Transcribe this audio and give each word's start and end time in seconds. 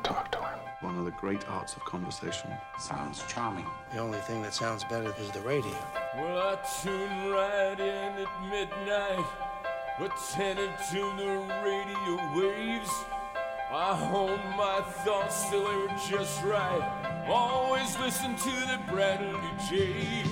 I 0.00 0.02
talk 0.02 0.32
to 0.32 0.38
him. 0.38 0.58
One 0.80 0.98
of 0.98 1.04
the 1.04 1.10
great 1.10 1.46
arts 1.50 1.76
of 1.76 1.84
conversation. 1.84 2.50
Sounds 2.78 3.22
charming. 3.28 3.66
The 3.92 3.98
only 3.98 4.18
thing 4.20 4.40
that 4.42 4.54
sounds 4.54 4.82
better 4.84 5.12
is 5.20 5.30
the 5.30 5.40
radio. 5.40 5.76
Well, 6.16 6.38
I 6.38 6.56
tune 6.82 7.30
right 7.30 7.78
in 7.78 8.24
at 8.24 8.32
midnight, 8.48 9.26
attended 9.98 10.70
to 10.90 11.00
the 11.20 11.32
radio 11.62 12.16
waves. 12.34 12.90
I 13.70 13.94
hold 13.94 14.40
my 14.56 14.80
thoughts 15.04 15.50
till 15.50 15.68
they 15.68 15.76
were 15.76 15.98
just 16.08 16.42
right. 16.44 17.26
Always 17.28 17.98
listen 17.98 18.34
to 18.36 18.50
the 18.50 18.80
Bradley 18.90 19.38
J. 19.68 20.24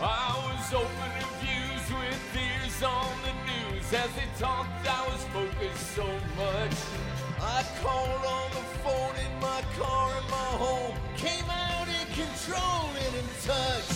I 0.00 0.40
was 0.48 0.72
opening 0.72 1.28
views 1.42 1.84
with 1.98 2.36
ears 2.36 2.82
on 2.82 3.12
the 3.26 3.74
news. 3.74 3.92
As 3.92 4.10
they 4.14 4.28
talked, 4.38 4.88
I 4.88 5.06
was 5.06 5.22
focused 5.24 5.96
so 5.96 6.06
much. 6.38 7.21
I 7.44 7.64
called 7.82 8.24
on 8.24 8.50
the 8.50 8.64
phone 8.84 9.16
in 9.18 9.40
my 9.40 9.62
car 9.76 10.10
in 10.16 10.30
my 10.30 10.50
home. 10.62 10.94
Came 11.16 11.50
out 11.50 11.88
in 11.88 12.06
control 12.14 12.86
and 13.04 13.16
in 13.16 13.26
touch. 13.42 13.90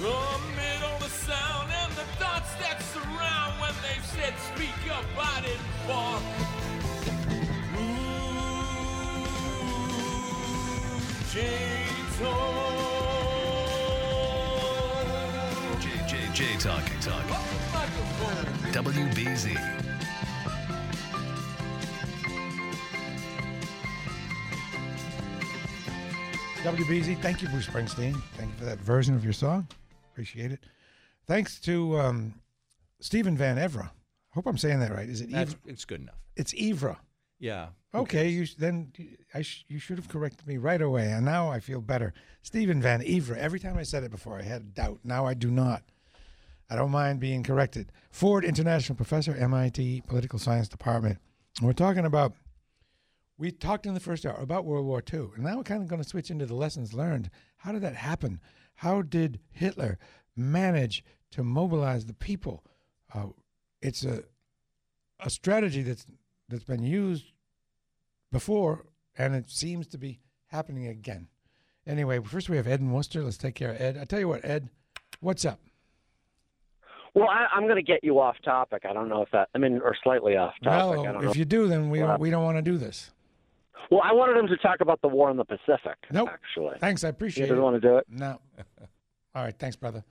Amid 0.00 0.82
all 0.82 0.98
the 0.98 1.10
sound 1.10 1.70
and 1.70 1.92
the 1.92 2.06
thoughts 2.16 2.54
that 2.56 2.80
surround 2.80 3.60
when 3.60 3.74
they 3.84 4.00
said 4.02 4.32
speak 4.54 4.90
up, 4.90 5.04
I 5.20 5.42
didn't 5.42 5.60
balk. 5.86 6.22
J, 11.30 11.38
J, 16.08 16.18
J 16.32 16.56
Talking 16.58 17.00
Talk. 17.00 17.24
WBZ. 18.72 19.81
WBZ, 26.62 27.18
thank 27.20 27.42
you, 27.42 27.48
Bruce 27.48 27.66
Springsteen. 27.66 28.14
Thank 28.36 28.52
you 28.52 28.56
for 28.58 28.64
that 28.66 28.78
version 28.78 29.16
of 29.16 29.24
your 29.24 29.32
song. 29.32 29.66
Appreciate 30.12 30.52
it. 30.52 30.60
Thanks 31.26 31.60
to 31.62 31.98
um, 31.98 32.34
Stephen 33.00 33.36
Van 33.36 33.56
Evera. 33.56 33.86
I 33.86 34.34
hope 34.34 34.46
I'm 34.46 34.56
saying 34.56 34.78
that 34.78 34.92
right. 34.92 35.08
Is 35.08 35.20
it 35.20 35.32
That's, 35.32 35.54
Evra? 35.54 35.58
it's 35.66 35.84
good 35.84 36.02
enough. 36.02 36.20
It's 36.36 36.54
Evra. 36.54 36.98
Yeah. 37.40 37.68
Okay, 37.92 38.28
you 38.28 38.46
then 38.58 38.92
I 39.34 39.42
sh- 39.42 39.64
you 39.68 39.80
should 39.80 39.98
have 39.98 40.08
corrected 40.08 40.46
me 40.46 40.56
right 40.56 40.80
away, 40.80 41.10
and 41.10 41.24
now 41.24 41.50
I 41.50 41.58
feel 41.58 41.80
better. 41.80 42.14
Stephen 42.42 42.80
Van 42.80 43.00
Evera. 43.00 43.36
Every 43.38 43.58
time 43.58 43.76
I 43.76 43.82
said 43.82 44.04
it 44.04 44.12
before, 44.12 44.38
I 44.38 44.42
had 44.42 44.72
doubt. 44.72 45.00
Now 45.02 45.26
I 45.26 45.34
do 45.34 45.50
not. 45.50 45.82
I 46.70 46.76
don't 46.76 46.92
mind 46.92 47.18
being 47.18 47.42
corrected. 47.42 47.90
Ford 48.12 48.44
International 48.44 48.94
Professor, 48.94 49.34
MIT 49.34 50.04
Political 50.06 50.38
Science 50.38 50.68
Department. 50.68 51.18
We're 51.60 51.72
talking 51.72 52.06
about. 52.06 52.34
We 53.42 53.50
talked 53.50 53.86
in 53.86 53.94
the 53.94 53.98
first 53.98 54.24
hour 54.24 54.36
about 54.36 54.66
World 54.66 54.86
War 54.86 55.02
II, 55.12 55.30
and 55.34 55.42
now 55.42 55.56
we're 55.56 55.64
kind 55.64 55.82
of 55.82 55.88
going 55.88 56.00
to 56.00 56.08
switch 56.08 56.30
into 56.30 56.46
the 56.46 56.54
lessons 56.54 56.94
learned. 56.94 57.28
How 57.56 57.72
did 57.72 57.82
that 57.82 57.96
happen? 57.96 58.40
How 58.76 59.02
did 59.02 59.40
Hitler 59.50 59.98
manage 60.36 61.04
to 61.32 61.42
mobilize 61.42 62.06
the 62.06 62.14
people? 62.14 62.62
Uh, 63.12 63.30
it's 63.80 64.04
a 64.04 64.22
a 65.18 65.28
strategy 65.28 65.82
that's 65.82 66.06
that's 66.48 66.62
been 66.62 66.84
used 66.84 67.32
before, 68.30 68.86
and 69.18 69.34
it 69.34 69.50
seems 69.50 69.88
to 69.88 69.98
be 69.98 70.20
happening 70.46 70.86
again. 70.86 71.26
Anyway, 71.84 72.20
first 72.20 72.48
we 72.48 72.56
have 72.56 72.68
Ed 72.68 72.78
in 72.78 72.92
Worcester. 72.92 73.24
Let's 73.24 73.38
take 73.38 73.56
care 73.56 73.72
of 73.72 73.80
Ed. 73.80 73.98
I 74.00 74.04
tell 74.04 74.20
you 74.20 74.28
what, 74.28 74.44
Ed, 74.44 74.68
what's 75.18 75.44
up? 75.44 75.58
Well, 77.14 77.28
I, 77.28 77.48
I'm 77.52 77.64
going 77.64 77.74
to 77.74 77.82
get 77.82 78.04
you 78.04 78.20
off 78.20 78.36
topic. 78.44 78.84
I 78.88 78.92
don't 78.92 79.08
know 79.08 79.22
if 79.22 79.32
that. 79.32 79.48
I 79.52 79.58
mean, 79.58 79.80
or 79.82 79.96
slightly 80.04 80.36
off 80.36 80.54
topic. 80.62 80.80
I 80.80 80.86
well, 80.86 81.02
don't 81.02 81.22
know. 81.24 81.30
if 81.30 81.36
you 81.36 81.44
do, 81.44 81.66
then 81.66 81.90
we 81.90 81.98
don't, 81.98 82.20
we 82.20 82.30
don't 82.30 82.44
want 82.44 82.58
to 82.58 82.62
do 82.62 82.78
this. 82.78 83.10
Well, 83.90 84.00
I 84.04 84.12
wanted 84.12 84.36
him 84.36 84.46
to 84.48 84.56
talk 84.56 84.80
about 84.80 85.00
the 85.02 85.08
war 85.08 85.30
in 85.30 85.36
the 85.36 85.44
Pacific. 85.44 85.96
Nope. 86.10 86.28
Actually, 86.32 86.78
Thanks, 86.78 87.04
I 87.04 87.08
appreciate. 87.08 87.44
It. 87.44 87.48
You 87.48 87.54
appreciate 87.54 87.56
didn't 87.56 87.58
it. 87.58 87.62
want 87.62 87.82
to 87.82 87.88
do 87.88 87.96
it. 87.96 88.06
No. 88.08 88.40
All 89.34 89.44
right, 89.44 89.58
thanks, 89.58 89.76
brother. 89.76 90.04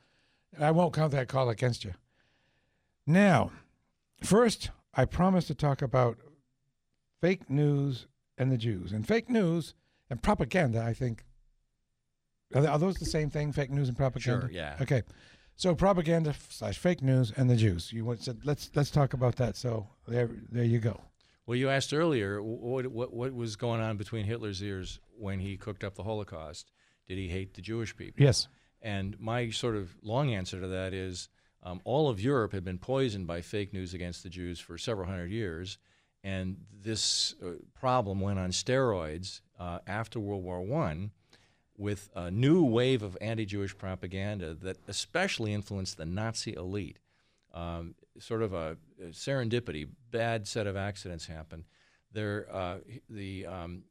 I 0.59 0.71
won't 0.71 0.93
count 0.93 1.11
that 1.13 1.27
call 1.27 1.49
against 1.49 1.83
you. 1.83 1.93
Now, 3.07 3.51
first, 4.23 4.71
I 4.93 5.05
promised 5.05 5.47
to 5.47 5.55
talk 5.55 5.81
about 5.81 6.17
fake 7.21 7.49
news 7.49 8.07
and 8.37 8.51
the 8.51 8.57
Jews. 8.57 8.91
And 8.91 9.07
fake 9.07 9.29
news 9.29 9.73
and 10.09 10.21
propaganda, 10.21 10.81
I 10.81 10.93
think, 10.93 11.23
are, 12.53 12.67
are 12.67 12.79
those 12.79 12.97
the 12.97 13.05
same 13.05 13.29
thing, 13.29 13.51
fake 13.51 13.71
news 13.71 13.87
and 13.87 13.95
propaganda? 13.97 14.47
Sure, 14.47 14.51
yeah. 14.51 14.75
Okay. 14.81 15.03
So 15.55 15.75
propaganda 15.75 16.33
slash 16.49 16.77
fake 16.77 17.01
news 17.01 17.31
and 17.37 17.49
the 17.49 17.55
Jews. 17.55 17.93
You 17.93 18.03
want 18.03 18.23
said 18.23 18.39
let's 18.43 18.71
let's 18.73 18.89
talk 18.89 19.13
about 19.13 19.35
that. 19.35 19.55
So 19.55 19.87
there 20.07 20.29
there 20.51 20.63
you 20.63 20.79
go. 20.79 20.99
Well, 21.45 21.57
you 21.57 21.69
asked 21.69 21.93
earlier 21.93 22.41
what, 22.41 22.87
what 22.87 23.13
what 23.13 23.33
was 23.33 23.55
going 23.55 23.81
on 23.81 23.97
between 23.97 24.25
Hitler's 24.25 24.61
ears 24.61 24.99
when 25.17 25.39
he 25.39 25.57
cooked 25.57 25.83
up 25.83 25.95
the 25.95 26.03
Holocaust. 26.03 26.71
Did 27.07 27.17
he 27.17 27.27
hate 27.27 27.53
the 27.55 27.61
Jewish 27.61 27.95
people? 27.95 28.23
Yes. 28.23 28.47
And 28.81 29.19
my 29.19 29.49
sort 29.49 29.75
of 29.75 29.95
long 30.01 30.33
answer 30.33 30.61
to 30.61 30.67
that 30.67 30.93
is 30.93 31.29
um, 31.63 31.81
all 31.83 32.09
of 32.09 32.19
Europe 32.19 32.53
had 32.53 32.63
been 32.63 32.77
poisoned 32.77 33.27
by 33.27 33.41
fake 33.41 33.73
news 33.73 33.93
against 33.93 34.23
the 34.23 34.29
Jews 34.29 34.59
for 34.59 34.77
several 34.77 35.07
hundred 35.07 35.31
years. 35.31 35.77
And 36.23 36.57
this 36.81 37.35
uh, 37.43 37.53
problem 37.73 38.19
went 38.19 38.39
on 38.39 38.51
steroids 38.51 39.41
uh, 39.59 39.79
after 39.87 40.19
World 40.19 40.43
War 40.43 40.83
I 40.83 41.09
with 41.77 42.09
a 42.15 42.29
new 42.29 42.63
wave 42.63 43.01
of 43.01 43.17
anti 43.21 43.45
Jewish 43.45 43.75
propaganda 43.75 44.53
that 44.53 44.77
especially 44.87 45.53
influenced 45.53 45.97
the 45.97 46.05
Nazi 46.05 46.53
elite. 46.53 46.99
Um, 47.53 47.95
sort 48.19 48.43
of 48.43 48.53
a, 48.53 48.77
serendipity, 49.09 49.87
bad 50.09 50.47
set 50.47 50.67
of 50.67 50.77
accidents 50.77 51.25
happened. 51.25 51.65
There, 52.13 52.47
uh, 52.51 52.77
the 53.09 53.45
um, 53.45 53.83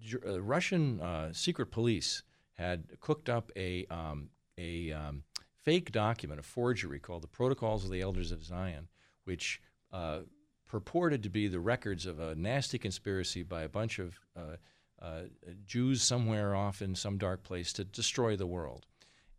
Ju- 0.00 0.22
uh, 0.26 0.40
Russian 0.40 1.00
uh, 1.00 1.32
secret 1.32 1.70
police 1.70 2.22
had 2.54 3.00
cooked 3.00 3.28
up 3.28 3.50
a 3.56 3.86
um, 3.90 4.30
a 4.58 4.92
um, 4.92 5.22
fake 5.62 5.92
document, 5.92 6.40
a 6.40 6.42
forgery 6.42 6.98
called 6.98 7.22
the 7.22 7.28
Protocols 7.28 7.84
of 7.84 7.90
the 7.90 8.00
Elders 8.00 8.32
of 8.32 8.44
Zion, 8.44 8.88
which 9.24 9.60
uh, 9.92 10.20
purported 10.66 11.22
to 11.22 11.30
be 11.30 11.48
the 11.48 11.60
records 11.60 12.06
of 12.06 12.20
a 12.20 12.34
nasty 12.34 12.78
conspiracy 12.78 13.42
by 13.42 13.62
a 13.62 13.68
bunch 13.68 13.98
of 13.98 14.18
uh, 14.36 14.56
uh, 15.02 15.22
Jews 15.66 16.02
somewhere 16.02 16.54
off 16.54 16.82
in 16.82 16.94
some 16.94 17.18
dark 17.18 17.42
place 17.42 17.72
to 17.74 17.84
destroy 17.84 18.36
the 18.36 18.46
world. 18.46 18.86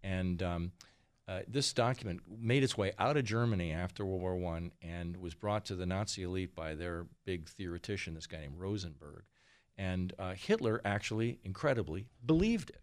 And 0.04 0.42
um, 0.42 0.72
uh, 1.28 1.40
this 1.48 1.72
document 1.74 2.22
made 2.40 2.64
its 2.64 2.78
way 2.78 2.92
out 2.98 3.18
of 3.18 3.24
Germany 3.24 3.72
after 3.72 4.06
World 4.06 4.22
War 4.22 4.56
I 4.56 4.72
and 4.82 5.18
was 5.18 5.34
brought 5.34 5.66
to 5.66 5.76
the 5.76 5.86
Nazi 5.86 6.24
elite 6.24 6.56
by 6.56 6.76
their 6.76 7.06
big 7.26 7.48
theoretician, 7.50 8.16
this 8.16 8.28
guy 8.28 8.42
named 8.42 8.58
Rosenberg. 8.58 9.24
And 9.78 10.14
uh, 10.20 10.34
Hitler 10.34 10.82
actually, 10.84 11.40
incredibly, 11.44 12.08
believed 12.26 12.72
it. 12.72 12.82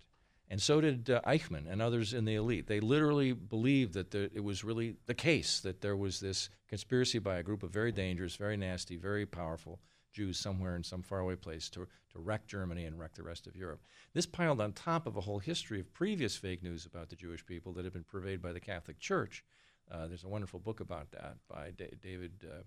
And 0.51 0.63
so 0.63 0.81
did 0.81 1.11
uh, 1.11 1.21
Eichmann 1.27 1.71
and 1.71 1.83
others 1.83 2.15
in 2.15 2.25
the 2.25 2.37
elite. 2.37 2.67
They 2.67 2.81
literally 2.81 3.33
believed 3.33 3.93
that 3.95 4.13
the, 4.13 4.31
it 4.35 4.43
was 4.43 4.65
really 4.65 4.97
the 5.07 5.15
case 5.15 5.61
that 5.61 5.83
there 5.83 5.97
was 5.97 6.21
this 6.21 6.49
conspiracy 6.69 7.19
by 7.19 7.37
a 7.37 7.43
group 7.43 7.63
of 7.63 7.71
very 7.71 7.93
dangerous, 7.93 8.37
very 8.37 8.57
nasty, 8.57 8.97
very 8.97 9.27
powerful 9.27 9.79
Jews 10.13 10.39
somewhere 10.39 10.77
in 10.77 10.85
some 10.85 11.03
faraway 11.03 11.37
place 11.37 11.69
to, 11.71 11.87
to 12.13 12.19
wreck 12.19 12.47
Germany 12.47 12.85
and 12.85 12.99
wreck 12.99 13.15
the 13.15 13.23
rest 13.23 13.47
of 13.47 13.57
Europe. 13.57 13.83
This 14.15 14.27
piled 14.27 14.61
on 14.61 14.73
top 14.73 15.07
of 15.07 15.17
a 15.17 15.21
whole 15.21 15.39
history 15.39 15.81
of 15.81 15.93
previous 15.93 16.37
fake 16.37 16.63
news 16.63 16.87
about 16.87 17.09
the 17.09 17.17
Jewish 17.17 17.45
people 17.45 17.73
that 17.75 17.85
had 17.85 17.93
been 17.93 18.05
purveyed 18.05 18.43
by 18.43 18.53
the 18.53 18.61
Catholic 18.61 18.99
Church. 18.99 19.45
Uh, 19.91 20.07
there's 20.07 20.25
a 20.25 20.29
wonderful 20.29 20.61
book 20.61 20.81
about 20.81 21.11
that 21.13 21.37
by 21.49 21.73
Da- 21.77 21.95
David 22.03 22.33
uh, 22.45 22.63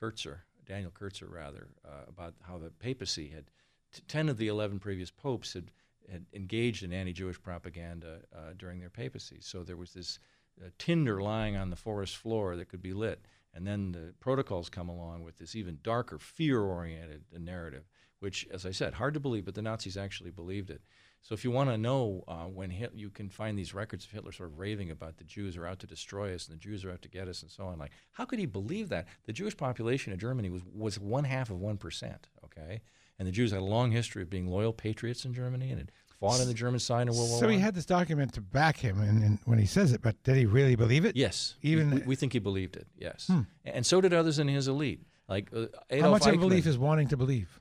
Kertzer, 0.00 0.40
Daniel 0.66 0.90
Kurtzer, 0.90 1.28
rather, 1.28 1.68
uh, 1.84 2.04
about 2.08 2.34
how 2.42 2.58
the 2.58 2.70
papacy 2.70 3.28
had, 3.28 3.50
t- 3.92 4.02
10 4.08 4.28
of 4.28 4.36
the 4.36 4.48
11 4.48 4.78
previous 4.78 5.10
popes 5.10 5.52
had, 5.52 5.70
had 6.10 6.26
engaged 6.32 6.82
in 6.82 6.92
anti 6.92 7.12
Jewish 7.12 7.40
propaganda 7.40 8.20
uh, 8.34 8.52
during 8.56 8.78
their 8.78 8.90
papacy. 8.90 9.38
So 9.40 9.62
there 9.62 9.76
was 9.76 9.92
this 9.92 10.18
uh, 10.60 10.68
tinder 10.78 11.22
lying 11.22 11.56
on 11.56 11.70
the 11.70 11.76
forest 11.76 12.16
floor 12.16 12.56
that 12.56 12.68
could 12.68 12.82
be 12.82 12.92
lit. 12.92 13.24
And 13.52 13.66
then 13.66 13.92
the 13.92 14.14
protocols 14.20 14.68
come 14.68 14.88
along 14.88 15.24
with 15.24 15.38
this 15.38 15.56
even 15.56 15.78
darker, 15.82 16.18
fear 16.18 16.60
oriented 16.60 17.24
narrative, 17.36 17.84
which, 18.20 18.46
as 18.52 18.64
I 18.64 18.70
said, 18.70 18.94
hard 18.94 19.14
to 19.14 19.20
believe, 19.20 19.44
but 19.44 19.54
the 19.54 19.62
Nazis 19.62 19.96
actually 19.96 20.30
believed 20.30 20.70
it. 20.70 20.82
So 21.22 21.34
if 21.34 21.44
you 21.44 21.50
want 21.50 21.68
to 21.68 21.76
know 21.76 22.24
uh, 22.28 22.44
when 22.44 22.70
Hit- 22.70 22.94
you 22.94 23.10
can 23.10 23.28
find 23.28 23.58
these 23.58 23.74
records 23.74 24.04
of 24.04 24.10
Hitler 24.10 24.32
sort 24.32 24.50
of 24.50 24.58
raving 24.58 24.90
about 24.90 25.18
the 25.18 25.24
Jews 25.24 25.56
are 25.56 25.66
out 25.66 25.78
to 25.80 25.86
destroy 25.86 26.34
us 26.34 26.48
and 26.48 26.56
the 26.56 26.60
Jews 26.60 26.84
are 26.84 26.92
out 26.92 27.02
to 27.02 27.08
get 27.08 27.28
us 27.28 27.42
and 27.42 27.50
so 27.50 27.64
on, 27.64 27.78
like 27.78 27.92
how 28.12 28.24
could 28.24 28.38
he 28.38 28.46
believe 28.46 28.88
that? 28.88 29.06
The 29.26 29.32
Jewish 29.32 29.56
population 29.56 30.12
of 30.12 30.18
Germany 30.18 30.48
was 30.48 30.62
was 30.72 30.98
one 30.98 31.24
half 31.24 31.50
of 31.50 31.58
one 31.58 31.76
percent, 31.76 32.28
okay, 32.44 32.80
And 33.18 33.28
the 33.28 33.32
Jews 33.32 33.50
had 33.50 33.60
a 33.60 33.64
long 33.64 33.90
history 33.90 34.22
of 34.22 34.30
being 34.30 34.46
loyal 34.46 34.72
patriots 34.72 35.26
in 35.26 35.34
Germany 35.34 35.70
and 35.70 35.78
had 35.78 35.92
fought 36.20 36.40
on 36.40 36.46
the 36.46 36.54
German 36.54 36.78
side 36.78 37.08
in 37.08 37.14
World 37.14 37.30
War 37.30 37.38
So 37.40 37.48
he 37.48 37.58
had 37.58 37.74
this 37.74 37.86
document 37.86 38.34
to 38.34 38.40
back 38.40 38.76
him, 38.76 39.00
and, 39.00 39.22
and 39.24 39.38
when 39.46 39.58
he 39.58 39.66
says 39.66 39.92
it, 39.92 40.02
but 40.02 40.22
did 40.22 40.36
he 40.36 40.46
really 40.46 40.76
believe 40.76 41.04
it? 41.04 41.16
Yes, 41.16 41.54
Even- 41.62 41.90
we, 41.90 42.00
we 42.02 42.16
think 42.16 42.32
he 42.34 42.38
believed 42.38 42.76
it. 42.76 42.86
Yes, 42.96 43.26
Hmm. 43.26 43.40
and 43.64 43.84
so 43.86 44.00
did 44.00 44.12
others 44.12 44.38
in 44.38 44.46
his 44.48 44.68
elite, 44.68 45.00
like 45.28 45.50
uh, 45.54 45.66
How 46.00 46.10
much 46.10 46.26
of 46.26 46.34
a 46.34 46.36
Eichmann. 46.36 46.40
belief 46.40 46.66
is 46.66 46.78
wanting 46.78 47.08
to 47.08 47.16
believe? 47.16 47.60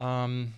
Um, 0.00 0.54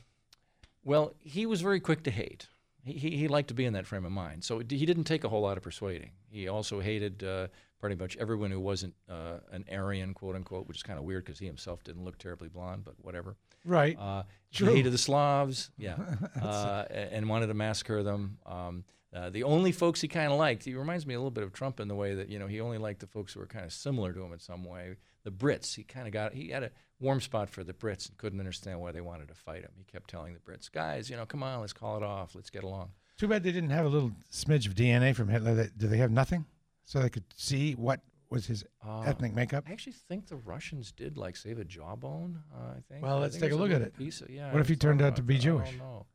well, 0.85 1.15
he 1.21 1.47
was 1.47 1.61
very 1.61 1.81
quick 1.81 2.03
to 2.05 2.11
hate. 2.11 2.49
He, 2.85 2.93
he, 2.95 3.11
he 3.17 3.29
liked 3.29 3.49
to 3.49 3.55
be 3.55 3.67
in 3.67 3.75
that 3.75 3.87
frame 3.87 4.07
of 4.07 4.13
mind. 4.13 4.43
So 4.45 4.59
he 4.61 4.87
didn't 4.87 5.05
take 5.05 5.23
a 5.25 5.29
whole 5.29 5.43
lot 5.43 5.57
of 5.59 5.63
persuading. 5.63 6.13
He 6.31 6.49
also 6.49 6.81
hated 6.81 7.23
uh, 7.23 7.49
pretty 7.81 7.97
much 7.97 8.17
everyone 8.19 8.51
who 8.51 8.61
wasn't 8.61 8.95
uh, 9.09 9.39
an 9.53 9.65
Aryan, 9.73 10.15
quote 10.15 10.37
unquote, 10.37 10.69
which 10.69 10.79
is 10.79 10.83
kind 10.83 10.99
of 10.99 11.05
weird 11.05 11.25
because 11.25 11.39
he 11.39 11.47
himself 11.47 11.83
didn't 11.83 12.05
look 12.05 12.19
terribly 12.19 12.49
blonde, 12.49 12.85
but 12.85 12.95
whatever. 12.99 13.37
Right. 13.65 13.99
Uh, 13.99 14.23
True. 14.53 14.69
He 14.69 14.77
hated 14.77 14.93
the 14.93 14.99
Slavs, 14.99 15.71
yeah, 15.79 15.97
uh, 16.43 16.85
and 16.91 17.29
wanted 17.29 17.49
to 17.49 17.55
massacre 17.55 18.03
them. 18.03 18.39
Um, 18.47 18.85
uh, 19.15 19.31
the 19.31 19.43
only 19.43 19.73
folks 19.73 20.01
he 20.01 20.09
kind 20.09 20.31
of 20.33 20.39
liked, 20.39 20.65
he 20.65 20.75
reminds 20.75 21.05
me 21.05 21.15
a 21.15 21.19
little 21.19 21.33
bit 21.33 21.43
of 21.43 21.53
Trump 21.53 21.81
in 21.81 21.89
the 21.89 21.97
way 21.97 22.15
that 22.15 22.29
you 22.29 22.39
know 22.39 22.47
he 22.47 22.61
only 22.61 22.79
liked 22.79 23.01
the 23.01 23.07
folks 23.07 23.33
who 23.33 23.41
were 23.41 23.47
kind 23.47 23.65
of 23.65 23.73
similar 23.73 24.13
to 24.13 24.23
him 24.23 24.33
in 24.33 24.39
some 24.39 24.65
way. 24.65 24.97
The 25.25 25.31
Brits, 25.31 25.75
he 25.75 25.83
kind 25.83 26.07
of 26.07 26.13
got, 26.13 26.33
he 26.33 26.49
had 26.49 26.63
a 26.63 26.71
warm 26.99 27.21
spot 27.21 27.51
for 27.51 27.63
the 27.63 27.75
Brits 27.75 28.09
and 28.09 28.17
couldn't 28.17 28.39
understand 28.39 28.81
why 28.81 28.93
they 28.93 29.03
wanted 29.03 29.29
to 29.29 29.35
fight 29.35 29.63
him. 29.63 29.73
He 29.77 29.85
kept 29.85 30.09
telling 30.09 30.33
the 30.33 30.41
Brits, 30.41 30.71
guys, 30.71 31.11
you 31.11 31.17
know, 31.17 31.27
come 31.27 31.43
on, 31.43 31.61
let's 31.61 31.75
call 31.75 31.97
it 31.99 32.03
off, 32.03 32.35
let's 32.35 32.49
get 32.49 32.65
along. 32.65 32.91
Too 33.19 33.29
bad 33.29 33.43
they 33.43 33.53
didn't 33.53 33.71
have 33.71 33.85
a 33.85 33.89
little 33.89 34.13
smidge 34.33 34.67
of 34.67 34.75
DNA 34.75 35.15
from 35.15 35.29
Hitler. 35.29 35.55
That, 35.55 35.77
do 35.77 35.89
they 35.89 35.99
have 35.99 36.11
nothing? 36.11 36.47
So 36.85 37.01
they 37.01 37.11
could 37.11 37.25
see 37.37 37.75
what 37.75 38.01
was 38.31 38.47
his 38.47 38.65
Uh, 38.87 39.01
ethnic 39.01 39.35
makeup? 39.35 39.65
I 39.69 39.73
actually 39.73 39.93
think 39.95 40.27
the 40.29 40.37
Russians 40.37 40.93
did 40.93 41.17
like 41.17 41.37
save 41.37 41.59
a 41.59 41.65
jawbone. 41.65 42.43
Uh, 42.55 42.75
I 42.77 42.81
think. 42.89 43.03
Well, 43.03 43.19
I 43.19 43.21
let's 43.21 43.35
think 43.37 43.45
take 43.45 43.53
a 43.53 43.57
look 43.57 43.71
at 43.73 43.83
it. 43.83 43.95
Of, 43.99 44.31
yeah, 44.31 44.53
What 44.53 44.61
if 44.61 44.69
he 44.69 44.77
turned 44.77 45.03
out 45.03 45.17
to 45.17 45.23
be 45.23 45.39
Jewish? 45.39 45.71
don't 45.71 45.79
know. 45.79 46.07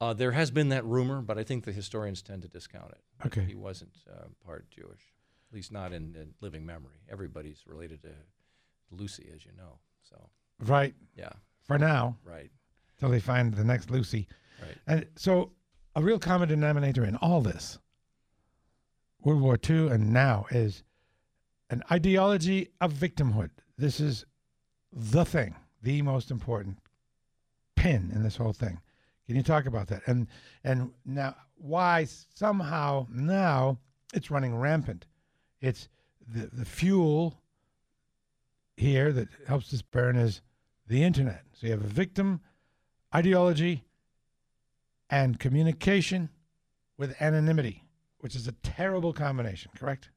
Uh, 0.00 0.12
there 0.12 0.32
has 0.32 0.50
been 0.50 0.70
that 0.70 0.84
rumor, 0.84 1.22
but 1.22 1.38
I 1.38 1.44
think 1.44 1.64
the 1.64 1.72
historians 1.72 2.22
tend 2.22 2.42
to 2.42 2.48
discount 2.48 2.90
it. 2.90 3.00
Okay. 3.26 3.44
He 3.44 3.54
wasn't 3.54 3.92
uh, 4.10 4.24
part 4.44 4.68
Jewish, 4.68 5.00
at 5.48 5.54
least 5.54 5.70
not 5.70 5.92
in, 5.92 6.16
in 6.16 6.34
living 6.40 6.66
memory. 6.66 6.98
Everybody's 7.08 7.62
related 7.68 8.02
to 8.02 8.08
Lucy, 8.90 9.30
as 9.34 9.44
you 9.44 9.52
know. 9.56 9.78
So. 10.02 10.28
Right. 10.60 10.94
Yeah. 11.16 11.30
For 11.62 11.78
now. 11.78 12.18
Right. 12.24 12.50
Till 12.98 13.10
they 13.10 13.20
find 13.20 13.54
the 13.54 13.62
next 13.64 13.90
Lucy. 13.92 14.26
Right. 14.60 14.76
And 14.88 15.06
so, 15.16 15.52
a 15.94 16.02
real 16.02 16.18
common 16.18 16.48
denominator 16.48 17.04
in 17.04 17.14
all 17.16 17.40
this, 17.40 17.78
World 19.24 19.40
War 19.40 19.58
II 19.68 19.88
and 19.88 20.12
now, 20.12 20.46
is 20.50 20.82
an 21.70 21.82
ideology 21.90 22.68
of 22.80 22.92
victimhood. 22.92 23.50
This 23.78 24.00
is 24.00 24.24
the 24.92 25.24
thing, 25.24 25.56
the 25.82 26.02
most 26.02 26.30
important 26.30 26.78
pin 27.76 28.10
in 28.14 28.22
this 28.22 28.36
whole 28.36 28.52
thing. 28.52 28.80
Can 29.26 29.36
you 29.36 29.42
talk 29.42 29.66
about 29.66 29.88
that? 29.88 30.02
And 30.06 30.26
and 30.64 30.90
now 31.04 31.34
why 31.56 32.06
somehow 32.34 33.06
now 33.10 33.78
it's 34.12 34.30
running 34.30 34.56
rampant. 34.56 35.06
It's 35.60 35.88
the 36.26 36.50
the 36.52 36.64
fuel 36.64 37.40
here 38.76 39.12
that 39.12 39.28
helps 39.46 39.70
this 39.70 39.82
burn 39.82 40.16
is 40.16 40.42
the 40.86 41.04
internet. 41.04 41.44
So 41.52 41.66
you 41.66 41.72
have 41.72 41.84
a 41.84 41.88
victim 41.88 42.40
ideology 43.14 43.84
and 45.08 45.38
communication 45.38 46.30
with 46.96 47.20
anonymity, 47.20 47.81
which 48.22 48.36
is 48.36 48.46
a 48.46 48.52
terrible 48.52 49.12
combination, 49.12 49.72
correct? 49.76 50.10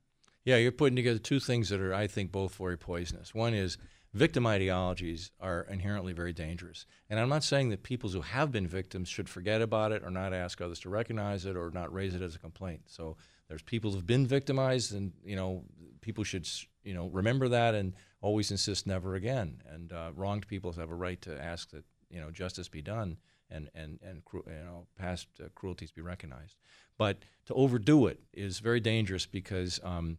Yeah, 0.43 0.57
you're 0.57 0.71
putting 0.71 0.95
together 0.95 1.17
two 1.17 1.39
things 1.39 1.69
that 1.69 1.81
are, 1.81 1.93
I 1.93 2.05
think, 2.05 2.31
both 2.31 2.55
very 2.55 2.77
poisonous. 2.77 3.33
One 3.33 3.55
is 3.55 3.79
victim 4.13 4.45
ideologies 4.45 5.31
are 5.41 5.65
inherently 5.71 6.13
very 6.13 6.31
dangerous. 6.31 6.85
And 7.09 7.19
I'm 7.19 7.29
not 7.29 7.43
saying 7.43 7.69
that 7.69 7.81
people 7.81 8.11
who 8.11 8.21
have 8.21 8.51
been 8.51 8.67
victims 8.67 9.09
should 9.09 9.27
forget 9.27 9.59
about 9.59 9.91
it 9.91 10.03
or 10.03 10.11
not 10.11 10.33
ask 10.33 10.61
others 10.61 10.79
to 10.81 10.89
recognize 10.89 11.47
it 11.47 11.57
or 11.57 11.71
not 11.71 11.91
raise 11.91 12.13
it 12.13 12.21
as 12.21 12.35
a 12.35 12.39
complaint. 12.39 12.83
So 12.85 13.17
there's 13.49 13.63
people 13.63 13.91
who've 13.91 14.05
been 14.05 14.27
victimized, 14.27 14.93
and 14.93 15.11
you 15.23 15.35
know, 15.35 15.63
people 16.01 16.23
should 16.23 16.47
you 16.83 16.93
know 16.93 17.07
remember 17.07 17.49
that 17.49 17.73
and 17.73 17.93
always 18.21 18.51
insist 18.51 18.85
never 18.85 19.15
again. 19.15 19.63
And 19.67 19.91
uh, 19.91 20.11
wronged 20.15 20.47
people 20.47 20.71
have 20.73 20.91
a 20.91 20.95
right 20.95 21.21
to 21.23 21.43
ask 21.43 21.71
that 21.71 21.85
you 22.11 22.21
know 22.21 22.29
justice 22.29 22.67
be 22.67 22.83
done 22.83 23.17
and 23.49 23.69
and 23.75 23.99
and 24.01 24.21
you 24.33 24.63
know 24.63 24.87
past 24.97 25.27
uh, 25.43 25.47
cruelties 25.55 25.91
be 25.91 26.01
recognized. 26.01 26.57
But 26.97 27.19
to 27.47 27.53
overdo 27.53 28.07
it 28.07 28.19
is 28.33 28.59
very 28.59 28.79
dangerous 28.79 29.25
because 29.25 29.79
um, 29.83 30.17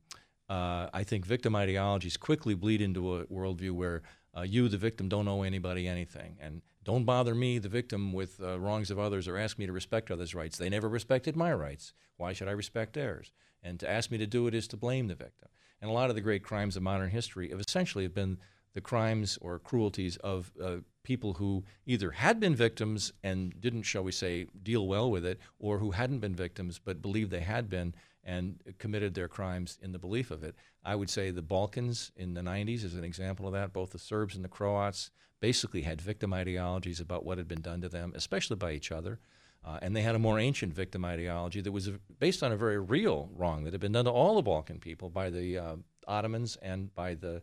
uh, 0.49 0.89
I 0.93 1.05
think 1.05 1.25
victim 1.25 1.57
ideologies 1.57 2.17
quickly 2.17 2.55
bleed 2.55 2.81
into 2.81 3.17
a 3.17 3.25
worldview 3.27 3.73
where 3.73 4.03
uh, 4.37 4.43
you, 4.43 4.69
the 4.69 4.77
victim, 4.77 5.09
don't 5.09 5.29
owe 5.29 5.43
anybody 5.43 5.89
anything, 5.89 6.37
and 6.41 6.61
don't 6.85 7.05
bother 7.05 7.35
me, 7.35 7.59
the 7.59 7.71
victim, 7.71 8.13
with 8.13 8.41
uh, 8.41 8.61
wrongs 8.61 8.91
of 8.91 8.99
others, 8.99 9.27
or 9.27 9.39
ask 9.39 9.59
me 9.59 9.67
to 9.67 9.73
respect 9.73 10.11
others' 10.11 10.35
rights. 10.35 10.59
They 10.59 10.69
never 10.69 10.89
respected 10.89 11.35
my 11.35 11.53
rights. 11.53 11.95
Why 12.17 12.33
should 12.33 12.49
I 12.49 12.53
respect 12.53 12.93
theirs? 12.93 13.33
And 13.63 13.81
to 13.81 13.91
ask 13.91 14.11
me 14.11 14.19
to 14.19 14.27
do 14.27 14.47
it 14.47 14.55
is 14.55 14.69
to 14.69 14.77
blame 14.77 15.09
the 15.09 15.15
victim. 15.15 15.49
And 15.81 15.91
a 15.91 15.95
lot 15.95 16.11
of 16.11 16.17
the 16.17 16.23
great 16.23 16.45
crimes 16.45 16.77
of 16.77 16.83
modern 16.83 17.11
history 17.11 17.51
have 17.51 17.61
essentially 17.61 18.05
have 18.05 18.15
been 18.15 18.39
the 18.77 18.81
crimes 18.83 19.39
or 19.41 19.59
cruelties 19.59 20.19
of 20.19 20.53
uh, 20.63 20.77
people 21.03 21.33
who 21.33 21.65
either 21.87 22.11
had 22.11 22.39
been 22.39 22.55
victims 22.55 23.11
and 23.25 23.59
didn't, 23.59 23.85
shall 23.85 24.05
we 24.05 24.13
say, 24.13 24.47
deal 24.63 24.87
well 24.87 25.11
with 25.11 25.25
it, 25.25 25.41
or 25.59 25.79
who 25.79 25.93
hadn't 25.93 26.19
been 26.19 26.35
victims 26.35 26.79
but 26.79 27.01
believed 27.01 27.31
they 27.31 27.41
had 27.41 27.71
been 27.71 27.95
and 28.23 28.61
committed 28.79 29.15
their 29.15 29.29
crimes 29.29 29.79
in 29.81 29.93
the 29.93 29.99
belief 29.99 30.31
of 30.31 30.45
it. 30.45 30.55
I 30.85 30.95
would 30.95 31.09
say 31.09 31.31
the 31.31 31.41
Balkans 31.41 32.13
in 32.17 32.35
the 32.35 32.43
90s 32.43 32.85
is 32.85 32.93
an 32.93 33.03
example 33.03 33.47
of 33.47 33.55
that. 33.55 33.73
Both 33.73 33.93
the 33.93 33.99
Serbs 33.99 34.37
and 34.37 34.45
the 34.45 34.49
Croats 34.49 35.11
basically 35.41 35.81
had 35.81 35.99
victim 35.99 36.35
ideologies 36.35 37.01
about 37.01 37.25
what 37.25 37.39
had 37.39 37.49
been 37.49 37.63
done 37.63 37.81
to 37.81 37.89
them, 37.89 38.13
especially 38.15 38.57
by 38.57 38.73
each 38.73 38.93
other. 38.93 39.21
Uh, 39.65 39.79
and 39.81 39.97
they 39.97 40.03
had 40.03 40.15
a 40.15 40.19
more 40.19 40.39
ancient 40.39 40.75
victim 40.75 41.03
ideology 41.03 41.63
that 41.63 41.73
was 41.73 41.89
based 42.19 42.43
on 42.43 42.53
a 42.53 42.57
very 42.57 42.79
real 42.79 43.31
wrong 43.35 43.65
that 43.65 43.73
had 43.73 43.81
been 43.81 43.93
done 43.93 44.05
to 44.05 44.11
all 44.11 44.37
the 44.37 44.43
Balkan 44.43 44.81
people 44.81 45.09
by 45.09 45.31
the 45.31 45.57
uh, 45.57 45.77
Ottomans 46.07 46.57
and 46.61 46.95
by 46.95 47.15
the 47.15 47.41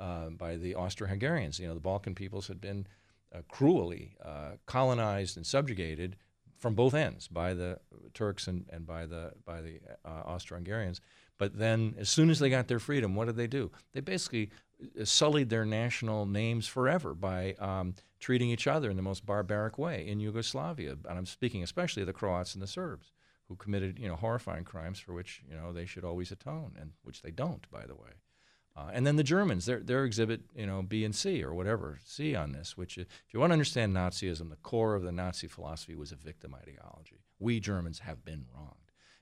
uh, 0.00 0.30
by 0.30 0.56
the 0.56 0.74
Austro-Hungarians. 0.74 1.60
You 1.60 1.68
know, 1.68 1.74
the 1.74 1.80
Balkan 1.80 2.14
peoples 2.14 2.48
had 2.48 2.60
been 2.60 2.86
uh, 3.32 3.42
cruelly 3.48 4.16
uh, 4.24 4.52
colonized 4.66 5.36
and 5.36 5.46
subjugated 5.46 6.16
from 6.58 6.74
both 6.74 6.94
ends 6.94 7.28
by 7.28 7.54
the 7.54 7.78
Turks 8.12 8.46
and, 8.46 8.66
and 8.70 8.86
by 8.86 9.06
the 9.06 9.32
by 9.44 9.60
the 9.60 9.80
uh, 10.04 10.22
Austro-Hungarians. 10.26 11.00
But 11.38 11.58
then, 11.58 11.94
as 11.98 12.10
soon 12.10 12.28
as 12.28 12.38
they 12.38 12.50
got 12.50 12.68
their 12.68 12.78
freedom, 12.78 13.14
what 13.14 13.26
did 13.26 13.36
they 13.36 13.46
do? 13.46 13.70
They 13.92 14.00
basically 14.00 14.50
uh, 14.82 15.04
sullied 15.04 15.48
their 15.48 15.64
national 15.64 16.26
names 16.26 16.66
forever 16.66 17.14
by 17.14 17.54
um, 17.58 17.94
treating 18.18 18.50
each 18.50 18.66
other 18.66 18.90
in 18.90 18.96
the 18.96 19.02
most 19.02 19.24
barbaric 19.24 19.78
way 19.78 20.06
in 20.06 20.20
Yugoslavia. 20.20 20.96
And 21.08 21.18
I'm 21.18 21.26
speaking 21.26 21.62
especially 21.62 22.02
of 22.02 22.08
the 22.08 22.12
Croats 22.12 22.54
and 22.54 22.62
the 22.62 22.66
Serbs, 22.66 23.12
who 23.48 23.56
committed 23.56 23.98
you 23.98 24.08
know 24.08 24.16
horrifying 24.16 24.64
crimes 24.64 24.98
for 24.98 25.14
which 25.14 25.42
you 25.48 25.56
know 25.56 25.72
they 25.72 25.86
should 25.86 26.04
always 26.04 26.30
atone, 26.30 26.76
and 26.78 26.92
which 27.02 27.22
they 27.22 27.30
don't, 27.30 27.70
by 27.70 27.86
the 27.86 27.94
way. 27.94 28.10
Uh, 28.76 28.90
and 28.92 29.06
then 29.06 29.16
the 29.16 29.24
Germans, 29.24 29.66
their, 29.66 29.80
their 29.80 30.04
exhibit, 30.04 30.42
you 30.54 30.66
know, 30.66 30.82
B 30.82 31.04
and 31.04 31.14
C 31.14 31.42
or 31.42 31.52
whatever, 31.54 31.98
C 32.04 32.34
on 32.34 32.52
this, 32.52 32.76
which, 32.76 32.98
if 32.98 33.06
you 33.32 33.40
want 33.40 33.50
to 33.50 33.54
understand 33.54 33.94
Nazism, 33.94 34.48
the 34.48 34.56
core 34.56 34.94
of 34.94 35.02
the 35.02 35.12
Nazi 35.12 35.48
philosophy 35.48 35.94
was 35.94 36.12
a 36.12 36.16
victim 36.16 36.54
ideology. 36.54 37.20
We 37.38 37.60
Germans 37.60 38.00
have 38.00 38.24
been 38.24 38.46
wronged. 38.54 38.76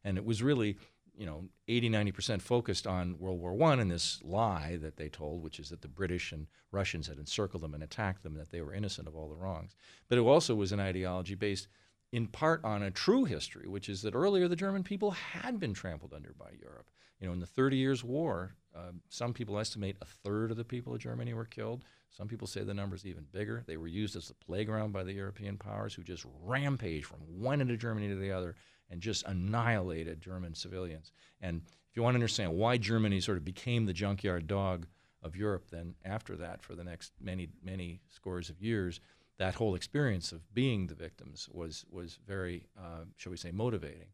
And 0.05 0.19
it 0.19 0.25
was 0.25 0.43
really, 0.43 0.77
you 1.17 1.27
know, 1.27 1.49
80, 1.67 1.91
90% 1.91 2.43
focused 2.43 2.87
on 2.87 3.19
World 3.19 3.41
War 3.41 3.71
I 3.71 3.75
and 3.75 3.91
this 3.91 4.21
lie 4.23 4.79
that 4.83 4.97
they 4.97 5.09
told, 5.09 5.43
which 5.43 5.59
is 5.59 5.71
that 5.71 5.83
the 5.83 5.89
British 5.89 6.31
and 6.31 6.47
Russians 6.71 7.09
had 7.09 7.19
encircled 7.19 7.63
them 7.63 7.75
and 7.75 7.83
attacked 7.83 8.23
them, 8.23 8.35
that 8.35 8.51
they 8.51 8.61
were 8.61 8.75
innocent 8.75 9.09
of 9.09 9.17
all 9.17 9.29
the 9.29 9.37
wrongs. 9.37 9.75
But 10.09 10.19
it 10.19 10.23
also 10.23 10.55
was 10.55 10.73
an 10.73 10.81
ideology 10.81 11.35
based 11.35 11.69
in 12.13 12.27
part 12.27 12.65
on 12.65 12.83
a 12.83 12.91
true 12.91 13.25
history, 13.25 13.69
which 13.69 13.89
is 13.89 14.03
that 14.03 14.15
earlier 14.15 14.49
the 14.49 14.57
German 14.57 14.83
people 14.83 15.11
had 15.11 15.61
been 15.61 15.75
trampled 15.75 16.15
under 16.15 16.33
by 16.39 16.51
Europe. 16.61 16.91
You 17.21 17.27
know, 17.27 17.33
in 17.33 17.41
the 17.41 17.47
Thirty 17.47 17.77
Years' 17.77 18.05
War, 18.05 18.55
uh, 18.75 18.93
some 19.09 19.33
people 19.33 19.59
estimate 19.59 19.97
a 20.01 20.05
third 20.05 20.51
of 20.51 20.57
the 20.57 20.65
people 20.65 20.95
of 20.95 21.01
Germany 21.01 21.35
were 21.35 21.45
killed. 21.45 21.85
Some 22.11 22.29
people 22.29 22.47
say 22.47 22.63
the 22.63 22.75
number's 22.75 23.07
even 23.07 23.27
bigger. 23.33 23.65
They 23.67 23.77
were 23.77 23.89
used 23.89 24.17
as 24.17 24.31
a 24.31 24.35
playground 24.35 24.93
by 24.93 25.05
the 25.05 25.13
European 25.13 25.57
powers 25.57 25.95
who 25.95 26.03
just 26.03 26.25
rampaged 26.43 27.07
from 27.07 27.21
one 27.29 27.61
end 27.61 27.71
of 27.71 27.79
Germany 27.79 28.09
to 28.09 28.17
the 28.17 28.33
other 28.33 28.55
and 28.91 29.01
just 29.01 29.27
annihilated 29.27 30.21
German 30.21 30.55
civilians. 30.55 31.13
And 31.41 31.63
if 31.67 31.97
you 31.97 32.03
want 32.03 32.15
to 32.15 32.19
understand 32.19 32.55
why 32.55 32.79
Germany 32.79 33.21
sort 33.21 33.37
of 33.37 33.45
became 33.45 33.85
the 33.85 33.93
junkyard 33.93 34.47
dog 34.47 34.87
of 35.23 35.37
Europe, 35.37 35.67
then 35.71 35.95
after 36.05 36.37
that, 36.37 36.63
for 36.63 36.75
the 36.75 36.85
next 36.85 37.13
many, 37.21 37.49
many 37.63 38.01
scores 38.09 38.49
of 38.49 38.63
years, 38.63 39.01
that 39.39 39.55
whole 39.55 39.75
experience 39.75 40.33
of 40.33 40.53
being 40.53 40.87
the 40.87 40.95
victims 40.95 41.49
was, 41.53 41.85
was 41.91 42.19
very, 42.27 42.67
uh, 42.77 43.05
shall 43.17 43.31
we 43.31 43.37
say, 43.37 43.51
motivating 43.51 44.09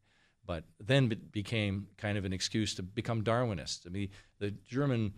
but 0.47 0.65
then 0.79 1.11
it 1.11 1.33
became 1.33 1.89
kind 1.97 2.19
of 2.19 2.25
an 2.25 2.33
excuse 2.33 2.75
to 2.75 2.83
become 2.83 3.23
Darwinists. 3.23 3.87
I 3.87 3.91
mean, 3.91 4.11
the 4.39 4.51
German 4.51 5.15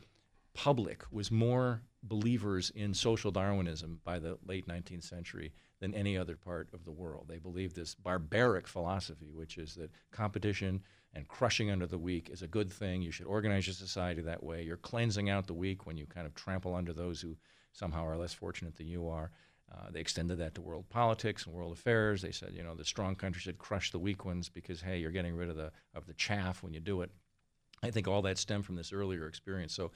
public 0.55 1.05
was 1.11 1.31
more 1.31 1.83
believers 2.03 2.71
in 2.75 2.95
social 2.95 3.31
Darwinism 3.31 4.01
by 4.05 4.19
the 4.19 4.39
late 4.47 4.69
19th 4.69 5.05
century 5.05 5.53
than 5.81 5.93
any 5.95 6.17
other 6.17 6.37
part 6.37 6.69
of 6.73 6.85
the 6.85 6.93
world. 6.93 7.27
They 7.29 7.39
believed 7.39 7.77
this 7.77 7.95
barbaric 7.95 8.67
philosophy, 8.67 9.31
which 9.35 9.59
is 9.59 9.75
that 9.75 9.91
competition 10.13 10.83
and 11.13 11.29
crushing 11.29 11.71
under 11.71 11.87
the 11.87 11.99
weak 11.99 12.31
is 12.31 12.43
a 12.43 12.47
good 12.47 12.73
thing. 12.73 13.03
You 13.03 13.11
should 13.11 13.27
organize 13.27 13.67
your 13.67 13.75
society 13.75 14.23
that 14.23 14.43
way. 14.43 14.63
You're 14.63 14.77
cleansing 14.77 15.29
out 15.29 15.47
the 15.47 15.55
weak 15.55 15.87
when 15.87 15.97
you 15.97 16.07
kind 16.07 16.27
of 16.27 16.35
trample 16.35 16.75
under 16.75 16.93
those 16.93 17.21
who 17.21 17.37
somehow 17.73 18.07
are 18.07 18.17
less 18.17 18.33
fortunate 18.33 18.77
than 18.77 18.87
you 18.87 19.09
are. 19.09 19.31
Uh, 19.73 19.91
they 19.91 20.01
extended 20.01 20.39
that 20.39 20.55
to 20.55 20.61
world 20.61 20.89
politics 20.89 21.45
and 21.45 21.55
world 21.55 21.73
affairs. 21.73 22.23
They 22.23 22.31
said, 22.31 22.53
you 22.55 22.63
know, 22.63 22.75
the 22.75 22.85
strong 22.85 23.17
countries 23.17 23.43
should 23.43 23.59
crush 23.59 23.91
the 23.91 23.99
weak 23.99 24.25
ones 24.25 24.49
because, 24.49 24.81
hey, 24.81 24.99
you're 24.99 25.11
getting 25.11 25.35
rid 25.35 25.49
of 25.51 25.57
the 25.57 25.73
of 25.95 26.07
the 26.07 26.15
chaff 26.15 26.63
when 26.63 26.73
you 26.73 26.81
do 26.81 27.03
it. 27.03 27.11
I 27.83 27.91
think 27.91 28.07
all 28.09 28.23
that 28.23 28.39
stemmed 28.39 28.65
from 28.65 28.77
this 28.77 28.93
earlier 28.93 29.27
experience. 29.27 29.75
So, 29.75 29.91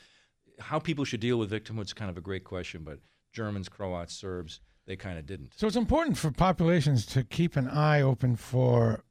how 0.59 0.79
people 0.79 1.05
should 1.05 1.21
deal 1.21 1.39
with 1.39 1.50
victimhood 1.50 1.85
is 1.85 1.93
kind 1.93 2.11
of 2.11 2.19
a 2.19 2.21
great 2.21 2.45
question, 2.45 2.83
but 2.85 2.99
Germans, 3.33 3.69
Croats, 3.69 4.12
Serbs, 4.15 4.61
they 4.87 4.97
kind 4.97 5.19
of 5.19 5.25
didn't. 5.27 5.55
So 5.57 5.67
it's 5.69 5.77
important 5.77 6.19
for 6.19 6.31
populations 6.33 7.07
to 7.07 7.23
keep 7.23 7.57
an 7.57 7.69
eye 7.69 8.03
open 8.03 8.35
for 8.37 9.05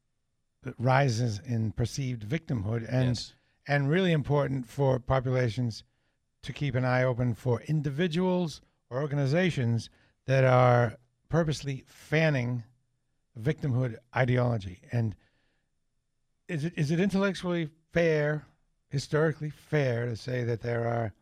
rises 0.78 1.40
in 1.46 1.72
perceived 1.72 2.24
victimhood, 2.28 2.86
and 2.90 3.08
Yes. 3.10 3.34
and 3.68 3.90
really 3.90 4.12
important 4.12 4.68
for 4.68 5.00
populations 5.00 5.84
to 6.44 6.52
keep 6.54 6.76
an 6.76 6.84
eye 6.86 7.04
open 7.04 7.34
for 7.34 7.62
individuals 7.62 8.62
or 8.90 9.02
organizations 9.02 9.90
that 10.30 10.44
are 10.44 10.96
purposely 11.28 11.84
fanning 11.88 12.64
victimhood 13.42 13.96
ideology. 14.16 14.80
And 14.92 15.16
is 16.48 16.66
it 16.66 16.74
is 16.78 16.92
it 16.92 17.00
intellectually 17.00 17.68
fair, 17.94 18.46
historically 18.90 19.50
fair, 19.50 20.06
to 20.06 20.16
say 20.16 20.44
that 20.44 20.62
there 20.62 20.86
are 20.86 21.14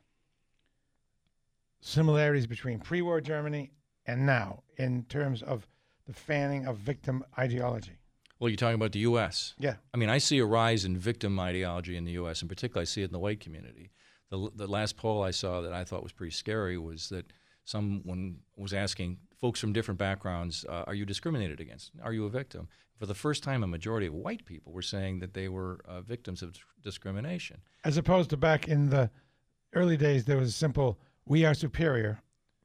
similarities 1.80 2.48
between 2.48 2.80
pre-war 2.80 3.22
Germany 3.22 3.72
and 4.06 4.26
now 4.26 4.64
in 4.76 5.04
terms 5.04 5.42
of 5.42 5.66
the 6.06 6.14
fanning 6.14 6.66
of 6.66 6.76
victim 6.76 7.24
ideology? 7.40 8.00
Well, 8.40 8.50
you're 8.50 8.58
talking 8.58 8.76
about 8.76 8.92
the 8.92 9.00
U.S. 9.12 9.54
Yeah. 9.58 9.76
I 9.94 9.98
mean, 9.98 10.10
I 10.10 10.18
see 10.18 10.40
a 10.40 10.46
rise 10.46 10.84
in 10.84 10.98
victim 10.98 11.40
ideology 11.40 11.96
in 11.96 12.04
the 12.04 12.12
U.S. 12.24 12.42
In 12.42 12.50
particular, 12.50 12.82
I 12.82 12.86
see 12.86 13.04
it 13.04 13.06
in 13.06 13.14
the 13.14 13.20
white 13.20 13.40
community. 13.40 13.92
The, 14.32 14.50
the 14.54 14.68
last 14.68 14.98
poll 14.98 15.24
I 15.24 15.32
saw 15.32 15.62
that 15.62 15.72
I 15.72 15.86
thought 15.86 16.04
was 16.04 16.12
pretty 16.12 16.34
scary 16.34 16.78
was 16.78 17.08
that 17.08 17.32
someone 17.68 18.38
was 18.56 18.74
asking 18.74 19.18
folks 19.36 19.60
from 19.60 19.74
different 19.74 20.00
backgrounds, 20.00 20.66
uh, 20.68 20.84
"Are 20.88 20.96
you 20.96 21.06
discriminated 21.06 21.60
against? 21.60 21.92
Are 22.02 22.14
you 22.14 22.26
a 22.26 22.30
victim?" 22.30 22.68
For 22.98 23.06
the 23.06 23.14
first 23.14 23.44
time, 23.44 23.64
a 23.64 23.68
majority 23.68 24.08
of 24.08 24.14
white 24.14 24.46
people 24.46 24.72
were 24.74 24.82
saying 24.82 25.20
that 25.20 25.34
they 25.34 25.48
were 25.50 25.82
uh, 25.86 26.02
victims 26.02 26.42
of 26.42 26.56
discrimination. 26.82 27.58
As 27.84 27.98
opposed 27.98 28.32
to 28.32 28.38
back 28.38 28.68
in 28.68 28.90
the 28.90 29.12
early 29.74 29.98
days, 29.98 30.26
there 30.26 30.38
was 30.38 30.50
a 30.50 30.54
simple 30.54 30.98
"we 31.26 31.46
are 31.46 31.54
superior" 31.54 32.22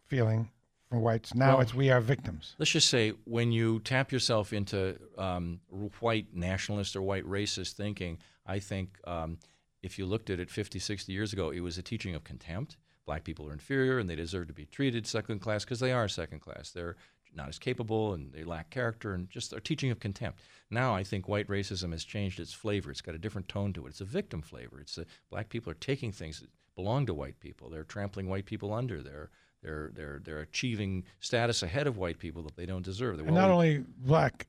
feeling 0.07 0.51
from 0.89 1.01
whites. 1.01 1.35
Now 1.35 1.55
Well- 1.55 1.61
it's 1.63 1.75
"we 1.75 1.91
are 1.91 2.01
victims." 2.01 2.55
Let's 2.59 2.71
just 2.71 2.89
say 2.89 3.11
when 3.25 3.53
you 3.53 3.81
tap 3.81 4.13
yourself 4.13 4.53
into 4.53 4.99
um, 5.19 5.61
white 6.01 6.33
nationalist 6.33 6.97
or 6.97 7.03
white 7.03 7.25
racist 7.25 7.73
thinking, 7.73 8.19
I 8.47 8.61
think 8.61 8.99
um, 9.05 9.39
if 9.83 9.99
you 9.99 10.07
looked 10.07 10.31
at 10.31 10.39
it 10.39 10.49
50, 10.49 10.79
60 10.79 11.13
years 11.13 11.33
ago, 11.33 11.51
it 11.51 11.61
was 11.61 11.77
a 11.77 11.83
teaching 11.83 12.15
of 12.15 12.23
contempt. 12.25 12.77
Black 13.07 13.25
people 13.25 13.49
are 13.49 13.53
inferior 13.53 13.99
and 13.99 14.09
they 14.09 14.15
deserve 14.17 14.47
to 14.49 14.53
be 14.53 14.67
treated 14.67 15.07
second 15.07 15.41
class 15.41 15.65
because 15.65 15.81
they 15.81 15.93
are 15.93 16.09
second 16.09 16.41
class. 16.41 16.71
They're 16.71 16.97
not 17.35 17.49
as 17.49 17.59
capable 17.59 18.13
and 18.15 18.33
they 18.33 18.45
lack 18.45 18.71
character 18.71 19.15
and 19.15 19.29
just 19.31 19.53
a 19.53 19.61
teaching 19.61 19.91
of 19.91 19.99
contempt. 19.99 20.41
Now 20.71 20.95
I 20.95 21.03
think 21.03 21.29
white 21.29 21.49
racism 21.49 21.93
has 21.93 22.05
changed 22.05 22.39
its 22.39 22.53
flavor. 22.53 22.91
It's 22.91 23.01
got 23.01 23.15
a 23.15 23.19
different 23.19 23.49
tone 23.49 23.73
to 23.73 23.87
it. 23.87 23.91
It's 23.91 24.01
a 24.01 24.05
victim 24.05 24.43
flavor. 24.43 24.79
It's 24.81 24.99
a, 24.99 25.07
black 25.31 25.49
people 25.49 25.71
are 25.73 25.75
taking 25.77 26.13
things 26.13 26.41
that 26.41 26.51
belong 26.77 27.07
to 27.07 27.15
white 27.15 27.41
people. 27.41 27.71
They're 27.71 27.85
trampling 27.85 28.29
white 28.29 28.45
people 28.47 28.73
under. 28.73 29.03
They're 29.03 29.31
they're 29.63 29.91
they're 29.95 30.21
they're 30.25 30.41
achieving 30.41 31.05
status 31.21 31.63
ahead 31.63 31.87
of 31.87 31.97
white 31.97 32.19
people 32.19 32.43
that 32.43 32.57
they 32.57 32.67
don't 32.67 32.85
deserve. 32.85 33.17
They're 33.17 33.27
And 33.27 33.35
not 33.35 33.51
only 33.51 33.85
black 33.99 34.47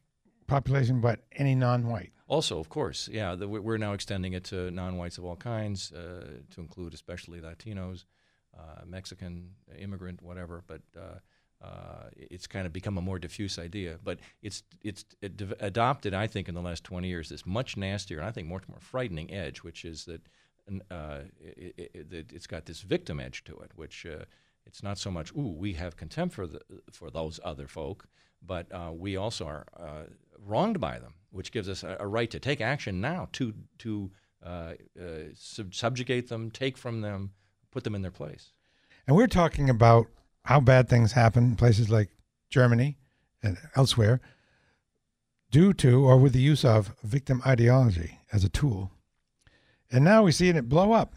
population, 0.47 0.99
but 1.01 1.21
any 1.33 1.55
non-white. 1.55 2.11
also, 2.27 2.59
of 2.59 2.67
course, 2.69 3.07
yeah, 3.11 3.35
the, 3.35 3.47
we- 3.47 3.59
we're 3.59 3.77
now 3.77 3.93
extending 3.93 4.33
it 4.33 4.43
to 4.45 4.69
non-whites 4.71 5.17
of 5.17 5.25
all 5.25 5.35
kinds, 5.37 5.91
uh, 5.93 6.27
to 6.51 6.61
include 6.61 6.93
especially 6.93 7.39
Latinos, 7.39 8.05
Mexican, 8.85 9.51
immigrant, 9.77 10.21
whatever. 10.21 10.63
But 10.67 10.81
uh, 10.97 11.19
uh, 11.63 12.09
it's 12.15 12.47
kind 12.47 12.65
of 12.65 12.73
become 12.73 12.97
a 12.97 13.01
more 13.01 13.19
diffuse 13.19 13.57
idea. 13.57 13.97
But 14.03 14.19
it's 14.41 14.63
it's 14.81 15.05
adopted, 15.59 16.13
I 16.13 16.27
think, 16.27 16.49
in 16.49 16.55
the 16.55 16.61
last 16.61 16.83
20 16.83 17.07
years, 17.07 17.29
this 17.29 17.45
much 17.45 17.77
nastier 17.77 18.19
and 18.19 18.27
I 18.27 18.31
think 18.31 18.47
much 18.47 18.67
more 18.67 18.79
frightening 18.79 19.31
edge, 19.31 19.63
which 19.63 19.85
is 19.85 20.05
that 20.05 20.21
uh, 20.91 21.19
it, 21.39 21.73
it, 21.77 22.07
it, 22.11 22.31
it's 22.33 22.47
got 22.47 22.65
this 22.65 22.81
victim 22.81 23.19
edge 23.19 23.43
to 23.45 23.57
it, 23.59 23.71
which 23.75 24.05
uh, 24.05 24.25
it's 24.65 24.83
not 24.83 24.97
so 24.97 25.11
much, 25.11 25.33
ooh, 25.33 25.53
we 25.57 25.73
have 25.73 25.97
contempt 25.97 26.35
for 26.35 26.47
the, 26.47 26.61
for 26.91 27.09
those 27.09 27.39
other 27.43 27.67
folk, 27.67 28.07
but 28.45 28.71
uh, 28.71 28.91
we 28.93 29.17
also 29.17 29.45
are 29.45 29.65
uh, 29.77 30.03
wronged 30.39 30.79
by 30.79 30.99
them, 30.99 31.15
which 31.31 31.51
gives 31.51 31.69
us 31.69 31.83
a, 31.83 31.97
a 31.99 32.07
right 32.07 32.29
to 32.31 32.39
take 32.39 32.61
action 32.61 33.01
now 33.01 33.27
to 33.33 33.53
to 33.79 34.11
uh, 34.45 34.73
uh, 34.99 35.05
sub- 35.35 35.73
subjugate 35.73 36.27
them, 36.27 36.51
take 36.51 36.77
from 36.77 37.01
them, 37.01 37.31
put 37.73 37.83
them 37.83 37.95
in 37.95 38.03
their 38.03 38.11
place. 38.11 38.51
And 39.07 39.17
we're 39.17 39.27
talking 39.27 39.69
about 39.69 40.07
how 40.45 40.59
bad 40.59 40.87
things 40.87 41.13
happen 41.13 41.43
in 41.43 41.55
places 41.55 41.89
like 41.89 42.09
Germany 42.49 42.97
and 43.41 43.57
elsewhere 43.75 44.21
due 45.51 45.73
to 45.73 46.05
or 46.05 46.17
with 46.17 46.33
the 46.33 46.41
use 46.41 46.63
of 46.63 46.95
victim 47.03 47.41
ideology 47.45 48.19
as 48.31 48.43
a 48.43 48.49
tool. 48.49 48.91
And 49.91 50.03
now 50.03 50.23
we're 50.23 50.31
seeing 50.31 50.55
it 50.55 50.69
blow 50.69 50.93
up 50.93 51.15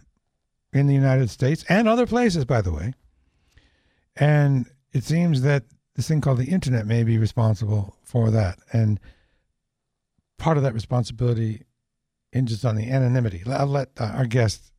in 0.73 0.87
the 0.87 0.95
United 0.95 1.31
States 1.31 1.65
and 1.69 1.89
other 1.89 2.07
places, 2.07 2.45
by 2.45 2.61
the 2.61 2.73
way. 2.73 2.95
And 4.17 4.67
it 4.93 5.05
seems 5.05 5.43
that 5.43 5.65
this 5.95 6.09
thing 6.09 6.21
called 6.21 6.39
the 6.39 6.51
internet 6.51 6.87
may 6.87 7.05
be 7.05 7.19
responsible 7.19 7.97
for 8.03 8.31
that. 8.31 8.59
And 8.73 9.01
part 10.39 10.57
of 10.57 10.63
that 10.63 10.75
responsibility 10.75 11.63
hinges 12.33 12.65
on 12.65 12.77
the 12.77 12.91
anonymity. 12.91 13.43
I'll 13.47 13.67
let 13.67 13.91
uh, 13.99 14.13
our 14.15 14.27
guest 14.27 14.73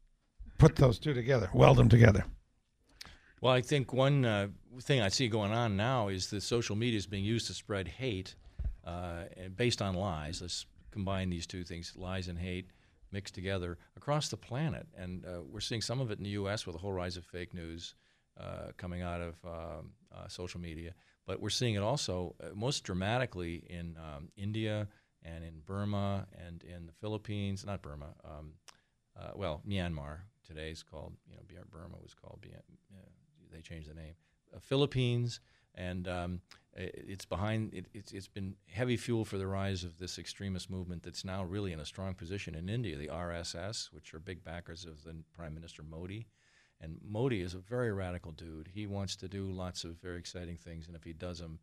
put 0.58 0.76
those 0.76 1.00
two 1.00 1.14
together, 1.14 1.50
weld 1.54 1.78
them 1.78 1.90
together. 1.90 2.26
Well, 3.42 3.54
I 3.54 3.62
think 3.62 3.94
one 3.94 4.26
uh, 4.26 4.48
thing 4.82 5.02
I 5.02 5.10
see 5.10 5.28
going 5.28 5.52
on 5.52 5.78
now 5.78 6.08
is 6.08 6.30
that 6.32 6.42
social 6.42 6.76
media 6.76 6.98
is 6.98 7.06
being 7.06 7.24
used 7.24 7.48
to 7.48 7.54
spread 7.54 7.88
hate 7.88 8.36
uh, 8.84 9.24
based 9.56 9.82
on 9.82 9.94
lies. 9.94 10.42
Let's 10.42 10.66
combine 10.92 11.30
these 11.30 11.46
two 11.46 11.64
things 11.64 11.94
lies 11.96 12.28
and 12.28 12.40
hate 12.40 12.72
mixed 13.12 13.36
together 13.36 13.78
across 13.96 14.30
the 14.30 14.38
planet. 14.38 14.88
And 14.98 15.24
uh, 15.26 15.42
we're 15.50 15.60
seeing 15.60 15.82
some 15.82 16.00
of 16.00 16.10
it 16.10 16.18
in 16.18 16.24
the 16.24 16.32
U.S. 16.32 16.66
with 16.66 16.76
a 16.76 16.80
whole 16.80 16.92
rise 16.92 17.16
of 17.16 17.26
fake 17.26 17.54
news 17.54 17.94
uh, 18.40 18.72
coming 18.78 19.02
out 19.02 19.22
of 19.22 19.36
um, 19.46 19.92
uh, 20.12 20.28
social 20.28 20.60
media. 20.60 20.94
But 21.26 21.40
we're 21.40 21.50
seeing 21.50 21.76
it 21.76 21.84
also 21.84 22.36
uh, 22.42 22.48
most 22.56 22.84
dramatically 22.84 23.64
in 23.70 23.98
um, 23.98 24.30
India 24.36 24.88
and 25.24 25.44
in 25.44 25.60
Burma 25.66 26.26
and 26.46 26.64
in 26.64 26.86
the 26.86 26.94
Philippines, 26.94 27.66
not 27.66 27.82
Burma, 27.82 28.14
um, 28.26 28.54
well, 29.36 29.62
Myanmar 29.68 30.20
today 30.48 30.70
is 30.70 30.84
called, 30.84 31.14
you 31.30 31.36
know, 31.36 31.42
Burma 31.70 31.98
was 32.02 32.14
called, 32.14 32.46
uh, 32.46 32.98
they 33.52 33.62
changed 33.62 33.90
the 33.90 33.94
name, 33.94 34.16
uh, 34.56 34.60
Philippines, 34.60 35.40
and 35.76 36.08
um, 36.08 36.42
it's 36.74 37.26
behind, 37.26 37.74
it, 37.74 37.86
it's, 37.94 38.12
it's 38.12 38.28
been 38.28 38.56
heavy 38.68 38.98
fuel 38.98 39.26
for 39.26 39.38
the 39.38 39.48
rise 39.48 39.84
of 39.84 39.98
this 39.98 40.18
extremist 40.18 40.70
movement 40.70 41.04
that's 41.04 41.26
now 41.26 41.44
really 41.44 41.74
in 41.74 41.80
a 41.80 41.86
strong 41.86 42.14
position 42.14 42.56
in 42.56 42.70
India, 42.70 42.98
the 42.98 43.08
RSS, 43.08 43.92
which 43.92 44.14
are 44.14 44.20
big 44.20 44.44
backers 44.44 44.86
of 44.86 45.04
the 45.04 45.16
Prime 45.36 45.54
Minister 45.54 45.84
Modi. 45.84 46.28
And 46.80 46.98
Modi 47.04 47.42
is 47.42 47.54
a 47.54 47.60
very 47.60 47.92
radical 47.92 48.32
dude. 48.32 48.70
He 48.72 48.86
wants 48.88 49.16
to 49.18 49.28
do 49.28 49.52
lots 49.52 49.84
of 49.84 50.00
very 50.02 50.20
exciting 50.20 50.58
things, 50.58 50.88
and 50.88 50.96
if 50.96 51.04
he 51.04 51.14
does 51.14 51.40
them, 51.40 51.60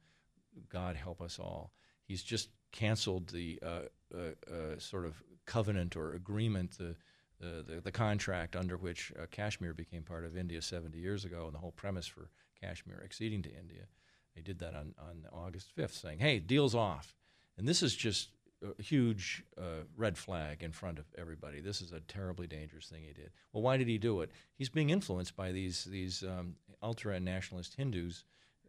God 0.68 0.96
help 0.96 1.20
us 1.20 1.38
all. 1.38 1.72
He's 2.04 2.22
just 2.22 2.50
canceled 2.72 3.28
the 3.28 3.58
uh, 3.62 3.82
uh, 4.14 4.52
uh, 4.52 4.78
sort 4.78 5.06
of 5.06 5.22
covenant 5.46 5.96
or 5.96 6.14
agreement, 6.14 6.78
the, 6.78 6.96
the, 7.40 7.64
the, 7.66 7.80
the 7.80 7.92
contract 7.92 8.56
under 8.56 8.76
which 8.76 9.12
uh, 9.20 9.26
Kashmir 9.30 9.74
became 9.74 10.02
part 10.02 10.24
of 10.24 10.36
India 10.36 10.62
70 10.62 10.98
years 10.98 11.24
ago, 11.24 11.44
and 11.46 11.54
the 11.54 11.58
whole 11.58 11.72
premise 11.72 12.06
for 12.06 12.30
Kashmir 12.60 13.00
acceding 13.04 13.42
to 13.42 13.50
India. 13.50 13.84
They 14.34 14.42
did 14.42 14.58
that 14.60 14.74
on, 14.74 14.94
on 14.98 15.24
August 15.32 15.70
5th, 15.76 16.00
saying, 16.00 16.18
hey, 16.18 16.38
deal's 16.38 16.74
off. 16.74 17.14
And 17.56 17.68
this 17.68 17.82
is 17.82 17.94
just 17.94 18.30
a 18.62 18.82
huge 18.82 19.44
uh, 19.58 19.84
red 19.96 20.16
flag 20.16 20.62
in 20.62 20.72
front 20.72 20.98
of 20.98 21.04
everybody. 21.16 21.60
This 21.60 21.80
is 21.80 21.92
a 21.92 22.00
terribly 22.00 22.46
dangerous 22.46 22.86
thing 22.86 23.02
he 23.02 23.12
did. 23.12 23.30
Well, 23.52 23.62
why 23.62 23.76
did 23.76 23.88
he 23.88 23.98
do 23.98 24.22
it? 24.22 24.30
He's 24.56 24.68
being 24.68 24.90
influenced 24.90 25.36
by 25.36 25.52
these, 25.52 25.84
these 25.84 26.22
um, 26.22 26.56
ultra 26.82 27.20
nationalist 27.20 27.74
Hindus 27.74 28.24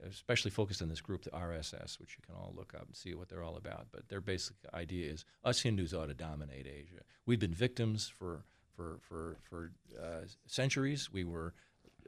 especially 0.05 0.51
focused 0.51 0.81
on 0.81 0.89
this 0.89 1.01
group, 1.01 1.23
the 1.23 1.29
RSS, 1.31 1.99
which 1.99 2.17
you 2.17 2.23
can 2.25 2.35
all 2.35 2.53
look 2.55 2.73
up 2.73 2.85
and 2.87 2.95
see 2.95 3.13
what 3.13 3.29
they're 3.29 3.43
all 3.43 3.57
about. 3.57 3.87
But 3.91 4.09
their 4.09 4.21
basic 4.21 4.55
idea 4.73 5.11
is 5.11 5.25
us 5.43 5.61
Hindus 5.61 5.93
ought 5.93 6.07
to 6.07 6.13
dominate 6.13 6.67
Asia. 6.67 7.01
We've 7.25 7.39
been 7.39 7.53
victims 7.53 8.07
for 8.07 8.43
for 8.75 8.99
for 9.01 9.37
for 9.49 9.71
uh, 10.01 10.25
centuries. 10.45 11.11
We 11.11 11.23
were 11.23 11.53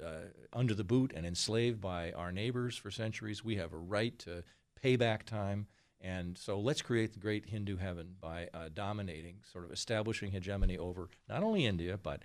uh, 0.03 0.29
under 0.53 0.73
the 0.73 0.83
boot 0.83 1.13
and 1.15 1.25
enslaved 1.25 1.81
by 1.81 2.11
our 2.11 2.31
neighbors 2.31 2.77
for 2.77 2.91
centuries. 2.91 3.43
We 3.43 3.55
have 3.57 3.73
a 3.73 3.77
right 3.77 4.17
to 4.19 4.43
payback 4.83 5.23
time. 5.23 5.67
And 5.99 6.37
so 6.37 6.59
let's 6.59 6.83
create 6.83 7.13
the 7.13 7.19
great 7.19 7.47
Hindu 7.47 7.77
heaven 7.77 8.15
by 8.21 8.49
uh, 8.53 8.69
dominating, 8.71 9.37
sort 9.51 9.65
of 9.65 9.71
establishing 9.71 10.31
hegemony 10.31 10.77
over 10.77 11.09
not 11.27 11.41
only 11.41 11.65
India, 11.65 11.97
but 11.97 12.21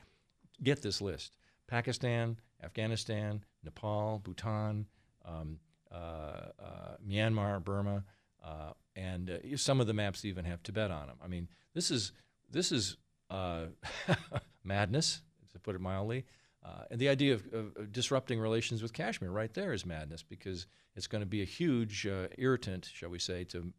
get 0.63 0.83
this 0.83 1.01
list 1.01 1.37
Pakistan, 1.67 2.39
Afghanistan, 2.63 3.45
Nepal, 3.65 4.19
Bhutan, 4.19 4.87
um, 5.25 5.59
uh, 5.91 5.95
uh, 5.95 6.97
Myanmar, 7.07 7.63
Burma, 7.65 8.05
uh, 8.45 8.73
and 8.95 9.41
some 9.57 9.81
of 9.81 9.87
the 9.87 9.95
maps 9.95 10.25
even 10.25 10.45
have 10.45 10.63
Tibet 10.63 10.91
on 10.91 11.07
them. 11.07 11.17
I 11.25 11.29
mean, 11.29 11.49
this 11.75 11.91
is 11.91 12.13
this 12.51 12.73
is 12.73 12.99
uh, 13.33 13.67
madness, 14.65 15.23
to 15.53 15.59
put 15.59 15.75
it 15.75 15.81
mildly. 15.81 16.25
Uh, 16.65 16.85
and 16.93 17.01
the 17.01 17.09
idea 17.09 17.35
of, 17.35 17.43
of, 17.53 17.91
disrupting 17.91 18.39
relations 18.39 18.83
with 18.83 18.93
Kashmir 18.93 19.33
right 19.33 19.53
there 19.53 19.73
is 19.73 19.85
madness 19.85 20.23
because 20.23 20.69
it's 20.95 21.09
going 21.09 21.23
to 21.23 21.27
be 21.27 21.43
a 21.43 21.47
huge 21.47 22.07
uh, 22.07 22.29
irritant, 22.39 22.89
shall 22.95 23.09
we 23.09 23.19
say, 23.19 23.43
to 23.43 23.73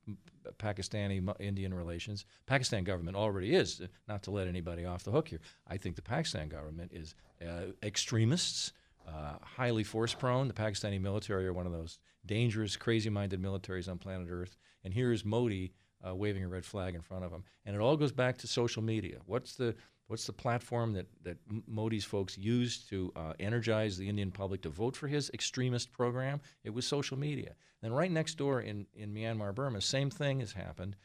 Pakistani 0.59 1.23
Indian 1.39 1.73
relations. 1.73 2.25
Pakistan 2.45 2.83
government 2.83 3.15
already 3.15 3.55
is, 3.55 3.79
uh, 3.79 3.87
not 4.09 4.21
to 4.23 4.31
let 4.31 4.49
anybody 4.49 4.83
off 4.83 5.03
the 5.03 5.11
hook 5.11 5.29
here. 5.29 5.39
I 5.65 5.77
think 5.77 5.95
the 5.95 6.01
Pakistan 6.01 6.49
government 6.49 6.91
is 6.93 7.15
uh, 7.41 7.71
extremists, 7.81 8.73
uh, 9.07 9.35
highly 9.41 9.85
force 9.85 10.13
prone. 10.13 10.49
The 10.49 10.53
Pakistani 10.53 10.99
military 10.99 11.47
are 11.47 11.53
one 11.53 11.65
of 11.65 11.71
those 11.71 11.99
dangerous, 12.25 12.75
crazy 12.75 13.09
minded 13.09 13.41
militaries 13.41 13.87
on 13.87 13.97
planet 13.97 14.27
Earth. 14.29 14.57
And 14.83 14.93
here 14.93 15.13
is 15.13 15.23
Modi 15.23 15.71
uh, 16.07 16.15
waving 16.15 16.43
a 16.43 16.47
red 16.47 16.65
flag 16.65 16.95
in 16.95 17.01
front 17.01 17.23
of 17.23 17.31
them. 17.31 17.43
And 17.65 17.75
it 17.75 17.79
all 17.79 17.97
goes 17.97 18.11
back 18.11 18.37
to 18.39 18.47
social 18.47 18.81
media. 18.81 19.17
What's 19.25 19.55
the 19.55 19.75
What's 20.07 20.25
the 20.25 20.33
platform 20.33 20.93
that, 20.93 21.07
that 21.23 21.37
Modi's 21.65 22.03
folks 22.03 22.37
used 22.37 22.89
to 22.89 23.11
uh, 23.15 23.33
energize 23.39 23.97
the 23.97 24.07
Indian 24.07 24.31
public 24.31 24.61
to 24.63 24.69
vote 24.69 24.95
for 24.95 25.07
his 25.07 25.31
extremist 25.33 25.91
program? 25.93 26.41
It 26.63 26.71
was 26.71 26.85
social 26.85 27.17
media. 27.17 27.55
Then 27.81 27.93
right 27.93 28.11
next 28.11 28.35
door 28.35 28.61
in, 28.61 28.85
in 28.93 29.13
Myanmar, 29.13 29.55
Burma, 29.55 29.81
same 29.81 30.09
thing 30.09 30.41
has 30.41 30.51
happened. 30.51 30.97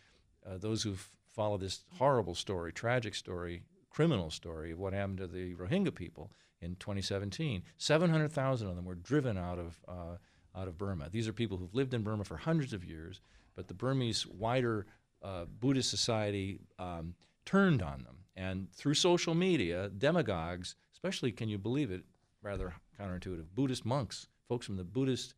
Uh, 0.45 0.59
those 0.59 0.83
who've 0.83 1.09
followed 1.27 1.61
this 1.61 1.85
horrible 1.97 2.35
story, 2.35 2.73
tragic 2.73 3.15
story, 3.15 3.63
criminal 3.89 4.31
story 4.31 4.73
of 4.73 4.79
what 4.79 4.93
happened 4.93 5.19
to 5.19 5.27
the 5.27 5.55
Rohingya 5.55 5.95
people 5.95 6.33
in 6.61 6.75
2017, 6.77 7.63
700,000 7.77 8.69
of 8.69 8.77
them 8.77 8.85
were 8.85 8.97
driven 8.97 9.39
out 9.39 9.59
of, 9.59 9.81
uh, 9.87 10.17
out 10.59 10.69
of 10.69 10.77
Burma. 10.77 11.09
These 11.11 11.29
are 11.29 11.33
people 11.33 11.57
who've 11.57 11.75
lived 11.75 11.95
in 11.95 12.03
Burma 12.03 12.25
for 12.25 12.37
hundreds 12.37 12.73
of 12.73 12.85
years, 12.85 13.21
but 13.59 13.67
the 13.67 13.75
Burmese 13.75 14.25
wider 14.25 14.87
uh, 15.21 15.47
Buddhist 15.59 15.91
society 15.91 16.61
um, 16.79 17.17
turned 17.45 17.83
on 17.83 18.05
them. 18.05 18.19
And 18.37 18.73
through 18.73 18.95
social 18.95 19.35
media, 19.35 19.89
demagogues, 19.99 20.77
especially, 20.93 21.33
can 21.33 21.49
you 21.49 21.59
believe 21.59 21.91
it, 21.91 22.05
rather 22.41 22.73
counterintuitive, 23.01 23.47
Buddhist 23.57 23.85
monks, 23.85 24.29
folks 24.49 24.65
from 24.65 24.77
the 24.77 24.85
Buddhist 24.85 25.35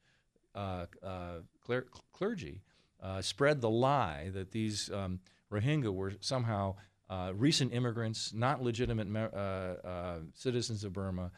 uh, 0.55 0.85
uh, 1.03 1.37
cler- 1.67 1.87
clergy, 2.13 2.61
uh, 3.03 3.23
spread 3.23 3.63
the 3.63 3.71
lie 3.71 4.29
that 4.35 4.51
these 4.51 4.91
um, 4.93 5.19
Rohingya 5.51 5.91
were 5.91 6.13
somehow 6.21 6.75
uh, 7.09 7.33
recent 7.35 7.73
immigrants, 7.73 8.35
not 8.35 8.63
legitimate 8.63 9.09
me- 9.09 9.29
uh, 9.35 10.19
citizens 10.35 10.85
of 10.85 10.93
Burma, 10.93 11.31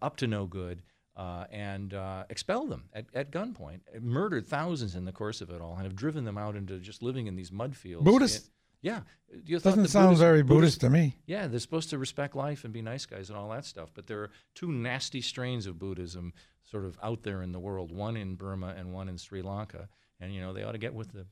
up 0.00 0.16
to 0.16 0.26
no 0.26 0.46
good, 0.46 0.80
Uh, 1.14 1.44
and 1.50 1.92
uh, 1.92 2.24
expelled 2.30 2.70
them 2.70 2.84
at, 2.94 3.04
at 3.12 3.30
gunpoint, 3.30 3.80
murdered 4.00 4.48
thousands 4.48 4.94
in 4.94 5.04
the 5.04 5.12
course 5.12 5.42
of 5.42 5.50
it 5.50 5.60
all, 5.60 5.74
and 5.74 5.82
have 5.82 5.94
driven 5.94 6.24
them 6.24 6.38
out 6.38 6.56
into 6.56 6.78
just 6.78 7.02
living 7.02 7.26
in 7.26 7.36
these 7.36 7.52
mud 7.52 7.76
fields. 7.76 8.02
Buddhist? 8.02 8.50
Yeah. 8.80 9.00
You 9.44 9.58
Doesn't 9.60 9.88
sound 9.88 10.16
very 10.18 10.42
Buddhist 10.42 10.80
to 10.80 10.90
me. 10.90 11.16
Yeah, 11.26 11.46
they're 11.46 11.60
supposed 11.60 11.90
to 11.90 11.98
respect 11.98 12.34
life 12.34 12.64
and 12.64 12.72
be 12.72 12.82
nice 12.82 13.06
guys 13.06 13.30
and 13.30 13.38
all 13.38 13.48
that 13.50 13.64
stuff. 13.64 13.90
But 13.94 14.06
there 14.06 14.20
are 14.22 14.30
two 14.54 14.72
nasty 14.72 15.20
strains 15.20 15.66
of 15.66 15.78
Buddhism 15.78 16.32
sort 16.62 16.84
of 16.84 16.98
out 17.02 17.22
there 17.22 17.42
in 17.42 17.52
the 17.52 17.60
world, 17.60 17.92
one 17.92 18.16
in 18.16 18.34
Burma 18.34 18.74
and 18.76 18.92
one 18.92 19.08
in 19.08 19.18
Sri 19.18 19.42
Lanka. 19.42 19.88
And, 20.20 20.34
you 20.34 20.40
know, 20.40 20.52
they 20.52 20.62
ought 20.62 20.72
to 20.72 20.78
get 20.78 20.94
with 20.94 21.12
the 21.12 21.26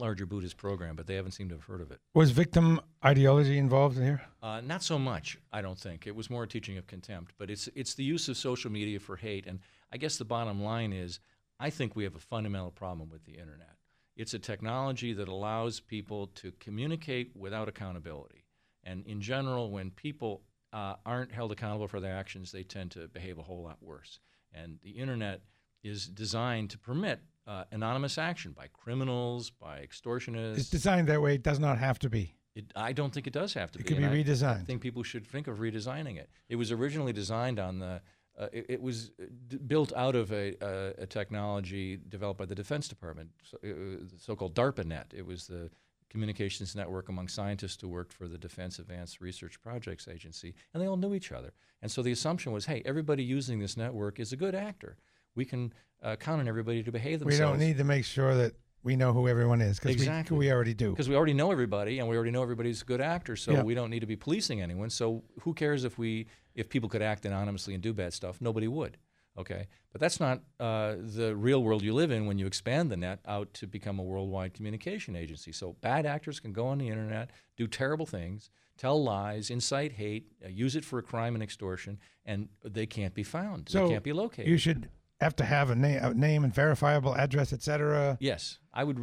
larger 0.00 0.26
Buddhist 0.26 0.56
program, 0.56 0.96
but 0.96 1.06
they 1.06 1.14
haven't 1.14 1.32
seemed 1.32 1.50
to 1.50 1.56
have 1.56 1.64
heard 1.64 1.80
of 1.80 1.90
it. 1.90 2.00
Was 2.14 2.30
victim 2.30 2.80
ideology 3.04 3.58
involved 3.58 3.96
in 3.96 4.04
here? 4.04 4.22
Uh, 4.42 4.60
not 4.60 4.82
so 4.82 4.98
much, 4.98 5.38
I 5.52 5.60
don't 5.62 5.78
think. 5.78 6.06
It 6.06 6.14
was 6.14 6.30
more 6.30 6.44
a 6.44 6.48
teaching 6.48 6.78
of 6.78 6.86
contempt, 6.86 7.32
but 7.38 7.50
it's 7.50 7.68
it's 7.74 7.94
the 7.94 8.04
use 8.04 8.28
of 8.28 8.36
social 8.36 8.70
media 8.70 9.00
for 9.00 9.16
hate. 9.16 9.46
And 9.46 9.60
I 9.92 9.96
guess 9.96 10.16
the 10.16 10.24
bottom 10.24 10.62
line 10.62 10.92
is, 10.92 11.20
I 11.60 11.70
think 11.70 11.96
we 11.96 12.04
have 12.04 12.16
a 12.16 12.20
fundamental 12.20 12.70
problem 12.70 13.08
with 13.10 13.24
the 13.24 13.32
internet. 13.32 13.76
It's 14.16 14.34
a 14.34 14.38
technology 14.38 15.12
that 15.12 15.28
allows 15.28 15.80
people 15.80 16.26
to 16.36 16.52
communicate 16.58 17.30
without 17.36 17.68
accountability. 17.68 18.44
And 18.82 19.06
in 19.06 19.20
general, 19.20 19.70
when 19.70 19.90
people 19.90 20.42
uh, 20.72 20.94
aren't 21.06 21.32
held 21.32 21.52
accountable 21.52 21.88
for 21.88 22.00
their 22.00 22.16
actions, 22.16 22.50
they 22.50 22.64
tend 22.64 22.90
to 22.92 23.08
behave 23.08 23.38
a 23.38 23.42
whole 23.42 23.62
lot 23.62 23.78
worse. 23.80 24.18
And 24.52 24.78
the 24.82 24.90
internet 24.90 25.42
is 25.84 26.08
designed 26.08 26.70
to 26.70 26.78
permit 26.78 27.20
uh, 27.48 27.64
anonymous 27.72 28.18
action 28.18 28.52
by 28.52 28.66
criminals, 28.72 29.50
by 29.50 29.78
extortionists. 29.84 30.58
It's 30.58 30.70
designed 30.70 31.08
that 31.08 31.20
way. 31.22 31.34
It 31.34 31.42
does 31.42 31.58
not 31.58 31.78
have 31.78 31.98
to 32.00 32.10
be. 32.10 32.34
It, 32.54 32.72
I 32.76 32.92
don't 32.92 33.12
think 33.12 33.26
it 33.26 33.32
does 33.32 33.54
have 33.54 33.70
to 33.72 33.78
It 33.78 33.82
be. 33.82 33.84
It 33.84 33.88
could 33.88 33.96
be 33.98 34.04
and 34.04 34.12
I- 34.14 34.22
redesigned. 34.22 34.60
I 34.62 34.64
think 34.64 34.82
people 34.82 35.02
should 35.02 35.26
think 35.26 35.46
of 35.48 35.58
redesigning 35.58 36.16
it. 36.18 36.28
It 36.48 36.56
was 36.56 36.70
originally 36.72 37.12
designed 37.12 37.58
on 37.58 37.78
the. 37.78 38.00
Uh, 38.38 38.46
it, 38.52 38.66
it 38.68 38.82
was 38.82 39.10
uh, 39.20 39.24
d- 39.48 39.56
built 39.56 39.92
out 39.96 40.14
of 40.14 40.30
a, 40.30 40.54
a, 40.60 41.02
a 41.02 41.06
technology 41.06 41.98
developed 42.08 42.38
by 42.38 42.46
the 42.46 42.54
Defense 42.54 42.86
Department, 42.86 43.30
so, 43.42 43.58
uh, 43.68 44.04
so-called 44.16 44.54
DARPANet. 44.54 45.12
It 45.12 45.26
was 45.26 45.48
the 45.48 45.68
communications 46.08 46.76
network 46.76 47.08
among 47.08 47.26
scientists 47.28 47.78
who 47.80 47.88
worked 47.88 48.12
for 48.12 48.28
the 48.28 48.38
Defense 48.38 48.78
Advanced 48.78 49.20
Research 49.20 49.60
Projects 49.60 50.06
Agency, 50.06 50.54
and 50.72 50.80
they 50.80 50.86
all 50.86 50.96
knew 50.96 51.14
each 51.14 51.32
other. 51.32 51.52
And 51.82 51.90
so 51.90 52.00
the 52.00 52.12
assumption 52.12 52.52
was, 52.52 52.66
hey, 52.66 52.80
everybody 52.84 53.24
using 53.24 53.58
this 53.58 53.76
network 53.76 54.20
is 54.20 54.32
a 54.32 54.36
good 54.36 54.54
actor. 54.54 54.96
We 55.34 55.44
can 55.44 55.72
uh, 56.02 56.16
count 56.16 56.40
on 56.40 56.48
everybody 56.48 56.82
to 56.82 56.92
behave 56.92 57.20
themselves. 57.20 57.40
We 57.40 57.44
don't 57.44 57.58
need 57.58 57.78
to 57.78 57.84
make 57.84 58.04
sure 58.04 58.34
that 58.34 58.52
we 58.82 58.96
know 58.96 59.12
who 59.12 59.26
everyone 59.28 59.60
is 59.60 59.78
because 59.78 59.94
Exactly. 59.94 60.36
we, 60.36 60.46
we 60.46 60.52
already 60.52 60.74
do. 60.74 60.90
Because 60.90 61.08
we 61.08 61.16
already 61.16 61.34
know 61.34 61.50
everybody, 61.50 61.98
and 61.98 62.08
we 62.08 62.16
already 62.16 62.30
know 62.30 62.42
everybody's 62.42 62.82
a 62.82 62.84
good 62.84 63.00
actor, 63.00 63.36
so 63.36 63.52
Yeah. 63.52 63.62
we 63.62 63.74
don't 63.74 63.90
need 63.90 64.00
to 64.00 64.06
be 64.06 64.16
policing 64.16 64.62
anyone. 64.62 64.90
So 64.90 65.24
who 65.40 65.52
cares 65.54 65.84
if 65.84 65.98
we 65.98 66.26
if 66.54 66.68
people 66.68 66.88
could 66.88 67.02
act 67.02 67.24
anonymously 67.24 67.74
and 67.74 67.82
do 67.82 67.92
bad 67.92 68.12
stuff? 68.12 68.40
Nobody 68.40 68.68
would. 68.68 68.96
Okay, 69.36 69.68
but 69.92 70.00
that's 70.00 70.18
not 70.18 70.40
uh, 70.58 70.96
the 70.98 71.34
real 71.36 71.62
world 71.62 71.82
you 71.82 71.94
live 71.94 72.10
in 72.10 72.26
when 72.26 72.38
you 72.38 72.46
expand 72.46 72.90
the 72.90 72.96
net 72.96 73.20
out 73.24 73.54
to 73.54 73.68
become 73.68 74.00
a 74.00 74.02
worldwide 74.02 74.52
communication 74.52 75.14
agency. 75.14 75.52
So 75.52 75.76
bad 75.80 76.06
actors 76.06 76.40
can 76.40 76.52
go 76.52 76.66
on 76.66 76.78
the 76.78 76.88
internet, 76.88 77.30
do 77.56 77.68
terrible 77.68 78.04
things, 78.04 78.50
tell 78.76 79.00
lies, 79.00 79.48
incite 79.48 79.92
hate, 79.92 80.32
uh, 80.44 80.48
use 80.48 80.74
it 80.74 80.84
for 80.84 80.98
a 80.98 81.02
crime 81.04 81.34
and 81.34 81.42
extortion, 81.42 82.00
and 82.24 82.48
they 82.64 82.84
can't 82.86 83.14
be 83.14 83.22
found. 83.22 83.68
So 83.68 83.84
they 83.86 83.92
can't 83.92 84.02
be 84.02 84.12
located. 84.12 84.48
You 84.48 84.58
should 84.58 84.88
have 85.20 85.34
to 85.36 85.44
have 85.44 85.70
a, 85.70 85.74
na- 85.74 86.08
a 86.08 86.14
name 86.14 86.44
and 86.44 86.54
verifiable 86.54 87.14
address, 87.14 87.52
etc. 87.52 88.16
Yes, 88.20 88.58
I 88.72 88.84
would. 88.84 88.98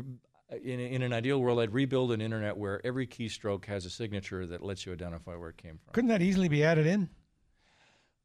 uh, 0.52 0.56
In, 0.58 0.80
in 0.80 1.02
an 1.02 1.12
ideal 1.14 1.40
world, 1.40 1.60
I'd 1.60 1.74
rebuild 1.74 2.12
an 2.12 2.22
internet 2.22 2.56
where 2.58 2.80
every 2.86 3.08
keystroke 3.08 3.66
has 3.66 3.86
a 3.86 3.90
signature 3.90 4.46
that 4.48 4.64
lets 4.64 4.86
you 4.86 4.94
identify 4.94 5.36
where 5.36 5.50
it 5.50 5.58
came 5.58 5.78
from. 5.84 5.92
Couldn't 5.94 6.10
that 6.10 6.22
easily 6.22 6.48
be 6.48 6.64
added 6.64 6.86
in? 6.88 7.10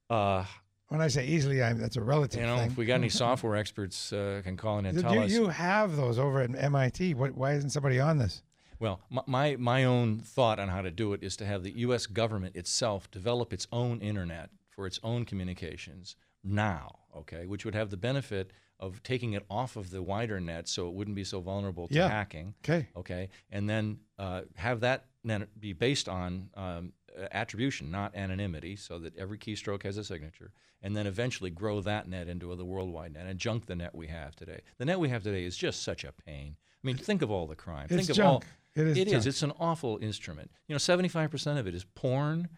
Uh, 0.09 0.45
When 0.89 1.01
I 1.01 1.09
say 1.09 1.27
easily, 1.27 1.63
I'm, 1.63 1.79
that's 1.79 1.97
a 1.97 2.03
relative 2.03 2.41
you 2.41 2.47
know, 2.47 2.57
thing. 2.59 2.71
if 2.71 2.77
we 2.77 2.85
got 2.85 2.95
any 2.97 3.09
software 3.25 3.57
experts, 3.57 4.13
uh, 4.13 4.41
can 4.45 4.57
call 4.57 4.79
in 4.79 4.87
and 4.87 4.97
you, 4.97 5.03
tell 5.03 5.19
us. 5.21 5.31
you 5.31 5.49
have 5.49 5.97
those 5.97 6.19
over 6.19 6.41
at 6.41 6.51
MIT. 6.55 7.15
What, 7.15 7.35
why 7.37 7.53
isn't 7.55 7.71
somebody 7.71 8.01
on 8.01 8.19
this? 8.19 8.43
Well, 8.81 9.01
my 9.27 9.57
my 9.57 9.85
own 9.85 10.21
thought 10.21 10.59
on 10.59 10.69
how 10.71 10.81
to 10.81 10.91
do 10.91 11.13
it 11.13 11.23
is 11.23 11.37
to 11.37 11.45
have 11.45 11.63
the 11.63 11.71
U.S. 11.81 12.07
government 12.07 12.57
itself 12.57 13.11
develop 13.11 13.53
its 13.53 13.67
own 13.71 14.01
internet 14.01 14.49
for 14.71 14.87
its 14.87 14.99
own 15.03 15.27
communications 15.27 16.17
now. 16.43 17.00
Okay, 17.17 17.47
which 17.47 17.65
would 17.65 17.75
have 17.75 17.91
the 17.91 17.97
benefit 17.97 18.53
of 18.79 19.03
taking 19.03 19.35
it 19.35 19.45
off 19.51 19.77
of 19.77 19.91
the 19.91 20.03
wider 20.03 20.41
net, 20.41 20.67
so 20.69 20.89
it 20.89 20.95
wouldn't 20.95 21.15
be 21.17 21.25
so 21.25 21.41
vulnerable 21.41 21.87
to 21.89 21.95
Yeah. 21.95 22.09
hacking. 22.09 22.55
Okay. 22.65 22.89
Okay, 22.97 23.29
and 23.51 23.69
then 23.69 23.99
uh, 24.19 24.43
have 24.57 24.81
that 24.81 25.07
net 25.23 25.49
be 25.61 25.73
based 25.73 26.09
on 26.09 26.51
um, 26.55 26.93
attribution, 27.33 27.91
not 27.91 28.15
anonymity, 28.17 28.77
so 28.77 28.99
that 29.01 29.17
every 29.17 29.37
keystroke 29.39 29.83
has 29.83 29.97
a 29.99 30.05
signature, 30.05 30.53
and 30.83 30.97
then 30.97 31.07
eventually 31.07 31.51
grow 31.51 31.81
that 31.83 32.09
net 32.09 32.29
into 32.29 32.55
the 32.57 32.65
worldwide 32.65 33.13
net 33.13 33.27
and 33.27 33.39
junk 33.39 33.67
the 33.67 33.77
net 33.77 33.95
we 33.95 34.07
have 34.07 34.35
today. 34.35 34.61
The 34.79 34.85
net 34.87 34.99
we 34.99 35.09
have 35.11 35.23
today 35.23 35.45
is 35.45 35.57
just 35.57 35.83
such 35.83 36.05
a 36.05 36.13
pain. 36.13 36.57
I 36.83 36.87
mean, 36.87 36.97
think 36.97 37.21
of 37.21 37.31
all 37.31 37.47
the 37.47 37.57
crime. 37.57 37.87
It's 37.91 37.97
think 37.97 38.09
of 38.11 38.17
junk. 38.17 38.45
all. 38.45 38.83
It 38.83 38.87
is 38.87 38.97
It 38.97 39.09
is. 39.09 39.27
It's 39.27 39.43
an 39.43 39.53
awful 39.59 39.99
instrument. 40.01 40.51
You 40.69 40.75
know, 40.75 40.79
seventy-five 40.79 41.31
percent 41.31 41.59
of 41.59 41.67
it 41.67 41.75
is 41.75 41.85
porn, 41.95 42.49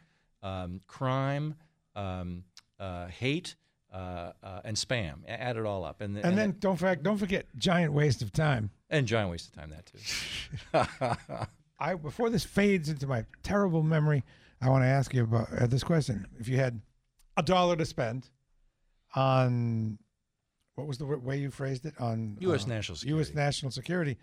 um, 0.42 0.80
crime, 0.86 1.56
um, 1.96 2.44
uh, 2.78 3.06
hate, 3.08 3.56
uh, 3.92 4.32
uh, 4.42 4.60
and 4.64 4.76
spam. 4.76 5.18
Add 5.28 5.56
it 5.56 5.66
all 5.66 5.84
up, 5.84 6.00
and, 6.00 6.16
And, 6.18 6.36
then 6.36 6.56
don't 6.58 6.76
forget, 6.76 7.02
don't 7.02 7.18
forget, 7.18 7.46
giant 7.56 7.92
waste 7.92 8.22
of 8.22 8.32
time. 8.32 8.70
and 8.90 9.06
giant 9.06 9.30
waste 9.30 9.48
of 9.48 9.54
time 9.54 9.70
that 9.70 9.86
too. 9.86 11.16
I 11.78 11.94
before 11.94 12.30
this 12.30 12.44
fades 12.44 12.88
into 12.88 13.06
my 13.06 13.24
terrible 13.42 13.82
memory, 13.82 14.24
I 14.60 14.68
want 14.68 14.84
to 14.84 14.88
ask 14.88 15.12
you 15.12 15.24
about 15.24 15.52
uh, 15.52 15.66
this 15.66 15.82
question: 15.82 16.26
If 16.38 16.48
you 16.48 16.56
had 16.56 16.80
a 17.36 17.42
dollar 17.42 17.76
to 17.76 17.84
spend 17.84 18.28
on 19.14 19.98
what 20.74 20.86
was 20.86 20.98
the 20.98 21.04
way 21.04 21.38
you 21.38 21.50
phrased 21.50 21.84
it 21.84 21.94
on 22.00 22.36
U.S. 22.40 22.66
national 22.66 22.96
security, 22.96 23.16
U.S. 23.18 23.34
national 23.34 23.72
security, 23.72 24.16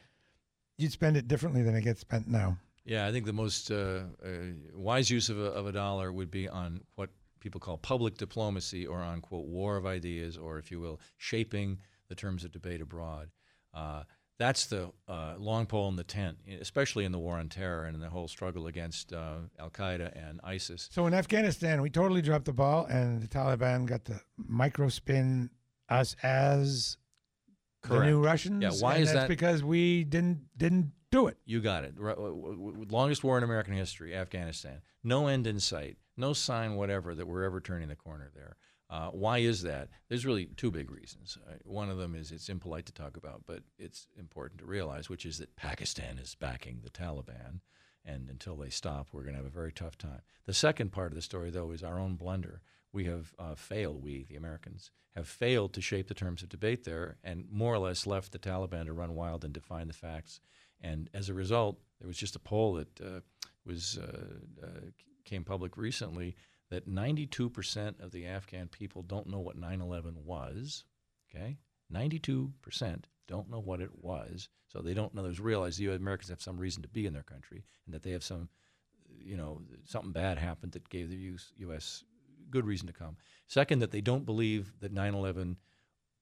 you'd 0.77 0.91
spend 0.91 1.17
it 1.17 1.27
differently 1.27 1.61
than 1.61 1.75
it 1.75 1.81
gets 1.83 2.01
spent 2.01 2.27
now. 2.27 2.57
Yeah, 2.85 3.05
I 3.05 3.11
think 3.11 3.25
the 3.25 3.33
most 3.33 3.69
uh, 3.69 4.01
uh, 4.23 4.29
wise 4.73 5.11
use 5.11 5.29
of 5.29 5.37
a, 5.37 5.45
of 5.51 5.67
a 5.67 5.71
dollar 5.71 6.11
would 6.11 6.31
be 6.31 6.49
on 6.49 6.81
what 6.95 7.09
people 7.39 7.59
call 7.59 7.77
public 7.77 8.17
diplomacy 8.17 8.85
or 8.85 8.99
on, 8.99 9.21
quote, 9.21 9.45
war 9.45 9.77
of 9.77 9.85
ideas, 9.85 10.37
or, 10.37 10.57
if 10.57 10.71
you 10.71 10.79
will, 10.79 10.99
shaping 11.17 11.79
the 12.07 12.15
terms 12.15 12.43
of 12.43 12.51
debate 12.51 12.81
abroad. 12.81 13.29
Uh, 13.73 14.03
that's 14.39 14.67
the 14.67 14.89
uh, 15.07 15.35
long 15.37 15.65
pole 15.65 15.89
in 15.89 15.97
the 15.97 16.03
tent, 16.03 16.37
especially 16.61 17.03
in 17.03 17.11
the 17.11 17.19
war 17.19 17.37
on 17.37 17.49
terror 17.49 17.83
and 17.83 17.93
in 17.93 18.01
the 18.01 18.09
whole 18.09 18.27
struggle 18.27 18.67
against 18.67 19.11
uh, 19.11 19.35
Al 19.59 19.69
Qaeda 19.69 20.15
and 20.15 20.39
ISIS. 20.43 20.87
So 20.91 21.05
in 21.07 21.13
Afghanistan, 21.13 21.81
we 21.81 21.89
totally 21.89 22.21
dropped 22.21 22.45
the 22.45 22.53
ball, 22.53 22.85
and 22.85 23.21
the 23.21 23.27
Taliban 23.27 23.85
got 23.85 24.05
to 24.05 24.21
microspin 24.49 25.49
us 25.89 26.15
as 26.23 26.97
the 27.83 28.05
new 28.05 28.23
Russians. 28.23 28.61
Yeah, 28.61 28.71
why 28.79 28.97
is 28.97 29.09
that's 29.09 29.21
that? 29.21 29.27
because 29.27 29.63
we 29.63 30.03
didn't 30.05 30.41
didn't 30.55 30.93
do 31.11 31.27
it. 31.27 31.37
You 31.45 31.59
got 31.59 31.83
it. 31.83 31.93
Ru- 31.97 32.15
w- 32.15 32.55
w- 32.55 32.85
Longest 32.89 33.23
war 33.23 33.37
in 33.37 33.43
American 33.43 33.73
history, 33.73 34.15
Afghanistan. 34.15 34.81
No 35.03 35.27
end 35.27 35.47
in 35.47 35.59
sight. 35.59 35.97
No 36.19 36.33
sign 36.33 36.75
whatever 36.75 37.15
that 37.15 37.27
we're 37.27 37.43
ever 37.43 37.59
turning 37.59 37.87
the 37.87 37.95
corner 37.95 38.29
there. 38.35 38.57
Uh, 38.89 39.09
why 39.09 39.37
is 39.37 39.61
that? 39.61 39.89
There's 40.07 40.25
really 40.25 40.47
two 40.57 40.71
big 40.71 40.89
reasons. 40.89 41.37
Uh, 41.47 41.53
one 41.63 41.89
of 41.89 41.97
them 41.97 42.15
is 42.15 42.31
it's 42.31 42.49
impolite 42.49 42.87
to 42.87 42.93
talk 42.93 43.17
about, 43.17 43.43
but 43.45 43.61
it's 43.77 44.07
important 44.17 44.59
to 44.59 44.65
realize, 44.65 45.09
which 45.09 45.25
is 45.25 45.37
that 45.37 45.55
Pakistan 45.55 46.17
is 46.17 46.35
backing 46.35 46.79
the 46.83 46.89
Taliban, 46.89 47.59
and 48.03 48.29
until 48.29 48.55
they 48.55 48.69
stop, 48.69 49.09
we're 49.11 49.21
going 49.21 49.33
to 49.33 49.39
have 49.39 49.45
a 49.45 49.49
very 49.49 49.71
tough 49.71 49.97
time. 49.97 50.21
The 50.45 50.53
second 50.53 50.91
part 50.91 51.11
of 51.11 51.15
the 51.15 51.21
story, 51.21 51.51
though, 51.51 51.71
is 51.71 51.83
our 51.83 51.99
own 51.99 52.15
blunder. 52.15 52.61
We 52.91 53.05
have 53.05 53.35
uh, 53.37 53.53
failed, 53.53 54.03
we, 54.03 54.25
the 54.27 54.35
Americans, 54.35 54.89
have 55.15 55.27
failed 55.27 55.73
to 55.73 55.81
shape 55.81 56.07
the 56.07 56.15
terms 56.15 56.41
of 56.41 56.49
debate 56.49 56.83
there 56.83 57.17
and 57.23 57.45
more 57.51 57.75
or 57.75 57.79
less 57.79 58.07
left 58.07 58.31
the 58.31 58.39
Taliban 58.39 58.85
to 58.85 58.93
run 58.93 59.13
wild 59.13 59.43
and 59.43 59.53
define 59.53 59.87
the 59.87 59.93
facts. 59.93 60.41
And 60.81 61.09
as 61.13 61.29
a 61.29 61.33
result, 61.33 61.77
there 61.99 62.07
was 62.07 62.17
just 62.17 62.35
a 62.35 62.39
poll 62.39 62.73
that 62.75 63.01
uh, 63.01 63.19
was 63.65 63.99
uh, 64.01 64.65
uh, 64.65 64.89
came 65.29 65.43
public 65.43 65.77
recently 65.77 66.35
that 66.69 66.87
92% 66.87 67.99
of 68.01 68.11
the 68.11 68.25
Afghan 68.25 68.67
people 68.67 69.01
don't 69.01 69.27
know 69.27 69.39
what 69.39 69.59
9/11 69.59 70.23
was. 70.23 70.83
Okay, 71.29 71.57
92% 71.93 73.05
don't 73.27 73.49
know 73.49 73.59
what 73.59 73.81
it 73.81 74.03
was, 74.03 74.49
so 74.67 74.81
they 74.81 74.93
don't 74.93 75.13
know. 75.13 75.23
There's 75.23 75.39
realize 75.39 75.77
the 75.77 75.83
U.S. 75.85 75.99
Americans 75.99 76.29
have 76.29 76.41
some 76.41 76.57
reason 76.57 76.81
to 76.81 76.89
be 76.89 77.05
in 77.05 77.13
their 77.13 77.23
country, 77.23 77.65
and 77.85 77.93
that 77.93 78.01
they 78.01 78.11
have 78.11 78.23
some, 78.23 78.49
you 79.07 79.37
know, 79.37 79.61
something 79.85 80.11
bad 80.11 80.37
happened 80.37 80.71
that 80.71 80.89
gave 80.89 81.09
the 81.09 81.17
US, 81.17 81.53
U.S. 81.57 82.03
good 82.49 82.65
reason 82.65 82.87
to 82.87 82.93
come. 82.93 83.17
Second, 83.47 83.79
that 83.79 83.91
they 83.91 84.01
don't 84.01 84.25
believe 84.25 84.73
that 84.79 84.93
9/11 84.93 85.57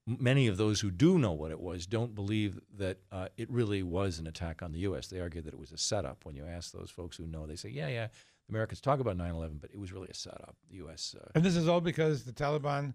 many 0.07 0.47
of 0.47 0.55
those 0.55 0.79
who 0.79 0.89
do 0.89 1.19
know 1.19 1.33
what 1.33 1.51
it 1.51 1.59
was 1.59 1.85
don't 1.85 2.15
believe 2.15 2.59
that 2.77 2.97
uh, 3.11 3.27
it 3.35 3.51
really 3.51 3.83
was 3.83 4.19
an 4.19 4.27
attack 4.27 4.63
on 4.63 4.71
the 4.71 4.79
U.S. 4.79 5.07
They 5.07 5.19
argue 5.19 5.41
that 5.41 5.53
it 5.53 5.59
was 5.59 5.73
a 5.73 5.77
setup. 5.77 6.23
When 6.23 6.35
you 6.35 6.45
ask 6.45 6.71
those 6.71 6.89
folks 6.89 7.17
who 7.17 7.27
know, 7.27 7.45
they 7.45 7.57
say, 7.57 7.69
yeah, 7.69 7.89
yeah, 7.89 8.07
Americans 8.49 8.81
talk 8.81 8.99
about 8.99 9.17
9 9.17 9.29
11, 9.29 9.57
but 9.61 9.71
it 9.71 9.79
was 9.79 9.91
really 9.91 10.07
a 10.09 10.13
setup. 10.13 10.55
The 10.69 10.77
U.S. 10.77 11.15
Uh, 11.19 11.29
and 11.35 11.43
this 11.43 11.55
is 11.55 11.67
all 11.67 11.81
because 11.81 12.23
the 12.23 12.31
Taliban 12.31 12.93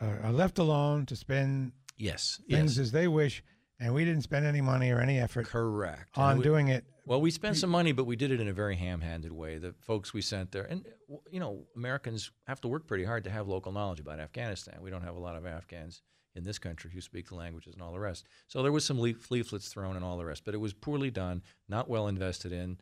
uh, 0.00 0.06
are 0.24 0.32
left 0.32 0.58
alone 0.58 1.06
to 1.06 1.16
spend 1.16 1.72
yes, 1.96 2.40
things 2.48 2.76
yes. 2.76 2.86
as 2.86 2.92
they 2.92 3.08
wish, 3.08 3.42
and 3.80 3.94
we 3.94 4.04
didn't 4.04 4.22
spend 4.22 4.46
any 4.46 4.60
money 4.60 4.90
or 4.90 5.00
any 5.00 5.18
effort 5.18 5.46
correct 5.46 6.16
on 6.16 6.38
we, 6.38 6.44
doing 6.44 6.68
it. 6.68 6.84
Well, 7.04 7.20
we 7.20 7.30
spent 7.30 7.56
some 7.56 7.70
money, 7.70 7.92
but 7.92 8.04
we 8.04 8.16
did 8.16 8.30
it 8.30 8.40
in 8.40 8.48
a 8.48 8.52
very 8.52 8.76
ham-handed 8.76 9.32
way. 9.32 9.58
The 9.58 9.74
folks 9.80 10.12
we 10.12 10.22
sent 10.22 10.52
there, 10.52 10.64
and 10.64 10.84
you 11.30 11.40
know, 11.40 11.64
Americans 11.76 12.30
have 12.46 12.60
to 12.62 12.68
work 12.68 12.86
pretty 12.86 13.04
hard 13.04 13.24
to 13.24 13.30
have 13.30 13.48
local 13.48 13.72
knowledge 13.72 14.00
about 14.00 14.20
Afghanistan. 14.20 14.78
We 14.82 14.90
don't 14.90 15.02
have 15.02 15.16
a 15.16 15.20
lot 15.20 15.36
of 15.36 15.46
Afghans 15.46 16.02
in 16.34 16.44
this 16.44 16.58
country 16.58 16.90
who 16.92 17.00
speak 17.00 17.28
the 17.28 17.34
languages 17.34 17.74
and 17.74 17.82
all 17.82 17.92
the 17.92 18.00
rest. 18.00 18.24
So 18.46 18.62
there 18.62 18.72
was 18.72 18.84
some 18.84 18.98
leaflets 18.98 19.68
thrown 19.68 19.96
and 19.96 20.04
all 20.04 20.16
the 20.18 20.24
rest, 20.24 20.44
but 20.44 20.54
it 20.54 20.58
was 20.58 20.72
poorly 20.72 21.10
done, 21.10 21.42
not 21.68 21.88
well 21.88 22.08
invested 22.08 22.52
in. 22.52 22.78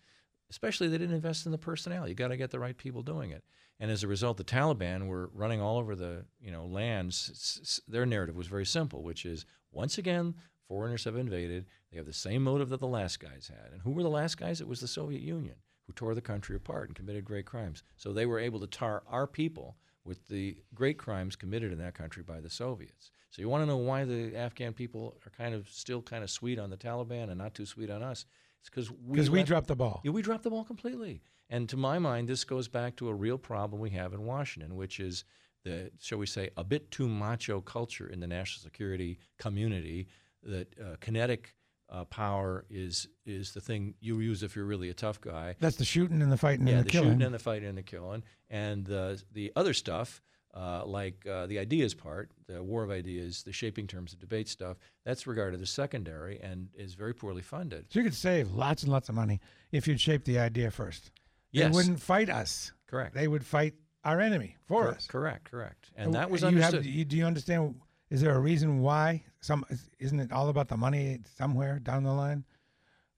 Especially, 0.51 0.89
they 0.89 0.99
didn't 0.99 1.15
invest 1.15 1.47
in 1.47 1.53
the 1.53 1.59
personnel. 1.59 2.09
You 2.09 2.15
got 2.15 2.29
to 2.29 2.37
get 2.37 2.51
the 2.51 2.61
right 2.61 2.77
people 2.77 3.03
doing 3.03 3.31
it. 3.31 3.45
And 3.79 3.91
as 3.91 4.03
a 4.03 4.09
result, 4.09 4.37
the 4.37 4.45
Taliban 4.45 5.07
were 5.07 5.31
running 5.35 5.61
all 5.61 5.79
over 5.79 5.95
the 5.95 6.25
you 6.41 6.51
know 6.51 6.67
lands. 6.67 7.83
Their 7.89 8.07
narrative 8.07 8.37
was 8.37 8.47
very 8.47 8.67
simple, 8.67 9.03
which 9.03 9.27
is 9.27 9.45
once 9.73 9.99
again 9.99 10.35
foreigners 10.69 11.05
have 11.05 11.17
invaded. 11.17 11.67
They 11.91 11.99
have 11.99 12.07
the 12.07 12.13
same 12.13 12.43
motive 12.43 12.71
that 12.71 12.81
the 12.81 12.87
last 12.87 13.21
guys 13.21 13.51
had. 13.51 13.73
And 13.73 13.83
who 13.83 13.91
were 13.91 14.03
the 14.03 14.09
last 14.09 14.39
guys? 14.39 14.61
It 14.61 14.69
was 14.69 14.81
the 14.81 14.89
Soviet 14.89 15.23
Union 15.23 15.57
who 15.87 15.93
tore 15.93 16.15
the 16.15 16.21
country 16.21 16.57
apart 16.57 16.89
and 16.89 16.97
committed 16.97 17.25
great 17.25 17.47
crimes. 17.47 17.85
So 17.97 18.13
they 18.13 18.27
were 18.27 18.41
able 18.41 18.61
to 18.61 18.67
tar 18.67 19.03
our 19.09 19.27
people 19.27 19.77
with 20.05 20.27
the 20.29 20.57
great 20.75 20.99
crimes 20.99 21.37
committed 21.37 21.73
in 21.73 21.79
that 21.79 21.95
country 21.95 22.23
by 22.23 22.41
the 22.41 22.51
Soviets. 22.51 23.11
So 23.31 23.43
you 23.43 23.49
want 23.49 23.63
to 23.63 23.67
know 23.67 23.77
why 23.77 24.05
the 24.05 24.35
Afghan 24.37 24.73
people 24.73 25.17
are 25.27 25.31
kind 25.31 25.55
of 25.55 25.69
still 25.69 26.03
kind 26.03 26.25
of 26.25 26.31
sweet 26.31 26.59
on 26.59 26.71
the 26.71 26.77
Taliban 26.77 27.29
and 27.29 27.39
not 27.39 27.55
too 27.55 27.67
sweet 27.67 27.91
on 27.91 28.03
us? 28.03 28.25
It's 28.61 28.71
because 28.71 28.91
we, 28.91 29.29
we 29.29 29.43
dropped 29.43 29.69
the 29.69 29.77
ball. 29.77 30.01
Yeah, 30.05 30.11
we 30.11 30.23
dropped 30.23 30.43
the 30.43 30.51
ball 30.51 30.65
completely. 30.65 31.23
And 31.49 31.69
to 31.69 31.77
my 31.77 31.99
mind, 31.99 32.29
this 32.29 32.45
goes 32.45 32.69
back 32.69 32.97
to 32.97 33.09
a 33.09 33.15
real 33.15 33.39
problem 33.39 33.81
we 33.81 33.91
have 33.91 34.13
in 34.13 34.25
Washington, 34.25 34.75
which 34.77 34.99
is 34.99 35.25
the, 35.65 35.91
shall 36.01 36.19
we 36.19 36.27
say, 36.27 36.51
a 36.57 36.65
bit 36.65 36.91
too 36.91 37.09
macho 37.09 37.61
culture 37.61 38.09
in 38.09 38.21
the 38.21 38.27
national 38.27 38.63
security 38.63 39.19
community. 39.39 40.09
That 40.43 40.69
uh, 40.79 40.97
kinetic 41.01 41.55
uh, 41.89 42.05
power 42.05 42.65
is 42.71 43.09
is 43.25 43.53
the 43.53 43.61
thing 43.61 43.95
you 44.01 44.21
use 44.21 44.43
if 44.43 44.55
you're 44.55 44.65
really 44.65 44.91
a 44.91 44.95
tough 44.95 45.21
guy. 45.21 45.57
That's 45.61 45.77
the 45.77 45.85
shooting 45.85 46.23
and 46.23 46.31
the 46.31 46.37
fighting 46.37 46.67
yeah, 46.67 46.75
and 46.75 46.81
the, 46.81 46.85
the 46.85 46.91
killing. 46.91 47.09
shooting 47.09 47.23
and 47.23 47.35
the 47.35 47.39
fighting 47.39 47.69
and 47.69 47.79
the 47.79 47.83
killing, 47.83 48.23
and 48.51 48.91
uh, 48.91 49.17
the 49.33 49.53
other 49.57 49.75
stuff 49.75 50.21
uh, 50.57 50.85
like 50.87 51.27
uh, 51.27 51.47
the 51.47 51.59
ideas 51.59 51.95
part, 51.95 52.31
the 52.47 52.63
war 52.63 52.83
of 52.83 52.91
ideas, 52.91 53.43
the 53.43 53.53
shaping 53.53 53.87
terms 53.87 54.13
of 54.13 54.19
debate 54.19 54.49
stuff, 54.49 54.79
that's 55.05 55.27
regarded 55.27 55.61
as 55.61 55.71
secondary 55.71 56.41
and 56.41 56.69
is 56.75 56.95
very 56.95 57.13
poorly 57.15 57.43
funded. 57.43 57.85
So 57.91 58.01
you 58.01 58.05
could 58.05 58.15
save 58.15 58.53
lots 58.53 58.83
and 58.83 58.91
lots 58.91 59.09
of 59.09 59.15
money 59.15 59.41
if 59.71 59.87
you'd 59.87 60.01
shape 60.01 60.25
the 60.25 60.39
idea 60.39 60.71
first. 60.71 61.11
Yes. 61.53 61.71
They 61.71 61.77
wouldn't 61.77 62.01
fight 62.01 62.31
us. 62.31 62.73
Correct. 62.87 63.15
They 63.15 63.29
would 63.29 63.45
fight 63.45 63.75
our 64.05 64.21
enemy 64.21 64.57
for 64.67 64.85
Cor- 64.85 64.95
us. 64.95 65.07
Correct, 65.07 65.51
correct. 65.51 65.91
And 65.97 66.15
that 66.15 66.31
was 66.31 66.41
you 66.41 66.49
understood. 66.49 66.85
Have, 66.85 66.87
you, 66.87 67.05
do 67.05 67.17
you 67.17 67.27
understand? 67.27 67.75
Is 68.09 68.21
there 68.21 68.35
a 68.35 68.41
reason 68.41 68.81
why? 68.81 69.25
Some 69.41 69.65
isn't 69.99 70.21
it 70.21 70.33
all 70.33 70.49
about 70.49 70.69
the 70.69 70.77
money 70.77 71.21
somewhere 71.37 71.79
down 71.81 72.05
the 72.05 72.13
line? 72.13 72.45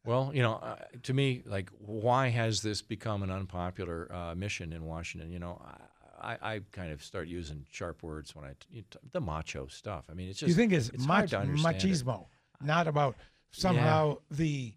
Well, 0.04 0.30
you 0.32 0.42
know, 0.42 0.54
uh, 0.54 0.76
to 1.02 1.12
me, 1.12 1.42
like, 1.44 1.70
why 1.78 2.28
has 2.28 2.62
this 2.62 2.80
become 2.80 3.22
an 3.22 3.30
unpopular 3.30 4.10
uh, 4.10 4.34
mission 4.34 4.72
in 4.72 4.84
Washington? 4.84 5.30
You 5.30 5.38
know, 5.38 5.60
I, 6.20 6.38
I 6.42 6.60
kind 6.72 6.92
of 6.92 7.02
start 7.02 7.28
using 7.28 7.64
sharp 7.70 8.02
words 8.02 8.34
when 8.34 8.44
I 8.44 8.52
you 8.70 8.84
the 9.12 9.20
macho 9.20 9.66
stuff. 9.66 10.06
I 10.10 10.14
mean, 10.14 10.28
it's 10.28 10.40
just 10.40 10.48
you 10.48 10.54
think 10.54 10.72
it's, 10.72 10.88
it's 10.90 11.06
mach- 11.06 11.26
machismo, 11.26 12.22
it. 12.60 12.66
not 12.66 12.86
about 12.86 13.16
somehow 13.50 14.18
yeah. 14.30 14.36
the 14.36 14.74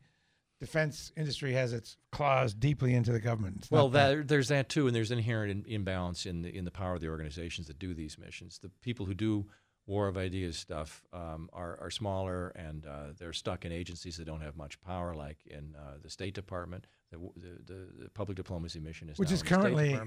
defense 0.60 1.12
industry 1.18 1.54
has 1.54 1.74
its 1.74 1.98
claws 2.12 2.54
deeply 2.54 2.94
into 2.94 3.12
the 3.12 3.20
government. 3.20 3.58
It's 3.60 3.72
well, 3.72 3.90
that, 3.90 4.16
that, 4.16 4.28
there's 4.28 4.50
that 4.50 4.70
too, 4.70 4.88
and 4.88 4.96
there's 4.96 5.12
inherent 5.12 5.66
in, 5.68 5.74
imbalance 5.74 6.26
in 6.26 6.44
the 6.44 6.56
in 6.56 6.66
the 6.66 6.72
power 6.72 6.96
of 6.96 7.02
the 7.02 7.10
organizations 7.10 7.68
that 7.68 7.80
do 7.80 7.94
these 7.94 8.18
missions. 8.18 8.60
The 8.60 8.70
people 8.82 9.06
who 9.06 9.14
do 9.14 9.48
war 9.88 10.08
of 10.08 10.18
ideas 10.18 10.58
stuff 10.58 11.04
um, 11.12 11.50
are, 11.54 11.78
are 11.82 11.90
smaller 11.90 12.50
and 12.50 12.86
uh, 12.86 13.08
they're 13.18 13.34
stuck 13.34 13.66
in 13.66 13.72
agencies 13.72 14.16
that 14.18 14.26
don't 14.26 14.42
have 14.42 14.56
much 14.56 14.80
power, 14.82 15.16
like 15.16 15.38
in 15.48 15.76
uh, 15.78 15.98
the 16.02 16.10
State 16.10 16.34
Department. 16.34 16.86
The, 17.12 17.18
the, 17.36 17.74
the, 18.04 18.10
public 18.14 18.38
diplomacy 18.38 18.80
mission 18.80 19.10
is 19.10 19.18
which 19.18 19.32
is 19.32 19.44
currently 19.44 20.00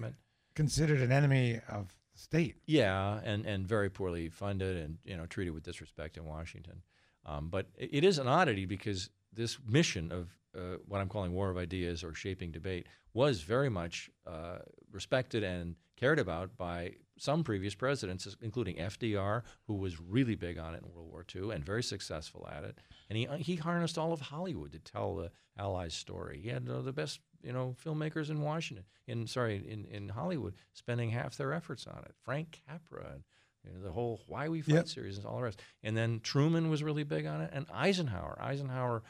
considered 0.54 1.00
an 1.00 1.12
enemy 1.12 1.60
of 1.68 1.88
the 2.12 2.18
state. 2.18 2.56
Yeah, 2.66 3.20
and, 3.24 3.44
and 3.46 3.66
very 3.66 3.90
poorly 3.90 4.28
funded 4.28 4.76
and 4.76 4.98
you 5.04 5.16
know 5.16 5.26
treated 5.26 5.52
with 5.52 5.64
disrespect 5.64 6.16
in 6.16 6.24
Washington. 6.24 6.82
Um, 7.26 7.48
but 7.48 7.66
it 7.76 8.04
is 8.04 8.18
an 8.18 8.28
oddity 8.28 8.66
because 8.66 9.10
this 9.32 9.58
mission 9.66 10.12
of 10.12 10.28
uh, 10.56 10.78
what 10.86 11.00
I'm 11.00 11.08
calling 11.08 11.32
war 11.32 11.50
of 11.50 11.56
ideas 11.56 12.04
or 12.04 12.14
shaping 12.14 12.50
debate 12.50 12.86
was 13.12 13.40
very 13.40 13.68
much 13.68 14.10
uh, 14.26 14.58
respected 14.92 15.42
and 15.42 15.76
cared 15.96 16.18
about 16.18 16.56
by 16.56 16.92
some 17.16 17.44
previous 17.44 17.74
presidents, 17.74 18.36
including 18.42 18.76
FDR, 18.76 19.42
who 19.66 19.74
was 19.74 20.00
really 20.00 20.34
big 20.34 20.58
on 20.58 20.74
it 20.74 20.82
in 20.82 20.92
World 20.92 21.10
War 21.10 21.24
II 21.34 21.54
and 21.54 21.64
very 21.64 21.82
successful 21.82 22.48
at 22.50 22.64
it. 22.64 22.78
And 23.08 23.16
he, 23.16 23.26
he 23.38 23.56
harnessed 23.56 23.98
all 23.98 24.12
of 24.12 24.20
Hollywood 24.20 24.72
to 24.72 24.78
tell 24.78 25.14
the 25.16 25.30
Allies' 25.56 25.94
story. 25.94 26.40
He 26.42 26.48
had 26.48 26.68
uh, 26.68 26.82
the 26.82 26.92
best 26.92 27.20
you 27.44 27.52
know 27.52 27.76
filmmakers 27.84 28.30
in 28.30 28.40
Washington, 28.40 28.84
in 29.06 29.26
sorry, 29.26 29.56
in, 29.68 29.84
in 29.86 30.08
Hollywood, 30.08 30.54
spending 30.72 31.10
half 31.10 31.36
their 31.36 31.52
efforts 31.52 31.86
on 31.86 31.98
it. 32.04 32.14
Frank 32.22 32.60
Capra 32.66 33.12
and 33.12 33.22
you 33.64 33.72
know, 33.72 33.84
the 33.84 33.92
whole 33.92 34.20
Why 34.26 34.48
We 34.48 34.60
Fight 34.60 34.74
yep. 34.74 34.88
series 34.88 35.16
and 35.16 35.26
all 35.26 35.36
the 35.36 35.44
rest. 35.44 35.62
And 35.82 35.96
then 35.96 36.20
Truman 36.20 36.68
was 36.70 36.82
really 36.82 37.04
big 37.04 37.26
on 37.26 37.40
it, 37.40 37.50
and 37.52 37.66
Eisenhower. 37.72 38.38
Eisenhower 38.40 39.02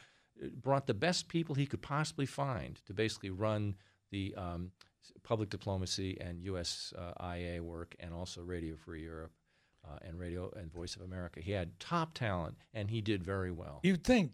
uh, 0.43 0.49
brought 0.61 0.87
the 0.87 0.95
best 0.95 1.29
people 1.29 1.55
he 1.55 1.67
could 1.67 1.83
possibly 1.83 2.27
find 2.27 2.81
to 2.87 2.95
basically 2.95 3.31
run 3.31 3.77
the 4.11 4.35
um, 4.37 4.71
public 5.23 5.51
diplomacy 5.51 6.19
and 6.21 6.41
USIA 6.41 7.59
uh, 7.59 7.63
work, 7.63 7.95
and 8.01 8.13
also 8.15 8.43
Radio 8.43 8.77
Free 8.77 9.03
Europe. 9.03 9.33
Uh, 9.87 9.99
and 10.01 10.19
Radio 10.19 10.51
and 10.57 10.73
Voice 10.73 10.97
of 10.97 11.03
America. 11.03 11.43
He 11.43 11.53
had 11.53 11.79
top 11.79 12.15
talent, 12.15 12.57
and 12.73 12.89
he 12.89 13.03
did 13.03 13.23
very 13.23 13.51
well. 13.51 13.81
You'd 13.83 14.03
think, 14.03 14.33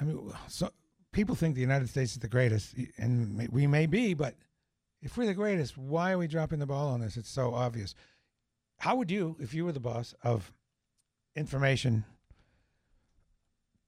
I 0.00 0.02
mean, 0.02 0.32
so 0.48 0.72
people 1.14 1.34
think 1.34 1.54
the 1.54 1.60
United 1.62 1.88
States 1.88 2.12
is 2.12 2.18
the 2.18 2.28
greatest, 2.28 2.74
and 2.98 3.48
we 3.50 3.66
may 3.66 3.86
be, 3.86 4.12
but 4.12 4.34
if 5.00 5.16
we're 5.16 5.26
the 5.26 5.34
greatest, 5.34 5.78
why 5.78 6.12
are 6.12 6.18
we 6.18 6.26
dropping 6.26 6.58
the 6.58 6.66
ball 6.66 6.88
on 6.88 7.00
this? 7.00 7.16
It's 7.16 7.30
so 7.30 7.54
obvious. 7.54 7.94
How 8.78 8.96
would 8.96 9.10
you, 9.10 9.36
if 9.40 9.54
you 9.54 9.64
were 9.64 9.72
the 9.72 9.80
boss 9.80 10.14
of 10.22 10.52
information, 11.36 12.04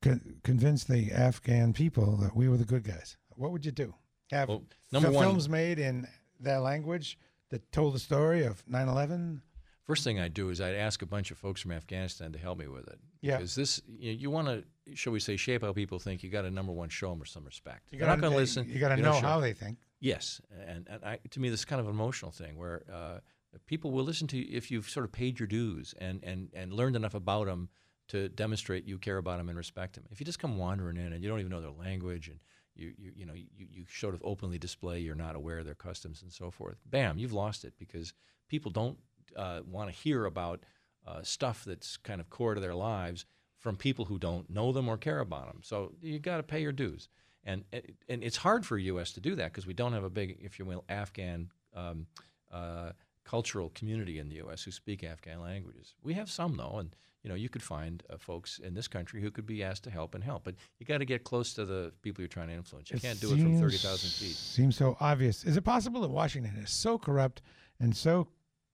con- 0.00 0.36
convince 0.44 0.84
the 0.84 1.12
Afghan 1.12 1.72
people 1.72 2.16
that 2.18 2.34
we 2.34 2.48
were 2.48 2.56
the 2.56 2.64
good 2.64 2.84
guys? 2.84 3.16
What 3.34 3.50
would 3.52 3.66
you 3.66 3.72
do? 3.72 3.94
Have 4.30 4.48
well, 4.48 4.62
number 4.92 5.08
f- 5.08 5.14
one, 5.14 5.24
films 5.24 5.48
made 5.48 5.78
in 5.78 6.06
their 6.40 6.60
language 6.60 7.18
that 7.50 7.70
told 7.72 7.94
the 7.94 7.98
story 7.98 8.44
of 8.44 8.62
9 8.68 8.88
11? 8.88 9.42
First 9.86 10.02
thing 10.02 10.18
I'd 10.18 10.34
do 10.34 10.50
is 10.50 10.60
I'd 10.60 10.74
ask 10.74 11.00
a 11.02 11.06
bunch 11.06 11.30
of 11.30 11.38
folks 11.38 11.60
from 11.60 11.70
Afghanistan 11.70 12.32
to 12.32 12.38
help 12.38 12.58
me 12.58 12.66
with 12.66 12.88
it. 12.88 12.98
Yeah. 13.20 13.36
Because 13.36 13.54
this, 13.54 13.80
you, 13.86 14.12
know, 14.12 14.18
you 14.18 14.30
want 14.30 14.48
to, 14.48 14.96
shall 14.96 15.12
we 15.12 15.20
say, 15.20 15.36
shape 15.36 15.62
how 15.62 15.72
people 15.72 16.00
think. 16.00 16.24
You 16.24 16.30
got 16.30 16.42
to 16.42 16.50
number 16.50 16.72
one 16.72 16.88
show 16.88 17.10
them 17.10 17.22
some 17.24 17.44
respect. 17.44 17.82
You 17.92 18.00
They're 18.00 18.08
not 18.08 18.16
gotta- 18.16 18.22
going 18.22 18.32
to 18.32 18.38
listen. 18.38 18.68
You 18.68 18.80
got 18.80 18.96
to 18.96 19.00
know 19.00 19.12
how 19.20 19.38
they 19.38 19.52
think. 19.52 19.78
Yes, 20.00 20.40
and, 20.66 20.86
and 20.90 21.04
I, 21.04 21.18
to 21.30 21.40
me, 21.40 21.48
this 21.48 21.60
is 21.60 21.64
kind 21.64 21.80
of 21.80 21.86
an 21.86 21.92
emotional 21.94 22.30
thing 22.30 22.58
where 22.58 22.82
uh, 22.92 23.18
people 23.66 23.92
will 23.92 24.04
listen 24.04 24.26
to 24.28 24.36
you 24.36 24.44
if 24.50 24.70
you've 24.70 24.88
sort 24.90 25.04
of 25.04 25.12
paid 25.12 25.38
your 25.38 25.46
dues 25.46 25.94
and, 25.98 26.22
and, 26.22 26.50
and 26.52 26.72
learned 26.72 26.96
enough 26.96 27.14
about 27.14 27.46
them 27.46 27.68
to 28.08 28.28
demonstrate 28.28 28.84
you 28.86 28.98
care 28.98 29.16
about 29.16 29.38
them 29.38 29.48
and 29.48 29.56
respect 29.56 29.94
them. 29.94 30.04
If 30.10 30.20
you 30.20 30.26
just 30.26 30.38
come 30.38 30.58
wandering 30.58 30.96
in 30.96 31.12
and 31.12 31.22
you 31.22 31.28
don't 31.30 31.40
even 31.40 31.50
know 31.50 31.60
their 31.60 31.70
language 31.70 32.28
and 32.28 32.38
you, 32.74 32.92
you, 32.98 33.12
you 33.16 33.26
know, 33.26 33.32
you, 33.32 33.46
you 33.56 33.84
sort 33.90 34.14
of 34.14 34.22
openly 34.24 34.58
display 34.58 34.98
you're 35.00 35.14
not 35.14 35.34
aware 35.34 35.58
of 35.58 35.64
their 35.64 35.74
customs 35.74 36.22
and 36.22 36.30
so 36.32 36.50
forth, 36.50 36.76
bam, 36.84 37.18
you've 37.18 37.32
lost 37.32 37.64
it 37.64 37.72
because 37.78 38.12
people 38.48 38.70
don't 38.70 38.98
uh, 39.36 39.60
want 39.66 39.90
to 39.90 39.94
hear 39.96 40.24
about 40.24 40.60
uh, 41.06 41.22
stuff 41.22 41.64
that's 41.64 41.96
kind 41.98 42.20
of 42.20 42.28
core 42.30 42.54
to 42.54 42.60
their 42.60 42.74
lives 42.74 43.26
from 43.58 43.76
people 43.76 44.04
who 44.06 44.18
don't 44.18 44.48
know 44.50 44.72
them 44.72 44.88
or 44.88 44.96
care 44.96 45.20
about 45.20 45.46
them. 45.46 45.60
So 45.62 45.92
you 46.02 46.18
got 46.18 46.36
to 46.38 46.42
pay 46.42 46.60
your 46.60 46.72
dues. 46.72 47.08
And, 47.44 47.64
and 48.08 48.24
it's 48.24 48.36
hard 48.38 48.66
for 48.66 48.76
U.S. 48.76 49.12
to 49.12 49.20
do 49.20 49.36
that 49.36 49.52
because 49.52 49.66
we 49.66 49.72
don't 49.74 49.92
have 49.92 50.02
a 50.04 50.10
big, 50.10 50.38
if 50.40 50.58
you 50.58 50.64
will, 50.64 50.84
Afghan 50.88 51.50
um, 51.74 52.06
uh, 52.52 52.90
cultural 53.24 53.70
community 53.74 54.18
in 54.18 54.28
the 54.28 54.36
U.S. 54.36 54.64
who 54.64 54.72
speak 54.72 55.04
Afghan 55.04 55.40
languages. 55.40 55.94
We 56.02 56.14
have 56.14 56.28
some 56.28 56.56
though, 56.56 56.78
and 56.78 56.94
you 57.22 57.28
know 57.28 57.36
you 57.36 57.48
could 57.48 57.62
find 57.62 58.02
uh, 58.10 58.16
folks 58.18 58.58
in 58.58 58.74
this 58.74 58.88
country 58.88 59.20
who 59.20 59.30
could 59.30 59.46
be 59.46 59.62
asked 59.62 59.84
to 59.84 59.90
help 59.90 60.14
and 60.16 60.24
help. 60.24 60.42
But 60.42 60.56
you 60.80 60.86
got 60.86 60.98
to 60.98 61.04
get 61.04 61.22
close 61.22 61.54
to 61.54 61.64
the 61.64 61.92
people 62.02 62.22
you're 62.22 62.28
trying 62.28 62.48
to 62.48 62.54
influence. 62.54 62.90
You 62.90 62.96
It 62.96 63.02
can't 63.02 63.20
do 63.20 63.28
it 63.28 63.38
from 63.38 63.40
seems- 63.42 63.60
thirty 63.60 63.76
thousand 63.76 64.10
feet. 64.10 64.34
Seems 64.36 64.76
so 64.76 64.96
obvious. 65.00 65.44
Is 65.44 65.56
it 65.56 65.62
possible 65.62 66.00
that 66.02 66.10
Washington 66.10 66.56
is 66.56 66.70
so 66.70 66.98
corrupt 66.98 67.42
and 67.78 67.96
so 67.96 68.26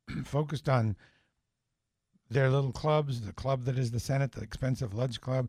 focused 0.25 0.69
on 0.69 0.97
their 2.31 2.49
little 2.51 2.73
clubs, 2.73 3.21
the 3.21 3.33
club 3.33 3.65
that 3.65 3.79
is 3.79 3.91
the 3.91 4.01
Senate, 4.01 4.33
the 4.33 4.41
expensive 4.41 4.95
lunch 4.95 5.21
club, 5.21 5.49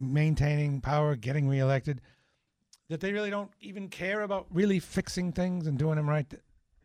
maintaining 0.00 0.80
power, 0.80 1.14
getting 1.14 1.48
reelected, 1.48 2.00
that 2.88 3.00
they 3.00 3.12
really 3.12 3.30
don't 3.30 3.50
even 3.60 3.88
care 3.88 4.22
about 4.22 4.46
really 4.50 4.78
fixing 4.78 5.32
things 5.32 5.66
and 5.66 5.78
doing 5.78 5.96
them 5.96 6.08
right? 6.08 6.32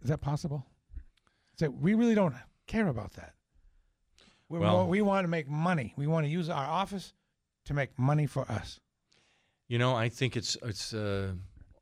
Is 0.02 0.10
that 0.10 0.22
possible? 0.22 0.66
So 1.58 1.70
we 1.70 1.94
really 1.94 2.16
don't 2.16 2.36
care 2.68 2.88
about 2.88 3.14
that. 3.14 3.34
We, 4.48 4.60
Well- 4.60 4.88
we 4.88 5.02
want 5.02 5.26
to 5.26 5.28
make 5.28 5.48
money. 5.50 5.94
We 5.98 6.08
want 6.08 6.26
to 6.26 6.30
use 6.30 6.50
our 6.50 6.66
office 6.66 7.14
to 7.66 7.74
make 7.74 7.98
money 8.00 8.26
for 8.28 8.50
us. 8.52 8.80
You 9.68 9.78
know, 9.78 9.96
I 9.96 10.10
think 10.10 10.36
it's 10.36 10.58
it's 10.64 10.94
uh, 10.94 11.34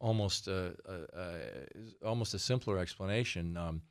almost 0.01 0.49
a, 0.49 0.75
a, 0.85 1.19
a, 1.19 2.05
almost 2.05 2.33
a 2.33 2.39
simpler 2.39 2.79
explanation. 2.79 3.55
Um, 3.55 3.81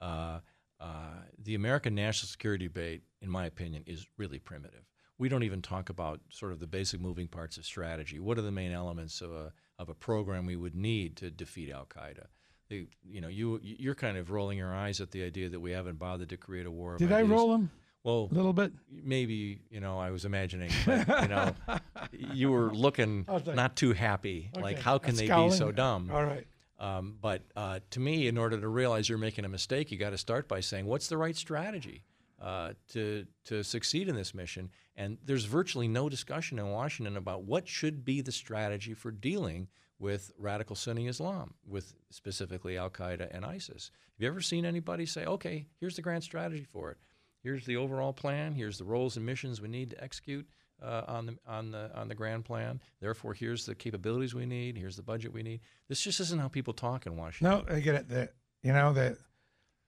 uh, 0.00 0.40
uh, 0.82 1.22
the 1.42 1.54
American 1.54 1.94
national 1.94 2.28
security 2.28 2.66
debate, 2.66 3.02
in 3.20 3.30
my 3.30 3.46
opinion, 3.46 3.84
is 3.86 4.06
really 4.18 4.38
primitive. 4.38 4.82
We 5.18 5.28
don't 5.28 5.44
even 5.44 5.62
talk 5.62 5.88
about 5.90 6.20
sort 6.30 6.52
of 6.52 6.58
the 6.58 6.66
basic 6.66 7.00
moving 7.00 7.28
parts 7.28 7.56
of 7.56 7.64
strategy. 7.64 8.18
What 8.18 8.38
are 8.38 8.42
the 8.42 8.50
main 8.50 8.72
elements 8.72 9.20
of 9.20 9.30
a 9.32 9.52
of 9.78 9.88
a 9.88 9.94
program 9.94 10.46
we 10.46 10.56
would 10.56 10.74
need 10.74 11.16
to 11.16 11.30
defeat 11.30 11.70
Al 11.70 11.86
Qaeda? 11.86 12.26
The, 12.68 12.88
you 13.04 13.20
know, 13.20 13.28
you 13.28 13.60
you're 13.62 13.94
kind 13.94 14.16
of 14.16 14.30
rolling 14.30 14.58
your 14.58 14.74
eyes 14.74 15.00
at 15.00 15.10
the 15.12 15.22
idea 15.22 15.48
that 15.50 15.60
we 15.60 15.70
haven't 15.72 15.98
bothered 15.98 16.30
to 16.30 16.36
create 16.36 16.66
a 16.66 16.70
war. 16.70 16.96
Did 16.96 17.12
I 17.12 17.22
roll 17.22 17.52
them? 17.52 17.70
Well, 18.04 18.28
A 18.32 18.34
little 18.34 18.52
bit. 18.52 18.72
maybe 18.90 19.60
you 19.70 19.78
know 19.78 19.96
I 20.00 20.10
was 20.10 20.24
imagining, 20.24 20.70
but, 20.84 21.22
you 21.22 21.28
know, 21.28 21.54
you 22.34 22.50
were 22.50 22.74
looking 22.74 23.26
not 23.46 23.76
too 23.76 23.92
happy. 23.92 24.50
Like, 24.56 24.80
how 24.80 24.98
can 24.98 25.14
they 25.14 25.28
be 25.28 25.50
so 25.50 25.70
dumb? 25.70 26.10
All 26.12 26.24
right. 26.24 26.46
Um, 26.78 27.16
but 27.20 27.42
uh, 27.54 27.80
to 27.90 28.00
me, 28.00 28.26
in 28.26 28.36
order 28.36 28.60
to 28.60 28.68
realize 28.68 29.08
you're 29.08 29.18
making 29.18 29.44
a 29.44 29.48
mistake, 29.48 29.90
you 29.90 29.98
got 29.98 30.10
to 30.10 30.18
start 30.18 30.48
by 30.48 30.60
saying, 30.60 30.86
what's 30.86 31.08
the 31.08 31.16
right 31.16 31.36
strategy 31.36 32.04
uh, 32.40 32.72
to 32.88 33.26
to 33.44 33.62
succeed 33.62 34.08
in 34.08 34.16
this 34.16 34.34
mission? 34.34 34.70
And 34.96 35.18
there's 35.24 35.44
virtually 35.44 35.88
no 35.88 36.08
discussion 36.08 36.58
in 36.58 36.68
Washington 36.68 37.16
about 37.16 37.44
what 37.44 37.68
should 37.68 38.04
be 38.04 38.20
the 38.20 38.32
strategy 38.32 38.94
for 38.94 39.10
dealing 39.10 39.68
with 39.98 40.32
radical 40.36 40.74
Sunni 40.74 41.06
Islam, 41.06 41.54
with 41.64 41.94
specifically 42.10 42.76
Al 42.76 42.90
Qaeda 42.90 43.28
and 43.30 43.44
ISIS. 43.44 43.92
Have 44.14 44.22
you 44.22 44.26
ever 44.26 44.40
seen 44.40 44.64
anybody 44.66 45.06
say, 45.06 45.24
okay, 45.24 45.66
here's 45.78 45.94
the 45.94 46.02
grand 46.02 46.24
strategy 46.24 46.64
for 46.64 46.90
it? 46.90 46.98
Here's 47.42 47.64
the 47.64 47.76
overall 47.76 48.12
plan. 48.12 48.54
Here's 48.54 48.78
the 48.78 48.84
roles 48.84 49.16
and 49.16 49.24
missions 49.24 49.60
we 49.60 49.68
need 49.68 49.90
to 49.90 50.02
execute 50.02 50.48
uh, 50.80 51.02
on 51.06 51.26
the 51.26 51.38
on 51.46 51.70
the 51.70 51.90
on 51.94 52.08
the 52.08 52.14
grand 52.14 52.44
plan. 52.44 52.80
Therefore, 53.00 53.34
here's 53.34 53.66
the 53.66 53.74
capabilities 53.74 54.34
we 54.34 54.46
need. 54.46 54.76
Here's 54.76 54.96
the 54.96 55.02
budget 55.02 55.32
we 55.32 55.42
need. 55.42 55.60
This 55.88 56.00
just 56.00 56.20
isn't 56.20 56.40
how 56.40 56.48
people 56.48 56.72
talk 56.72 57.06
in 57.06 57.16
Washington. 57.16 57.64
No, 57.66 57.74
I 57.74 57.80
get 57.80 57.94
it. 57.94 58.08
The, 58.08 58.30
you 58.62 58.72
know, 58.72 58.92
that 58.92 59.16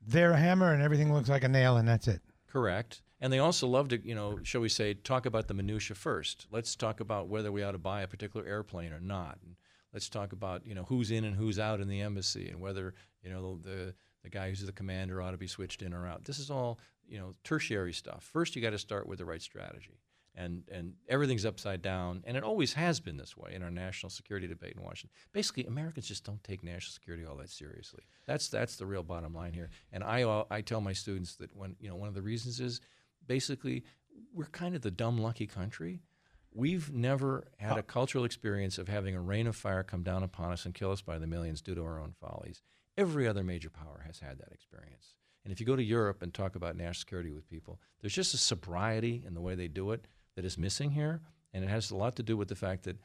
they're 0.06 0.32
a 0.32 0.36
hammer 0.36 0.72
and 0.72 0.82
everything 0.82 1.12
looks 1.12 1.28
like 1.28 1.44
a 1.44 1.48
nail, 1.48 1.76
and 1.76 1.88
that's 1.88 2.08
it. 2.08 2.20
Correct. 2.46 3.02
And 3.20 3.32
they 3.32 3.38
also 3.38 3.66
love 3.66 3.88
to, 3.88 4.06
you 4.06 4.14
know, 4.14 4.38
shall 4.42 4.60
we 4.60 4.68
say, 4.68 4.92
talk 4.92 5.24
about 5.24 5.48
the 5.48 5.54
minutia 5.54 5.96
first. 5.96 6.46
Let's 6.50 6.76
talk 6.76 7.00
about 7.00 7.28
whether 7.28 7.50
we 7.50 7.62
ought 7.62 7.72
to 7.72 7.78
buy 7.78 8.02
a 8.02 8.06
particular 8.06 8.44
airplane 8.46 8.92
or 8.92 9.00
not. 9.00 9.38
And 9.42 9.56
let's 9.94 10.10
talk 10.10 10.32
about, 10.32 10.66
you 10.66 10.74
know, 10.74 10.84
who's 10.84 11.10
in 11.10 11.24
and 11.24 11.34
who's 11.34 11.58
out 11.58 11.80
in 11.80 11.88
the 11.88 12.02
embassy, 12.02 12.48
and 12.48 12.60
whether, 12.60 12.94
you 13.22 13.30
know, 13.30 13.58
the 13.62 13.94
the 14.22 14.30
guy 14.30 14.48
who's 14.48 14.64
the 14.64 14.72
commander 14.72 15.22
ought 15.22 15.30
to 15.30 15.38
be 15.38 15.46
switched 15.46 15.82
in 15.82 15.94
or 15.94 16.06
out. 16.06 16.24
This 16.24 16.38
is 16.38 16.50
all, 16.50 16.78
you 17.06 17.18
know, 17.18 17.34
tertiary 17.44 17.92
stuff. 17.92 18.28
First, 18.32 18.56
you 18.56 18.62
got 18.62 18.70
to 18.70 18.78
start 18.78 19.06
with 19.06 19.18
the 19.18 19.24
right 19.24 19.42
strategy. 19.42 20.00
And, 20.36 20.64
and 20.68 20.94
everything's 21.08 21.46
upside 21.46 21.80
down, 21.80 22.24
and 22.26 22.36
it 22.36 22.42
always 22.42 22.72
has 22.72 22.98
been 22.98 23.16
this 23.16 23.36
way 23.36 23.54
in 23.54 23.62
our 23.62 23.70
national 23.70 24.10
security 24.10 24.48
debate 24.48 24.74
in 24.76 24.82
Washington. 24.82 25.10
Basically, 25.32 25.64
Americans 25.64 26.08
just 26.08 26.24
don't 26.24 26.42
take 26.42 26.64
national 26.64 26.92
security 26.92 27.24
all 27.24 27.36
that 27.36 27.50
seriously. 27.50 28.02
That's 28.26 28.48
that's 28.48 28.74
the 28.74 28.84
real 28.84 29.04
bottom 29.04 29.32
line 29.32 29.52
here. 29.52 29.70
And 29.92 30.02
I 30.02 30.24
uh, 30.24 30.42
I 30.50 30.60
tell 30.60 30.80
my 30.80 30.92
students 30.92 31.36
that 31.36 31.54
when 31.54 31.76
you 31.78 31.88
know 31.88 31.94
one 31.94 32.08
of 32.08 32.14
the 32.14 32.22
reasons 32.22 32.58
is 32.58 32.80
basically 33.28 33.84
we're 34.32 34.46
kind 34.46 34.74
of 34.74 34.82
the 34.82 34.90
dumb 34.90 35.18
lucky 35.18 35.46
country. 35.46 36.00
We've 36.52 36.92
never 36.92 37.48
had 37.58 37.78
a 37.78 37.82
cultural 37.82 38.24
experience 38.24 38.78
of 38.78 38.88
having 38.88 39.16
a 39.16 39.20
rain 39.20 39.48
of 39.48 39.56
fire 39.56 39.82
come 39.82 40.04
down 40.04 40.22
upon 40.22 40.52
us 40.52 40.64
and 40.64 40.74
kill 40.74 40.92
us 40.92 41.02
by 41.02 41.18
the 41.18 41.26
millions 41.26 41.60
due 41.60 41.74
to 41.74 41.82
our 41.82 42.00
own 42.00 42.12
follies. 42.20 42.62
Every 42.96 43.26
other 43.26 43.42
major 43.42 43.70
power 43.70 44.04
has 44.06 44.20
had 44.20 44.38
that 44.38 44.52
experience. 44.52 45.14
And 45.42 45.52
if 45.52 45.58
you 45.58 45.66
go 45.66 45.74
to 45.74 45.82
Europe 45.82 46.22
and 46.22 46.32
talk 46.32 46.54
about 46.54 46.76
national 46.76 46.94
security 46.94 47.32
with 47.32 47.48
people, 47.48 47.80
there's 48.00 48.14
just 48.14 48.34
a 48.34 48.38
sobriety 48.38 49.24
in 49.26 49.34
the 49.34 49.40
way 49.40 49.56
they 49.56 49.66
do 49.66 49.90
it 49.90 50.06
that 50.36 50.44
is 50.44 50.58
missing 50.58 50.90
here. 50.90 51.20
And 51.52 51.64
it 51.64 51.70
has 51.70 51.90
a 51.90 51.96
lot 51.96 52.16
to 52.16 52.22
do 52.22 52.36
with 52.36 52.48
the 52.48 52.56
fact 52.56 52.84
that 52.84 52.98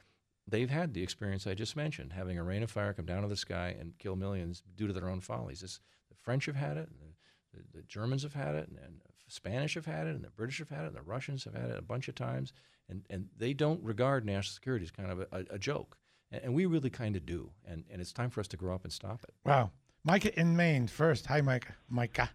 they've 0.47 0.69
had 0.69 0.93
the 0.93 1.03
experience 1.03 1.45
I 1.45 1.53
just 1.53 1.75
mentioned, 1.75 2.13
having 2.13 2.37
a 2.37 2.43
rain 2.43 2.63
of 2.63 2.71
fire 2.71 2.93
come 2.93 3.05
down 3.05 3.21
to 3.21 3.27
the 3.27 3.35
sky 3.35 3.75
and 3.79 3.97
kill 3.99 4.15
millions 4.15 4.63
due 4.75 4.87
to 4.87 4.93
their 4.93 5.09
own 5.09 5.21
follies. 5.21 5.61
This, 5.61 5.79
the 6.09 6.15
French 6.15 6.45
have 6.47 6.55
had 6.55 6.77
it, 6.77 6.89
and 6.89 6.99
the, 6.99 7.57
the, 7.57 7.79
the 7.79 7.83
Germans 7.83 8.23
have 8.23 8.33
had 8.33 8.55
it, 8.55 8.67
and, 8.67 8.77
and 8.77 9.01
the 9.05 9.13
Spanish 9.27 9.75
have 9.75 9.85
had 9.85 10.07
it, 10.07 10.15
and 10.15 10.23
the 10.23 10.31
British 10.31 10.57
have 10.59 10.69
had 10.69 10.83
it, 10.83 10.87
and 10.87 10.95
the 10.95 11.01
Russians 11.03 11.43
have 11.43 11.53
had 11.53 11.69
it 11.69 11.77
a 11.77 11.83
bunch 11.83 12.07
of 12.07 12.15
times. 12.15 12.53
And, 12.89 13.03
and 13.09 13.27
they 13.37 13.53
don't 13.53 13.83
regard 13.83 14.25
national 14.25 14.53
security 14.53 14.85
as 14.85 14.91
kind 14.91 15.11
of 15.11 15.19
a, 15.19 15.27
a, 15.31 15.55
a 15.55 15.59
joke. 15.59 15.97
And, 16.31 16.43
and 16.45 16.53
we 16.55 16.65
really 16.65 16.89
kind 16.89 17.15
of 17.15 17.25
do. 17.25 17.51
And, 17.67 17.83
and 17.91 18.01
it's 18.01 18.11
time 18.11 18.31
for 18.31 18.39
us 18.39 18.47
to 18.49 18.57
grow 18.57 18.73
up 18.73 18.83
and 18.83 18.91
stop 18.91 19.23
it. 19.23 19.33
Wow. 19.45 19.69
Micah 20.03 20.37
in 20.39 20.55
Maine 20.55 20.87
first. 20.87 21.27
Hi, 21.27 21.41
Micah. 21.41 21.75
Micah. 21.87 22.31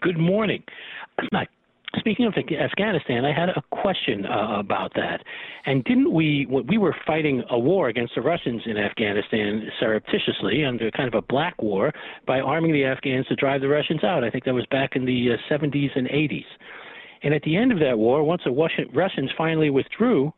Good 0.00 0.18
morning. 0.18 0.62
Speaking 1.98 2.26
of 2.26 2.34
Afghanistan, 2.36 3.24
I 3.24 3.32
had 3.32 3.48
a 3.48 3.62
question 3.70 4.26
uh, 4.26 4.58
about 4.58 4.92
that. 4.94 5.22
And 5.64 5.82
didn't 5.84 6.12
we, 6.12 6.46
we 6.46 6.78
were 6.78 6.94
fighting 7.06 7.42
a 7.50 7.58
war 7.58 7.88
against 7.88 8.14
the 8.14 8.20
Russians 8.20 8.62
in 8.66 8.76
Afghanistan 8.76 9.68
surreptitiously 9.80 10.64
under 10.64 10.90
kind 10.90 11.08
of 11.08 11.14
a 11.14 11.22
black 11.22 11.60
war 11.62 11.92
by 12.26 12.40
arming 12.40 12.72
the 12.72 12.84
Afghans 12.84 13.26
to 13.28 13.36
drive 13.36 13.60
the 13.60 13.68
Russians 13.68 14.04
out. 14.04 14.24
I 14.24 14.30
think 14.30 14.44
that 14.44 14.54
was 14.54 14.66
back 14.66 14.96
in 14.96 15.04
the 15.04 15.32
uh, 15.32 15.52
70s 15.52 15.90
and 15.96 16.08
80s. 16.08 16.44
And 17.22 17.32
at 17.32 17.42
the 17.42 17.56
end 17.56 17.72
of 17.72 17.78
that 17.80 17.98
war, 17.98 18.22
once 18.22 18.42
the 18.44 18.86
Russians 18.92 19.30
finally 19.36 19.70
withdrew, 19.70 20.32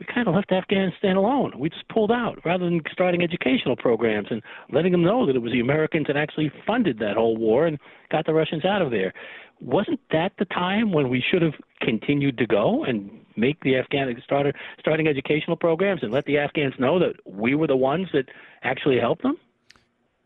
we 0.00 0.06
kind 0.06 0.26
of 0.26 0.34
left 0.34 0.50
Afghanistan 0.50 1.16
alone. 1.16 1.52
We 1.58 1.68
just 1.68 1.86
pulled 1.88 2.10
out 2.10 2.38
rather 2.44 2.64
than 2.64 2.80
starting 2.90 3.22
educational 3.22 3.76
programs 3.76 4.28
and 4.30 4.42
letting 4.72 4.92
them 4.92 5.02
know 5.02 5.26
that 5.26 5.36
it 5.36 5.40
was 5.40 5.52
the 5.52 5.60
Americans 5.60 6.06
that 6.06 6.16
actually 6.16 6.50
funded 6.66 6.98
that 7.00 7.16
whole 7.16 7.36
war 7.36 7.66
and 7.66 7.78
got 8.10 8.24
the 8.24 8.32
Russians 8.32 8.64
out 8.64 8.80
of 8.80 8.90
there. 8.90 9.12
Wasn't 9.60 10.00
that 10.10 10.32
the 10.38 10.46
time 10.46 10.90
when 10.90 11.10
we 11.10 11.22
should 11.30 11.42
have 11.42 11.52
continued 11.82 12.38
to 12.38 12.46
go 12.46 12.82
and 12.82 13.10
make 13.36 13.62
the 13.62 13.76
Afghan 13.76 14.14
starter 14.24 14.54
starting 14.78 15.06
educational 15.06 15.56
programs 15.56 16.02
and 16.02 16.10
let 16.10 16.24
the 16.24 16.38
Afghans 16.38 16.74
know 16.78 16.98
that 16.98 17.14
we 17.26 17.54
were 17.54 17.66
the 17.66 17.76
ones 17.76 18.08
that 18.14 18.24
actually 18.62 18.98
helped 18.98 19.22
them? 19.22 19.36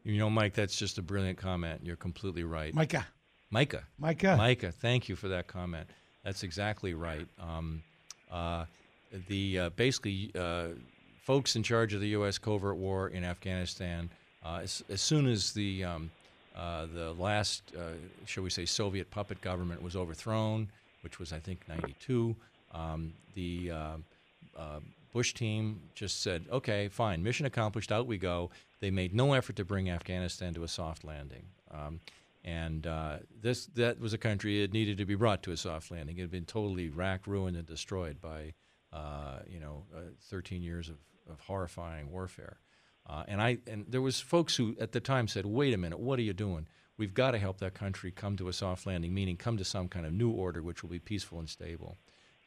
You 0.05 0.19
know, 0.19 0.31
Mike, 0.31 0.55
that's 0.55 0.77
just 0.77 0.99
a 0.99 1.03
brilliant 1.03 1.39
comment. 1.39 1.81
You're 1.83 1.97
completely 1.97 2.45
right. 2.45 2.73
Micah. 2.73 3.09
Micah. 3.51 3.85
Micah. 3.99 4.37
Micah, 4.37 4.71
thank 4.71 5.09
you 5.09 5.17
for 5.17 5.29
that 5.29 5.49
comment. 5.49 5.89
That's 6.23 6.45
exactly 6.45 6.95
right. 6.95 7.27
Um, 7.41 7.83
uh, 8.31 8.67
the 9.29 9.59
uh, 9.59 9.71
basically 9.71 10.31
uh, 10.39 10.69
folks 11.23 11.57
in 11.57 11.63
charge 11.63 11.95
of 11.95 12.01
the 12.01 12.09
U.S. 12.09 12.39
covert 12.39 12.77
war 12.77 13.09
in 13.09 13.25
Afghanistan, 13.25 14.11
uh, 14.45 14.61
as, 14.63 14.85
as, 14.89 15.01
soon 15.01 15.27
as 15.27 15.53
the 15.53 15.85
um, 15.85 16.11
uh, 16.57 16.87
the 16.95 17.13
last, 17.15 17.63
uh, 17.77 17.93
shall 18.27 18.45
we 18.45 18.51
say, 18.51 18.65
Soviet 18.65 19.11
puppet 19.11 19.41
government 19.41 19.83
was 19.83 19.97
overthrown, 19.97 20.69
which 21.03 21.19
was 21.19 21.33
I 21.33 21.39
think 21.39 21.61
'92, 21.69 22.35
um, 22.73 23.13
the 23.35 23.73
Bush 25.13 25.33
team 25.33 25.81
just 25.95 26.23
said, 26.23 26.45
"Okay, 26.51 26.89
fine, 26.89 27.23
mission 27.23 27.47
accomplished. 27.47 27.93
Out 27.93 28.07
we 28.07 28.19
go." 28.19 28.51
They 28.81 28.91
made 28.91 29.15
no 29.15 29.33
effort 29.33 29.57
to 29.57 29.65
bring 29.65 29.89
Afghanistan 29.89 30.53
to 30.55 30.65
a 30.65 30.69
soft 30.69 31.05
landing. 31.05 31.45
Um, 31.71 32.01
and 32.45 32.87
uh, 32.87 33.17
this 33.41 33.67
that 33.75 33.99
was 33.99 34.13
a 34.13 34.19
country 34.19 34.61
that 34.61 34.73
needed 34.73 34.99
to 34.99 35.07
be 35.07 35.15
brought 35.15 35.43
to 35.45 35.53
a 35.53 35.57
soft 35.57 35.91
landing. 35.91 36.19
It 36.19 36.23
had 36.23 36.31
been 36.31 36.45
totally 36.45 36.91
racked, 36.91 37.27
ruined, 37.27 37.57
and 37.57 37.67
destroyed 37.67 38.21
by 38.21 38.53
uh, 38.95 39.41
you 39.49 39.61
know 39.61 39.85
uh, 39.95 40.01
13 40.31 40.63
years 40.63 40.89
of, 40.89 40.97
of 41.31 41.41
horrifying 41.41 42.11
warfare. 42.11 42.59
Uh, 43.07 43.25
and 43.29 43.43
I 43.43 43.59
and 43.67 43.85
there 43.89 44.01
was 44.01 44.21
folks 44.21 44.57
who 44.57 44.77
at 44.81 44.93
the 44.93 45.01
time 45.01 45.29
said, 45.29 45.45
"Wait 45.45 45.75
a 45.75 45.79
minute, 45.79 45.99
what 45.99 46.19
are 46.19 46.23
you 46.23 46.33
doing? 46.33 46.67
We've 46.97 47.13
got 47.13 47.33
to 47.33 47.39
help 47.39 47.59
that 47.59 47.75
country 47.75 48.13
come 48.13 48.37
to 48.37 48.49
a 48.49 48.53
soft 48.53 48.87
landing, 48.87 49.13
meaning 49.13 49.37
come 49.37 49.57
to 49.59 49.65
some 49.65 49.89
kind 49.89 50.07
of 50.07 50.13
new 50.13 50.31
order 50.31 50.63
which 50.63 50.83
will 50.83 50.91
be 50.91 51.01
peaceful 51.01 51.39
and 51.39 51.49
stable." 51.49 51.99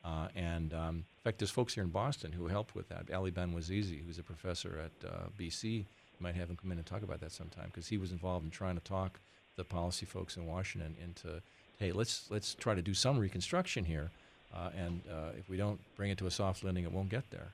Uh, 0.03 0.29
and 0.35 0.73
um, 0.73 0.95
in 0.95 1.23
fact, 1.23 1.39
there's 1.39 1.51
folks 1.51 1.73
here 1.73 1.83
in 1.83 1.89
Boston 1.89 2.31
who 2.31 2.47
helped 2.47 2.73
with 2.73 2.87
that. 2.89 3.11
Ali 3.13 3.31
Banuazizi, 3.31 4.05
who's 4.05 4.19
a 4.19 4.23
professor 4.23 4.79
at 4.85 5.09
uh, 5.09 5.25
BC, 5.37 5.63
you 5.63 5.85
might 6.19 6.35
have 6.35 6.49
him 6.49 6.55
come 6.55 6.71
in 6.71 6.77
and 6.77 6.87
talk 6.87 7.03
about 7.03 7.19
that 7.19 7.31
sometime 7.33 7.65
because 7.65 7.87
he 7.87 7.97
was 7.97 8.11
involved 8.11 8.45
in 8.45 8.51
trying 8.51 8.75
to 8.75 8.83
talk 8.83 9.19
the 9.57 9.63
policy 9.63 10.05
folks 10.05 10.37
in 10.37 10.45
Washington 10.45 10.95
into, 11.03 11.41
hey, 11.77 11.91
let's 11.91 12.27
let's 12.29 12.55
try 12.55 12.73
to 12.73 12.81
do 12.81 12.93
some 12.93 13.17
reconstruction 13.17 13.83
here, 13.83 14.11
uh, 14.53 14.69
and 14.75 15.01
uh, 15.11 15.29
if 15.37 15.49
we 15.49 15.57
don't 15.57 15.79
bring 15.95 16.11
it 16.11 16.17
to 16.19 16.27
a 16.27 16.31
soft 16.31 16.63
landing, 16.63 16.83
it 16.83 16.91
won't 16.91 17.09
get 17.09 17.29
there. 17.29 17.49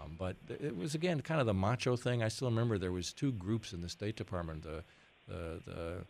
Um, 0.00 0.16
but 0.18 0.36
th- 0.48 0.60
it 0.60 0.76
was 0.76 0.94
again 0.94 1.20
kind 1.20 1.40
of 1.40 1.46
the 1.46 1.54
macho 1.54 1.96
thing. 1.96 2.22
I 2.22 2.28
still 2.28 2.48
remember 2.48 2.78
there 2.78 2.92
was 2.92 3.12
two 3.12 3.32
groups 3.32 3.72
in 3.72 3.82
the 3.82 3.88
State 3.88 4.16
Department, 4.16 4.62
the 4.62 4.82
the 5.28 5.60
the, 5.66 6.04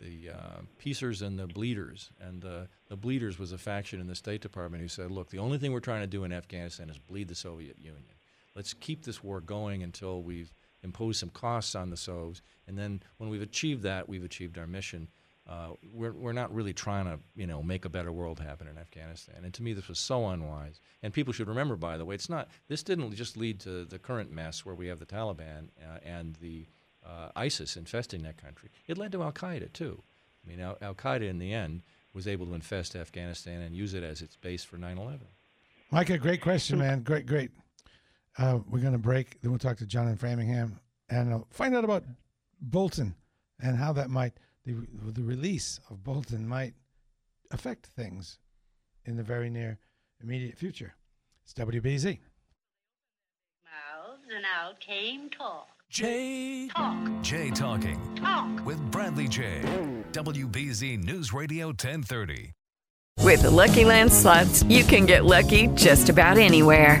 the 0.00 0.30
uh, 0.34 0.60
piecers 0.78 1.22
and 1.22 1.38
the 1.38 1.46
bleeders. 1.46 2.10
And 2.20 2.42
the 2.42 2.68
the 2.88 2.96
bleeders 2.96 3.38
was 3.38 3.52
a 3.52 3.58
faction 3.58 4.00
in 4.00 4.06
the 4.06 4.14
State 4.14 4.42
Department 4.42 4.82
who 4.82 4.88
said, 4.88 5.10
look, 5.10 5.30
the 5.30 5.38
only 5.38 5.58
thing 5.58 5.72
we're 5.72 5.80
trying 5.80 6.02
to 6.02 6.06
do 6.06 6.24
in 6.24 6.32
Afghanistan 6.32 6.90
is 6.90 6.98
bleed 6.98 7.28
the 7.28 7.34
Soviet 7.34 7.78
Union. 7.78 8.04
Let's 8.54 8.74
keep 8.74 9.04
this 9.04 9.22
war 9.22 9.40
going 9.40 9.82
until 9.82 10.22
we've 10.22 10.52
imposed 10.82 11.20
some 11.20 11.30
costs 11.30 11.74
on 11.74 11.90
the 11.90 11.96
Sovs, 11.96 12.40
and 12.66 12.76
then 12.76 13.02
when 13.18 13.30
we've 13.30 13.42
achieved 13.42 13.82
that, 13.82 14.08
we've 14.08 14.24
achieved 14.24 14.58
our 14.58 14.66
mission. 14.66 15.08
Uh, 15.50 15.70
we're, 15.92 16.12
we're 16.12 16.32
not 16.32 16.54
really 16.54 16.72
trying 16.72 17.06
to 17.06 17.18
you 17.34 17.46
know 17.46 17.60
make 17.60 17.84
a 17.84 17.88
better 17.88 18.12
world 18.12 18.38
happen 18.38 18.68
in 18.68 18.78
Afghanistan. 18.78 19.42
And 19.42 19.52
to 19.54 19.62
me, 19.62 19.72
this 19.72 19.88
was 19.88 19.98
so 19.98 20.28
unwise. 20.28 20.80
And 21.02 21.12
people 21.12 21.32
should 21.32 21.48
remember, 21.48 21.74
by 21.74 21.96
the 21.96 22.04
way, 22.04 22.14
it's 22.14 22.30
not. 22.30 22.48
This 22.68 22.84
didn't 22.84 23.12
just 23.14 23.36
lead 23.36 23.58
to 23.60 23.84
the 23.84 23.98
current 23.98 24.30
mess 24.30 24.64
where 24.64 24.76
we 24.76 24.86
have 24.86 25.00
the 25.00 25.06
Taliban 25.06 25.68
uh, 25.82 25.98
and 26.04 26.36
the 26.36 26.66
uh, 27.04 27.30
ISIS 27.34 27.76
infesting 27.76 28.22
that 28.22 28.40
country. 28.40 28.70
It 28.86 28.96
led 28.96 29.10
to 29.12 29.22
Al 29.24 29.32
Qaeda 29.32 29.72
too. 29.72 30.00
I 30.44 30.48
mean, 30.48 30.60
Al 30.60 30.94
Qaeda 30.94 31.28
in 31.28 31.38
the 31.38 31.52
end 31.52 31.82
was 32.14 32.28
able 32.28 32.46
to 32.46 32.54
infest 32.54 32.94
Afghanistan 32.94 33.60
and 33.60 33.74
use 33.74 33.94
it 33.94 34.04
as 34.04 34.22
its 34.22 34.36
base 34.36 34.62
for 34.62 34.78
9/11. 34.78 35.18
Micah, 35.90 36.18
great 36.18 36.40
question, 36.40 36.78
man. 36.78 37.02
Great, 37.02 37.26
great. 37.26 37.50
Uh, 38.38 38.60
we're 38.70 38.78
going 38.78 38.92
to 38.92 38.98
break. 38.98 39.40
Then 39.40 39.50
we'll 39.50 39.58
talk 39.58 39.78
to 39.78 39.86
John 39.86 40.06
in 40.06 40.16
Framingham 40.16 40.78
and 41.08 41.34
uh, 41.34 41.38
find 41.50 41.74
out 41.74 41.82
about 41.82 42.04
Bolton 42.60 43.16
and 43.60 43.76
how 43.76 43.92
that 43.94 44.10
might 44.10 44.34
the 44.72 45.12
the 45.12 45.22
release 45.22 45.80
of 45.90 46.02
Bolton 46.02 46.46
might 46.46 46.74
affect 47.50 47.86
things 47.86 48.38
in 49.04 49.16
the 49.16 49.22
very 49.22 49.50
near 49.50 49.78
immediate 50.22 50.56
future. 50.56 50.94
It's 51.44 51.54
WBZ. 51.54 52.18
Mouths 53.64 54.22
and 54.34 54.44
out 54.44 54.80
came 54.80 55.30
talk. 55.30 55.68
Jay 55.90 56.68
Talk. 56.68 57.10
Jay 57.22 57.50
talking 57.50 57.98
Talk. 58.14 58.64
with 58.64 58.80
Bradley 58.92 59.26
Jay. 59.26 59.62
WBZ 60.12 61.02
News 61.02 61.32
Radio 61.32 61.68
1030. 61.68 62.52
With 63.18 63.42
the 63.42 63.50
Lucky 63.50 63.84
Land 63.84 64.12
slots, 64.12 64.62
you 64.64 64.82
can 64.84 65.04
get 65.04 65.24
lucky 65.24 65.66
just 65.74 66.08
about 66.08 66.38
anywhere. 66.38 67.00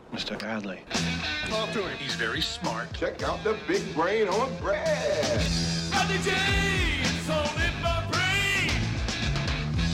Mr. 0.13 0.37
Godley. 0.37 0.81
Talk 1.47 1.71
to 1.71 1.87
him. 1.87 1.97
He's 1.97 2.15
very 2.15 2.41
smart. 2.41 2.91
Check 2.93 3.23
out 3.23 3.43
the 3.43 3.57
big 3.67 3.95
brain 3.95 4.27
on 4.27 4.49
Brad. 4.57 5.41
Bradley 5.89 6.17
James, 6.17 7.29
all 7.29 7.47
in 7.55 7.81
my 7.81 8.05
brain. 8.11 8.71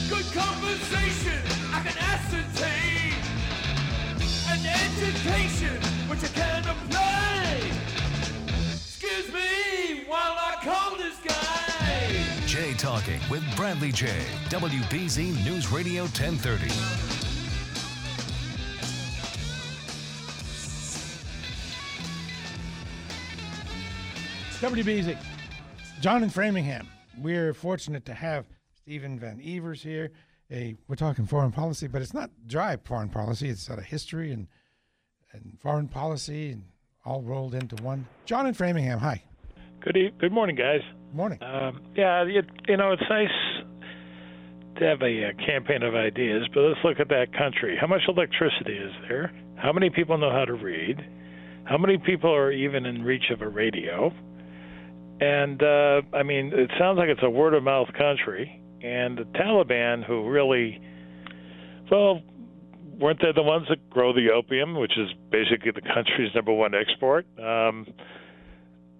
Good 0.08 0.26
conversation, 0.34 1.40
I 1.72 1.82
can 1.84 1.98
ascertain. 1.98 3.14
An 4.50 4.66
education, 4.66 5.76
which 6.08 6.24
I 6.24 6.28
can 6.34 6.62
apply. 6.68 7.60
Excuse 8.72 9.32
me 9.32 10.04
while 10.08 10.36
I 10.36 10.56
call 10.62 10.96
this 10.96 11.16
guy. 11.18 12.46
Jay 12.46 12.74
talking 12.74 13.20
with 13.30 13.44
Bradley 13.54 13.92
Jay. 13.92 14.24
WBZ 14.48 15.44
News 15.44 15.70
Radio 15.70 16.02
1030. 16.02 17.27
WBZ. 24.60 25.16
John 26.00 26.24
in 26.24 26.30
Framingham. 26.30 26.88
We're 27.16 27.54
fortunate 27.54 28.04
to 28.06 28.14
have 28.14 28.44
Stephen 28.74 29.16
Van 29.16 29.38
Evera 29.38 29.76
here. 29.76 30.10
A, 30.50 30.74
we're 30.88 30.96
talking 30.96 31.26
foreign 31.26 31.52
policy, 31.52 31.86
but 31.86 32.02
it's 32.02 32.12
not 32.12 32.30
dry 32.44 32.76
foreign 32.76 33.08
policy. 33.08 33.48
It's 33.50 33.62
sort 33.62 33.78
of 33.78 33.84
history 33.84 34.32
and 34.32 34.48
and 35.32 35.58
foreign 35.60 35.86
policy 35.86 36.50
and 36.50 36.64
all 37.04 37.22
rolled 37.22 37.54
into 37.54 37.80
one. 37.84 38.08
John 38.24 38.48
in 38.48 38.54
Framingham. 38.54 38.98
Hi. 38.98 39.22
Good 39.80 39.96
e- 39.96 40.12
good 40.18 40.32
morning, 40.32 40.56
guys. 40.56 40.80
Morning. 41.12 41.38
Um, 41.40 41.80
yeah, 41.94 42.24
you, 42.24 42.42
you 42.66 42.76
know 42.76 42.90
it's 42.90 43.02
nice 43.08 43.28
to 44.78 44.84
have 44.84 45.02
a, 45.02 45.26
uh 45.28 45.46
campaign 45.46 45.84
of 45.84 45.94
ideas, 45.94 46.48
but 46.52 46.62
let's 46.62 46.80
look 46.82 46.98
at 46.98 47.08
that 47.10 47.32
country. 47.32 47.76
How 47.80 47.86
much 47.86 48.02
electricity 48.08 48.76
is 48.76 48.92
there? 49.08 49.30
How 49.54 49.72
many 49.72 49.88
people 49.88 50.18
know 50.18 50.32
how 50.32 50.46
to 50.46 50.54
read? 50.54 50.96
How 51.64 51.78
many 51.78 51.96
people 51.98 52.34
are 52.34 52.50
even 52.50 52.86
in 52.86 53.04
reach 53.04 53.30
of 53.30 53.40
a 53.40 53.48
radio? 53.48 54.10
And 55.20 55.62
uh, 55.62 56.02
I 56.14 56.22
mean, 56.22 56.52
it 56.54 56.70
sounds 56.78 56.98
like 56.98 57.08
it's 57.08 57.22
a 57.22 57.30
word 57.30 57.54
of 57.54 57.62
mouth 57.62 57.88
country. 57.96 58.62
And 58.82 59.18
the 59.18 59.24
Taliban, 59.24 60.04
who 60.04 60.28
really, 60.28 60.80
well, 61.90 62.22
weren't 62.98 63.20
they 63.20 63.32
the 63.34 63.42
ones 63.42 63.66
that 63.68 63.90
grow 63.90 64.12
the 64.12 64.30
opium, 64.32 64.76
which 64.78 64.96
is 64.96 65.08
basically 65.30 65.72
the 65.72 65.80
country's 65.82 66.32
number 66.34 66.52
one 66.52 66.74
export? 66.74 67.26
Um, 67.38 67.86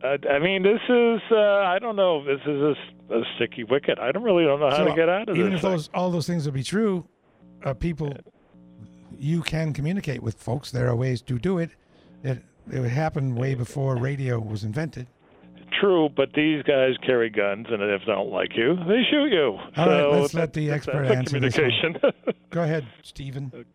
I, 0.02 0.18
I 0.28 0.38
mean, 0.40 0.62
this 0.64 0.81
is, 0.88 1.20
uh, 1.31 1.37
I 1.37 1.78
don't 1.81 1.94
know, 1.96 2.24
this 2.24 2.40
is 2.46 2.76
a, 3.11 3.14
a 3.18 3.22
sticky 3.37 3.64
wicket. 3.64 3.98
I 4.00 4.11
don't 4.12 4.22
really 4.24 4.44
don't 4.44 4.59
know 4.61 4.70
how 4.70 4.78
So, 4.78 4.85
to 4.87 4.94
get 4.94 5.09
out 5.09 5.28
of 5.28 5.37
even 5.37 5.52
this. 5.52 5.59
if 5.59 5.62
those 5.62 5.90
all 5.94 6.11
those 6.11 6.26
things 6.26 6.44
will 6.44 6.52
be 6.52 6.62
true, 6.64 7.04
uh, 7.64 7.74
people, 7.74 8.12
you 9.18 9.42
can 9.42 9.72
communicate 9.72 10.22
with 10.22 10.37
folks. 10.37 10.70
There 10.72 10.88
are 10.88 10.96
ways 10.96 11.22
to 11.22 11.38
do 11.38 11.59
it. 11.59 11.70
It 12.24 12.42
it 12.70 12.88
happened 12.88 13.37
way 13.37 13.54
before 13.54 13.96
radio 13.96 14.38
was 14.38 14.62
invented. 14.64 15.07
True, 15.81 16.09
but 16.09 16.33
these 16.35 16.62
guys 16.62 16.94
carry 17.04 17.31
guns, 17.31 17.66
and 17.70 17.83
if 17.83 18.00
they 18.07 18.12
don't 18.12 18.31
like 18.31 18.57
you, 18.57 18.76
they 18.76 19.02
shoot 19.11 19.31
you. 19.31 19.59
All 19.76 19.87
so 19.87 20.11
right, 20.11 20.20
let's 20.20 20.35
let 20.35 20.52
the 20.52 20.70
expert 20.70 21.07
that's 21.07 21.33
a 21.33 21.37
answer 21.37 21.40
this 21.40 21.59
one. 21.59 22.35
Go 22.50 22.62
ahead, 22.62 22.87
Stephen. 23.02 23.66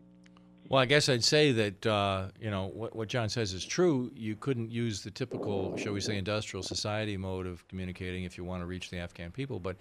Well, 0.70 0.82
I 0.82 0.86
guess 0.86 1.08
I'd 1.08 1.24
say 1.24 1.52
that 1.52 1.86
uh, 1.86 2.30
you 2.40 2.50
know 2.50 2.72
what, 2.74 2.96
what 2.96 3.08
John 3.08 3.30
says 3.30 3.54
is 3.54 3.64
true. 3.64 4.12
You 4.16 4.36
couldn't 4.36 4.72
use 4.72 5.04
the 5.04 5.12
typical, 5.12 5.78
shall 5.78 5.94
we 5.94 6.02
say, 6.02 6.18
industrial 6.18 6.64
society 6.64 7.16
mode 7.16 7.46
of 7.46 7.68
communicating 7.68 8.24
if 8.24 8.38
you 8.38 8.44
want 8.44 8.62
to 8.62 8.66
reach 8.66 8.90
the 8.90 8.98
Afghan 8.98 9.32
people. 9.32 9.60
But 9.60 9.78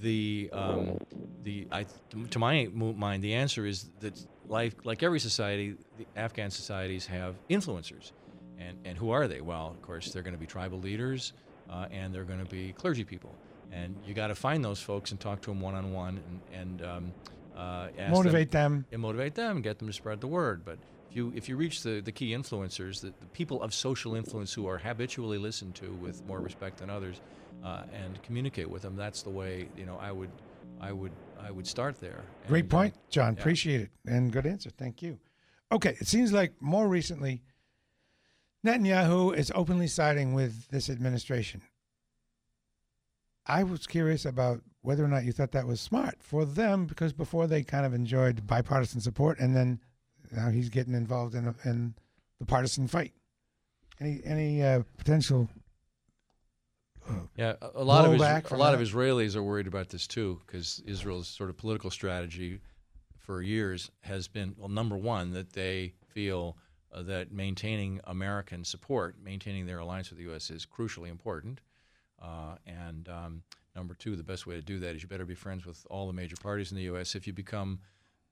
the 0.00 0.50
um, 0.52 0.98
the 1.42 1.66
I, 1.72 1.86
to 2.30 2.38
my 2.38 2.68
mind, 2.74 3.22
the 3.22 3.34
answer 3.34 3.66
is 3.66 3.90
that 4.00 4.20
life, 4.46 4.74
like 4.84 5.02
every 5.02 5.20
society, 5.20 5.76
the 5.96 6.06
Afghan 6.16 6.50
societies 6.50 7.06
have 7.06 7.36
influencers, 7.48 8.12
and 8.60 8.76
and 8.84 8.96
who 8.98 9.10
are 9.10 9.26
they? 9.26 9.40
Well, 9.40 9.68
of 9.68 9.80
course, 9.82 10.12
they're 10.12 10.22
going 10.22 10.34
to 10.34 10.40
be 10.40 10.46
tribal 10.46 10.78
leaders, 10.78 11.32
uh, 11.68 11.86
and 11.90 12.14
they're 12.14 12.24
going 12.24 12.44
to 12.44 12.50
be 12.50 12.72
clergy 12.72 13.04
people, 13.04 13.34
and 13.72 13.96
you 14.06 14.14
got 14.14 14.28
to 14.28 14.34
find 14.34 14.64
those 14.64 14.80
folks 14.80 15.10
and 15.10 15.18
talk 15.20 15.40
to 15.42 15.50
them 15.50 15.60
one 15.60 15.74
on 15.74 15.92
one, 15.92 16.20
and 16.28 16.40
and 16.60 16.82
um, 16.86 17.12
uh, 17.56 17.88
ask 17.98 18.12
Motivate 18.12 18.50
them. 18.50 18.84
and 18.92 19.00
motivate 19.02 19.34
them 19.34 19.56
and 19.56 19.64
get 19.64 19.78
them 19.78 19.88
to 19.88 19.94
spread 19.94 20.20
the 20.20 20.26
word. 20.26 20.64
But 20.64 20.78
if 21.10 21.16
you 21.16 21.32
if 21.34 21.48
you 21.48 21.56
reach 21.56 21.82
the, 21.82 22.00
the 22.00 22.12
key 22.12 22.30
influencers, 22.30 23.00
the, 23.00 23.12
the 23.20 23.26
people 23.32 23.62
of 23.62 23.72
social 23.74 24.14
influence 24.14 24.52
who 24.52 24.66
are 24.66 24.78
habitually 24.78 25.38
listened 25.38 25.74
to 25.76 25.92
with 25.94 26.24
more 26.26 26.40
respect 26.40 26.78
than 26.78 26.90
others, 26.90 27.20
uh, 27.64 27.82
and 27.92 28.22
communicate 28.22 28.68
with 28.70 28.82
them, 28.82 28.96
that's 28.96 29.22
the 29.22 29.30
way 29.30 29.68
you 29.76 29.86
know 29.86 29.98
I 30.00 30.12
would 30.12 30.30
I 30.80 30.92
would 30.92 31.12
I 31.42 31.50
would 31.50 31.66
start 31.66 32.00
there. 32.00 32.20
Great 32.48 32.64
And, 32.64 32.72
uh, 32.74 32.76
point, 32.76 32.94
John. 33.10 33.34
yeah. 33.34 33.40
Appreciate 33.40 33.80
it 33.82 33.90
and 34.06 34.32
good 34.32 34.46
answer. 34.46 34.70
Thank 34.70 35.02
you. 35.02 35.18
Okay, 35.72 35.96
it 36.00 36.06
seems 36.08 36.32
like 36.32 36.52
more 36.60 36.88
recently, 36.88 37.42
Netanyahu 38.64 39.34
is 39.34 39.52
openly 39.54 39.86
siding 39.86 40.34
with 40.34 40.68
this 40.68 40.90
administration. 40.90 41.62
I 43.46 43.62
was 43.64 43.86
curious 43.86 44.24
about 44.24 44.60
whether 44.82 45.04
or 45.04 45.08
not 45.08 45.24
you 45.24 45.32
thought 45.32 45.52
that 45.52 45.66
was 45.66 45.80
smart 45.80 46.16
for 46.20 46.44
them 46.44 46.86
because 46.86 47.12
before 47.12 47.46
they 47.46 47.62
kind 47.62 47.86
of 47.86 47.94
enjoyed 47.94 48.46
bipartisan 48.46 49.00
support, 49.00 49.38
and 49.38 49.56
then 49.56 49.80
now 50.30 50.50
he's 50.50 50.68
getting 50.68 50.94
involved 50.94 51.34
in 51.34 51.54
in 51.64 51.94
the 52.38 52.46
partisan 52.46 52.86
fight. 52.86 53.12
Any 54.00 54.20
any 54.24 54.62
uh, 54.62 54.82
potential? 54.98 55.48
Yeah, 57.36 57.54
a, 57.74 57.82
lot 57.82 58.04
of 58.04 58.12
Isra- 58.12 58.50
a 58.52 58.56
lot 58.56 58.74
of? 58.74 58.80
Israelis 58.80 59.34
are 59.34 59.42
worried 59.42 59.66
about 59.66 59.88
this 59.88 60.06
too, 60.06 60.40
because 60.46 60.82
Israel's 60.86 61.28
sort 61.28 61.50
of 61.50 61.56
political 61.56 61.90
strategy 61.90 62.60
for 63.18 63.42
years 63.42 63.90
has 64.02 64.28
been 64.28 64.54
well, 64.56 64.68
number 64.68 64.96
one, 64.96 65.32
that 65.32 65.54
they 65.54 65.94
feel 66.06 66.56
uh, 66.92 67.02
that 67.02 67.32
maintaining 67.32 68.00
American 68.04 68.64
support, 68.64 69.16
maintaining 69.22 69.66
their 69.66 69.78
alliance 69.78 70.10
with 70.10 70.18
the 70.18 70.24
U.S. 70.24 70.50
is 70.50 70.66
crucially 70.66 71.08
important. 71.10 71.60
Uh, 72.20 72.56
and 72.66 73.08
um, 73.08 73.42
number 73.76 73.94
two, 73.94 74.16
the 74.16 74.22
best 74.22 74.46
way 74.46 74.54
to 74.54 74.62
do 74.62 74.78
that 74.80 74.94
is 74.94 75.02
you 75.02 75.08
better 75.08 75.24
be 75.24 75.34
friends 75.34 75.64
with 75.64 75.86
all 75.90 76.06
the 76.06 76.12
major 76.12 76.36
parties 76.36 76.70
in 76.70 76.76
the 76.76 76.84
U.S. 76.84 77.14
If 77.14 77.26
you 77.26 77.32
become 77.32 77.80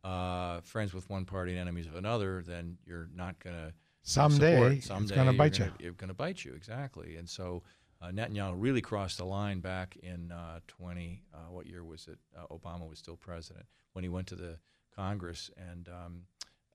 uh, 0.04 0.60
friends 0.60 0.92
with 0.94 1.08
one 1.10 1.24
party 1.24 1.52
and 1.52 1.60
enemies 1.60 1.86
of 1.86 1.94
another, 1.96 2.42
then 2.46 2.78
you're 2.86 3.08
not 3.14 3.38
going 3.40 3.56
to 3.56 3.72
Someday, 4.02 4.76
it's 5.02 5.10
gonna 5.16 5.32
bite 5.38 5.58
you. 5.58 5.64
gonna- 5.66 5.76
You're 5.80 5.92
going 5.92 6.08
to 6.08 6.14
bite 6.14 6.44
you 6.44 6.54
exactly. 6.54 7.16
And 7.16 7.28
so 7.28 7.62
uh, 8.00 8.06
Netanyahu 8.08 8.54
really 8.56 8.80
crossed 8.80 9.18
the 9.18 9.24
line 9.26 9.60
back 9.60 9.96
in 10.02 10.30
uh, 10.32 10.60
20. 10.68 11.22
Uh, 11.34 11.36
what 11.50 11.66
year 11.66 11.84
was 11.84 12.06
it? 12.08 12.18
Uh, 12.36 12.46
Obama 12.54 12.88
was 12.88 12.98
still 12.98 13.16
president 13.16 13.66
when 13.92 14.04
he 14.04 14.08
went 14.08 14.26
to 14.28 14.34
the 14.36 14.56
Congress 14.94 15.50
and 15.70 15.88
um, 15.88 16.22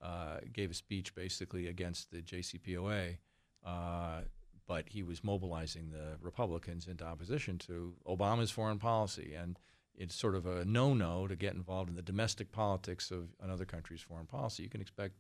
uh, 0.04 0.40
gave 0.52 0.70
a 0.70 0.74
speech 0.74 1.16
basically 1.16 1.68
against 1.68 2.12
the 2.12 2.22
JCPOA. 2.22 3.18
Uh, 3.66 4.22
but 4.68 4.86
he 4.88 5.04
was 5.04 5.24
mobilizing 5.24 5.90
the 5.92 6.18
Republicans 6.22 6.88
into 6.88 7.04
opposition 7.04 7.58
to 7.58 7.94
Obama's 8.08 8.52
foreign 8.52 8.80
policy, 8.80 9.34
and 9.36 9.60
it's 9.96 10.16
sort 10.16 10.36
of 10.36 10.46
a 10.46 10.66
no-no 10.66 11.28
to 11.28 11.36
get 11.36 11.54
involved 11.54 11.90
in 11.90 11.96
the 11.96 12.02
domestic 12.02 12.52
politics 12.52 13.12
of 13.12 13.30
another 13.42 13.66
country's 13.66 14.02
foreign 14.02 14.26
policy. 14.26 14.64
You 14.64 14.70
can 14.70 14.82
expect 14.82 15.16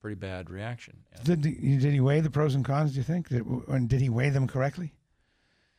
pretty 0.00 0.14
bad 0.14 0.48
reaction. 0.50 0.98
Did 1.24 1.42
did 1.42 1.92
he 1.92 2.00
weigh 2.00 2.20
the 2.20 2.30
pros 2.30 2.54
and 2.54 2.64
cons? 2.64 2.92
Do 2.92 2.98
you 2.98 3.02
think? 3.02 3.28
Did, 3.28 3.44
and 3.68 3.88
did 3.88 4.00
he 4.00 4.08
weigh 4.08 4.30
them 4.30 4.46
correctly? 4.46 4.92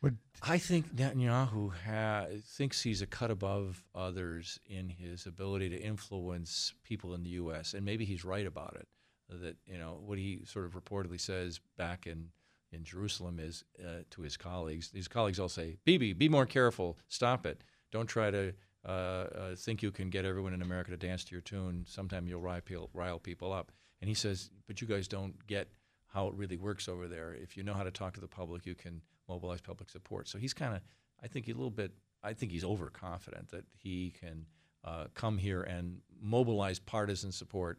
Would 0.02 0.16
I 0.42 0.58
think 0.58 0.94
Netanyahu 0.94 1.72
ha- 1.86 2.26
thinks 2.42 2.82
he's 2.82 3.02
a 3.02 3.06
cut 3.06 3.30
above 3.30 3.84
others 3.94 4.58
in 4.66 4.88
his 4.88 5.26
ability 5.26 5.68
to 5.70 5.80
influence 5.80 6.72
people 6.84 7.14
in 7.14 7.22
the 7.22 7.30
U.S., 7.30 7.74
and 7.74 7.84
maybe 7.84 8.04
he's 8.04 8.24
right 8.24 8.46
about 8.46 8.76
it. 8.76 8.88
That 9.28 9.56
you 9.66 9.78
know 9.78 10.00
what 10.04 10.18
he 10.18 10.42
sort 10.44 10.64
of 10.64 10.72
reportedly 10.72 11.20
says 11.20 11.60
back 11.76 12.06
in 12.06 12.28
in 12.72 12.84
Jerusalem 12.84 13.38
is 13.38 13.64
uh, 13.78 14.02
to 14.10 14.22
his 14.22 14.36
colleagues. 14.36 14.90
His 14.92 15.06
colleagues 15.06 15.38
all 15.38 15.48
say, 15.48 15.76
"Bibi, 15.84 16.14
be 16.14 16.28
more 16.28 16.46
careful. 16.46 16.98
Stop 17.08 17.46
it. 17.46 17.62
Don't 17.92 18.06
try 18.08 18.30
to." 18.30 18.54
Uh, 18.82 19.26
uh, 19.36 19.54
think 19.54 19.82
you 19.82 19.90
can 19.90 20.08
get 20.08 20.24
everyone 20.24 20.54
in 20.54 20.62
America 20.62 20.90
to 20.90 20.96
dance 20.96 21.22
to 21.22 21.32
your 21.32 21.42
tune. 21.42 21.84
Sometime 21.86 22.26
you'll 22.26 22.40
rile 22.40 23.18
people 23.18 23.52
up. 23.52 23.72
And 24.00 24.08
he 24.08 24.14
says, 24.14 24.50
but 24.66 24.80
you 24.80 24.86
guys 24.86 25.06
don't 25.06 25.46
get 25.46 25.68
how 26.06 26.28
it 26.28 26.34
really 26.34 26.56
works 26.56 26.88
over 26.88 27.06
there. 27.06 27.34
If 27.34 27.58
you 27.58 27.62
know 27.62 27.74
how 27.74 27.82
to 27.82 27.90
talk 27.90 28.14
to 28.14 28.20
the 28.20 28.26
public, 28.26 28.66
you 28.66 28.74
can 28.74 29.02
mobilize 29.30 29.60
public 29.60 29.88
support. 29.90 30.28
So 30.28 30.38
he's 30.38 30.54
kind 30.54 30.74
of, 30.76 30.80
I 31.22 31.28
think, 31.28 31.48
a 31.48 31.52
little 31.52 31.70
bit. 31.82 31.92
I 32.22 32.32
think 32.34 32.52
he's 32.52 32.64
overconfident 32.64 33.48
that 33.50 33.64
he 33.84 34.12
can 34.20 34.46
uh, 34.84 35.06
come 35.14 35.38
here 35.38 35.62
and 35.62 36.00
mobilize 36.20 36.78
partisan 36.78 37.32
support 37.32 37.76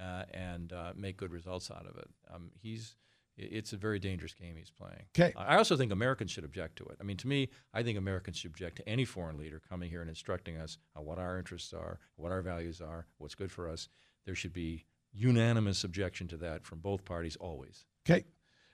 uh, 0.00 0.24
and 0.32 0.72
uh, 0.72 0.92
make 0.96 1.16
good 1.16 1.32
results 1.32 1.70
out 1.70 1.86
of 1.90 1.96
it. 1.96 2.08
Um, 2.32 2.50
he's. 2.60 2.96
It's 3.36 3.72
a 3.72 3.76
very 3.76 3.98
dangerous 3.98 4.32
game 4.32 4.54
he's 4.56 4.70
playing. 4.70 5.06
'Kay. 5.12 5.32
I 5.36 5.56
also 5.56 5.76
think 5.76 5.90
Americans 5.90 6.30
should 6.30 6.44
object 6.44 6.76
to 6.76 6.84
it. 6.84 6.96
I 7.00 7.02
mean, 7.02 7.16
to 7.16 7.26
me, 7.26 7.48
I 7.78 7.82
think 7.82 7.98
Americans 7.98 8.36
should 8.36 8.52
object 8.52 8.76
to 8.76 8.88
any 8.88 9.04
foreign 9.04 9.38
leader 9.42 9.60
coming 9.68 9.90
here 9.90 10.02
and 10.02 10.08
instructing 10.08 10.56
us 10.56 10.78
on 10.94 11.04
what 11.04 11.18
our 11.18 11.36
interests 11.36 11.72
are, 11.72 11.98
what 12.14 12.30
our 12.30 12.42
values 12.42 12.80
are, 12.80 13.06
what's 13.18 13.34
good 13.34 13.50
for 13.50 13.68
us. 13.68 13.88
There 14.24 14.36
should 14.36 14.52
be 14.52 14.84
unanimous 15.12 15.82
objection 15.82 16.28
to 16.28 16.36
that 16.36 16.64
from 16.64 16.78
both 16.78 17.04
parties 17.04 17.34
always. 17.40 17.86
Okay. 18.08 18.24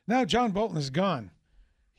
Now 0.06 0.26
John 0.26 0.50
Bolton 0.52 0.76
is 0.76 0.90
gone. 0.90 1.30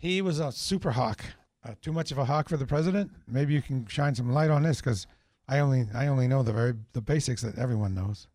He 0.01 0.23
was 0.23 0.39
a 0.39 0.51
super 0.51 0.89
hawk. 0.89 1.23
Uh, 1.63 1.75
too 1.79 1.93
much 1.93 2.11
of 2.11 2.17
a 2.17 2.25
hawk 2.25 2.49
for 2.49 2.57
the 2.57 2.65
president. 2.65 3.11
Maybe 3.27 3.53
you 3.53 3.61
can 3.61 3.85
shine 3.85 4.15
some 4.15 4.33
light 4.33 4.49
on 4.49 4.63
this 4.63 4.81
because 4.81 5.05
I 5.47 5.59
only 5.59 5.85
I 5.93 6.07
only 6.07 6.27
know 6.27 6.41
the 6.41 6.51
very 6.51 6.73
the 6.93 7.01
basics 7.01 7.43
that 7.43 7.59
everyone 7.59 7.93
knows. 7.93 8.27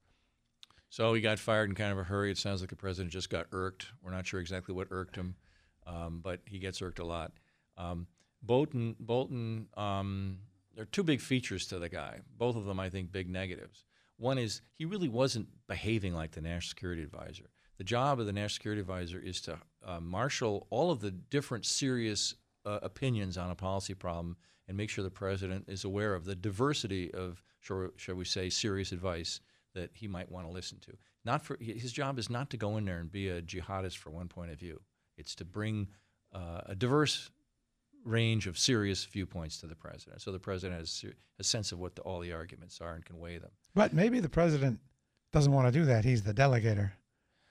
So 0.90 1.12
he 1.12 1.20
got 1.20 1.40
fired 1.40 1.68
in 1.68 1.74
kind 1.74 1.90
of 1.90 1.98
a 1.98 2.04
hurry. 2.04 2.30
It 2.30 2.38
sounds 2.38 2.60
like 2.60 2.70
the 2.70 2.76
president 2.76 3.12
just 3.12 3.30
got 3.30 3.46
irked. 3.50 3.86
We're 4.00 4.12
not 4.12 4.28
sure 4.28 4.38
exactly 4.38 4.76
what 4.76 4.86
irked 4.92 5.16
him, 5.16 5.34
um, 5.88 6.20
but 6.22 6.38
he 6.44 6.60
gets 6.60 6.80
irked 6.80 7.00
a 7.00 7.04
lot. 7.04 7.32
Um, 7.76 8.06
Bolton, 8.44 8.94
Bolton, 9.00 9.66
um, 9.76 10.38
there 10.72 10.84
are 10.84 10.86
two 10.92 11.02
big 11.02 11.20
features 11.20 11.66
to 11.66 11.80
the 11.80 11.88
guy. 11.88 12.20
Both 12.38 12.54
of 12.54 12.64
them, 12.64 12.78
I 12.78 12.90
think, 12.90 13.10
big 13.10 13.28
negatives. 13.28 13.82
One 14.18 14.38
is 14.38 14.62
he 14.76 14.84
really 14.84 15.08
wasn't 15.08 15.48
behaving 15.66 16.14
like 16.14 16.30
the 16.30 16.40
national 16.40 16.68
security 16.68 17.02
advisor. 17.02 17.50
The 17.76 17.84
job 17.84 18.20
of 18.20 18.26
the 18.26 18.32
national 18.32 18.50
security 18.50 18.80
advisor 18.80 19.18
is 19.18 19.40
to 19.42 19.58
uh, 19.86 20.00
marshal 20.00 20.66
all 20.70 20.90
of 20.90 21.00
the 21.00 21.10
different 21.10 21.64
serious 21.64 22.34
uh, 22.66 22.80
opinions 22.82 23.38
on 23.38 23.50
a 23.50 23.54
policy 23.54 23.94
problem 23.94 24.36
and 24.68 24.76
make 24.76 24.90
sure 24.90 25.04
the 25.04 25.10
president 25.10 25.64
is 25.68 25.84
aware 25.84 26.14
of 26.14 26.24
the 26.24 26.34
diversity 26.34 27.12
of, 27.14 27.42
shall, 27.60 28.14
we 28.14 28.24
say, 28.24 28.50
serious 28.50 28.92
advice 28.92 29.40
that 29.74 29.90
he 29.94 30.08
might 30.08 30.30
want 30.30 30.46
to 30.46 30.52
listen 30.52 30.78
to. 30.80 30.92
Not 31.24 31.42
for 31.42 31.56
his 31.60 31.92
job 31.92 32.18
is 32.18 32.28
not 32.28 32.50
to 32.50 32.56
go 32.56 32.76
in 32.76 32.84
there 32.84 32.98
and 32.98 33.10
be 33.10 33.28
a 33.28 33.42
jihadist 33.42 33.96
for 33.96 34.10
one 34.10 34.28
point 34.28 34.50
of 34.50 34.58
view. 34.58 34.80
It's 35.16 35.34
to 35.36 35.44
bring 35.44 35.88
uh, 36.32 36.62
a 36.66 36.74
diverse 36.74 37.30
range 38.04 38.46
of 38.46 38.58
serious 38.58 39.04
viewpoints 39.04 39.60
to 39.60 39.66
the 39.66 39.74
president, 39.74 40.22
so 40.22 40.30
the 40.32 40.38
president 40.38 40.80
has 40.80 41.04
a 41.38 41.44
sense 41.44 41.72
of 41.72 41.78
what 41.78 41.96
the, 41.96 42.02
all 42.02 42.20
the 42.20 42.32
arguments 42.32 42.80
are 42.80 42.94
and 42.94 43.04
can 43.04 43.18
weigh 43.18 43.38
them. 43.38 43.50
But 43.74 43.92
maybe 43.92 44.20
the 44.20 44.28
president 44.28 44.78
doesn't 45.32 45.52
want 45.52 45.66
to 45.66 45.72
do 45.72 45.84
that. 45.86 46.04
He's 46.04 46.22
the 46.22 46.34
delegator 46.34 46.92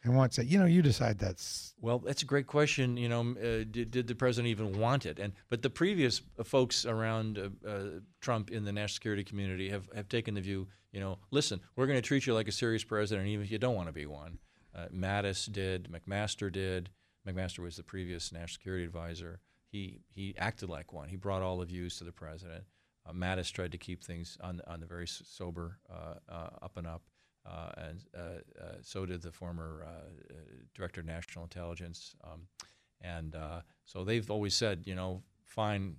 and 0.06 0.16
wants 0.16 0.36
to, 0.36 0.46
you 0.46 0.60
know, 0.60 0.66
you 0.66 0.84
decide 0.84 1.18
that's 1.18 1.74
Well, 1.82 2.00
that's 2.00 2.22
a 2.22 2.26
great 2.26 2.46
question. 2.46 2.96
You 2.96 3.10
know, 3.10 3.22
uh, 3.22 3.66
did, 3.70 3.90
did 3.90 4.08
the 4.08 4.14
president 4.14 4.52
even 4.52 4.80
want 4.80 5.06
it? 5.06 5.18
And 5.20 5.34
but 5.50 5.64
the 5.64 5.70
previous 5.70 6.22
uh, 6.40 6.44
folks 6.44 6.86
around 6.86 7.40
uh, 7.40 7.68
uh, 7.68 7.84
Trump 8.22 8.52
in 8.52 8.66
the 8.66 8.72
national 8.72 8.94
security 8.94 9.24
community 9.24 9.70
have, 9.70 9.90
have 9.96 10.08
taken 10.08 10.36
the 10.36 10.42
view. 10.42 10.68
You 10.92 11.00
know, 11.00 11.18
listen, 11.32 11.60
we're 11.76 11.88
going 11.88 11.98
to 11.98 12.08
treat 12.08 12.28
you 12.28 12.34
like 12.34 12.48
a 12.48 12.52
serious 12.52 12.84
president, 12.84 13.28
even 13.28 13.44
if 13.44 13.52
you 13.52 13.58
don't 13.58 13.76
want 13.76 13.88
to 13.88 13.94
be 13.94 14.06
one. 14.06 14.38
Uh, 14.74 14.86
Mattis 14.94 15.52
did. 15.52 15.90
McMaster 15.92 16.52
did. 16.52 16.92
McMaster 17.28 17.60
was 17.60 17.76
the 17.76 17.84
previous 17.84 18.32
national 18.32 18.50
security 18.50 18.86
advisor. 18.86 19.40
He 19.68 20.02
he 20.08 20.36
acted 20.38 20.70
like 20.70 20.94
one. 20.94 21.10
He 21.10 21.16
brought 21.16 21.42
all 21.42 21.58
the 21.58 21.66
views 21.66 21.98
to 21.98 22.04
the 22.04 22.12
president. 22.12 22.64
Uh, 23.08 23.12
Mattis 23.12 23.52
tried 23.52 23.72
to 23.72 23.80
keep 23.80 24.04
things 24.04 24.38
on 24.40 24.62
on 24.68 24.80
the 24.80 24.86
very 24.86 25.08
sober, 25.08 25.80
up 25.90 26.78
and 26.78 26.86
up. 26.86 27.02
Uh, 27.46 27.70
and 27.78 28.04
uh, 28.18 28.20
uh, 28.64 28.76
so 28.82 29.06
did 29.06 29.22
the 29.22 29.32
former 29.32 29.86
uh, 29.88 30.34
director 30.74 31.02
of 31.02 31.08
national 31.08 31.44
intelligence. 31.44 32.16
Um, 32.24 32.48
and 33.02 33.36
uh, 33.36 33.62
so 33.86 34.04
they've 34.04 34.30
always 34.32 34.56
said, 34.56 34.84
you 34.86 34.96
know, 34.96 35.22
fine, 35.44 35.98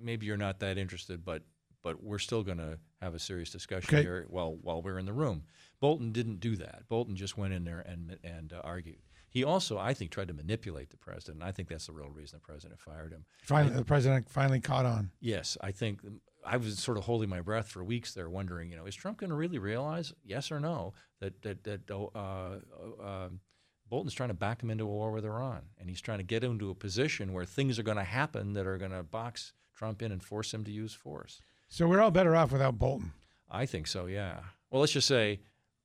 maybe 0.00 0.26
you're 0.26 0.36
not 0.36 0.60
that 0.60 0.78
interested, 0.78 1.24
but 1.24 1.42
but 1.82 2.02
we're 2.02 2.18
still 2.18 2.42
going 2.42 2.58
to 2.58 2.78
have 3.00 3.14
a 3.14 3.18
serious 3.18 3.50
discussion 3.50 3.94
Okay. 3.94 4.02
here 4.02 4.26
while 4.28 4.56
while 4.62 4.82
we're 4.82 4.98
in 4.98 5.06
the 5.06 5.12
room. 5.12 5.44
Bolton 5.80 6.12
didn't 6.12 6.40
do 6.40 6.56
that. 6.56 6.82
Bolton 6.88 7.16
just 7.16 7.36
went 7.38 7.54
in 7.54 7.64
there 7.64 7.80
and 7.80 8.18
and 8.24 8.52
uh, 8.52 8.60
argued. 8.64 8.98
He 9.28 9.44
also, 9.44 9.78
I 9.78 9.94
think, 9.94 10.10
tried 10.10 10.28
to 10.28 10.34
manipulate 10.34 10.90
the 10.90 10.96
president. 10.96 11.42
I 11.42 11.52
think 11.52 11.68
that's 11.68 11.86
the 11.86 11.92
real 11.92 12.08
reason 12.08 12.38
the 12.38 12.52
president 12.52 12.80
fired 12.80 13.12
him. 13.12 13.24
finally 13.42 13.74
the 13.74 13.84
president 13.84 14.28
finally 14.30 14.60
caught 14.60 14.86
on. 14.86 15.10
Yes, 15.20 15.56
I 15.60 15.70
think 15.70 16.00
I 16.44 16.56
was 16.56 16.78
sort 16.78 16.96
of 16.96 17.04
holding 17.04 17.28
my 17.28 17.40
breath 17.40 17.68
for 17.68 17.84
weeks 17.84 18.14
there, 18.14 18.30
wondering, 18.30 18.70
you 18.70 18.76
know, 18.76 18.86
is 18.86 18.94
Trump 18.94 19.18
going 19.18 19.30
to 19.30 19.36
really 19.36 19.58
realize, 19.58 20.12
yes 20.24 20.50
or 20.50 20.60
no, 20.60 20.94
that 21.20 21.42
that 21.42 21.64
that 21.64 21.90
uh, 21.90 22.06
uh, 22.14 23.26
um 23.26 23.40
Bolton's 23.88 24.14
trying 24.14 24.28
to 24.28 24.34
back 24.34 24.62
him 24.62 24.70
into 24.70 24.84
a 24.84 24.86
war 24.86 25.12
with 25.12 25.24
Iran, 25.24 25.62
and 25.78 25.88
he's 25.88 26.00
trying 26.00 26.18
to 26.18 26.24
get 26.24 26.44
him 26.44 26.52
into 26.52 26.70
a 26.70 26.74
position 26.74 27.32
where 27.32 27.44
things 27.44 27.78
are 27.78 27.82
going 27.82 27.96
to 27.96 28.04
happen 28.04 28.52
that 28.52 28.66
are 28.66 28.76
going 28.76 28.90
to 28.90 29.02
box 29.02 29.54
Trump 29.74 30.02
in 30.02 30.12
and 30.12 30.22
force 30.22 30.52
him 30.52 30.64
to 30.64 30.70
use 30.70 30.92
force. 30.92 31.40
So 31.68 31.86
we're 31.86 32.00
all 32.00 32.10
better 32.10 32.36
off 32.36 32.52
without 32.52 32.78
Bolton. 32.78 33.12
I 33.50 33.66
think 33.66 33.86
so, 33.86 34.06
yeah. 34.06 34.40
Well, 34.70 34.80
let's 34.80 34.92
just 34.92 35.08
say 35.08 35.40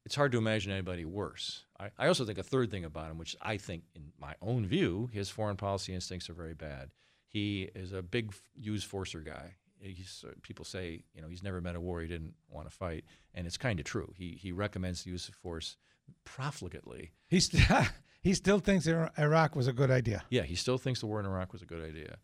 it's 0.06 0.16
hard 0.16 0.32
to 0.34 0.38
imagine 0.38 0.72
anybody 0.72 1.06
worse. 1.06 1.66
I, 1.80 1.90
I 1.98 2.08
also 2.08 2.26
think 2.26 2.38
a 2.38 2.44
third 2.44 2.72
thing 2.72 2.84
about 2.84 3.10
him, 3.10 3.18
which 3.18 3.36
I 3.42 3.58
think, 3.58 3.84
in 3.96 4.12
my 4.20 4.36
own 4.42 4.66
view, 4.66 5.10
his 5.14 5.30
foreign 5.30 5.58
policy 5.58 5.94
instincts 5.94 6.30
are 6.30 6.34
very 6.34 6.54
bad. 6.54 6.92
He 7.28 7.70
is 7.74 7.94
a 7.94 8.02
big 8.02 8.34
use 8.56 8.84
forcer 8.84 9.22
guy. 9.22 9.56
He's, 9.80 10.24
uh, 10.26 10.32
people 10.44 10.64
say, 10.64 11.04
you 11.14 11.22
know, 11.22 11.28
he's 11.28 11.44
never 11.44 11.60
met 11.60 11.76
a 11.76 11.82
war 11.82 12.02
he 12.02 12.08
didn't 12.08 12.36
want 12.50 12.70
to 12.70 12.76
fight, 12.76 13.04
and 13.34 13.46
it's 13.46 13.58
kind 13.58 13.80
of 13.80 13.86
true. 13.86 14.14
He 14.16 14.32
he 14.32 14.52
recommends 14.52 15.04
the 15.04 15.12
use 15.12 15.28
of 15.28 15.36
force 15.36 15.78
profligately. 16.26 17.12
He 17.28 17.40
st- 17.42 17.90
he 18.22 18.34
still 18.34 18.60
thinks 18.60 18.88
Iraq 18.88 19.56
was 19.56 19.68
a 19.68 19.74
good 19.74 19.92
idea. 19.92 20.24
Yeah, 20.30 20.44
he 20.44 20.56
still 20.56 20.78
thinks 20.78 21.02
the 21.02 21.08
war 21.08 21.20
in 21.20 21.26
Iraq 21.26 21.52
was 21.52 21.62
a 21.62 21.66
good 21.66 21.84
idea. 21.84 22.18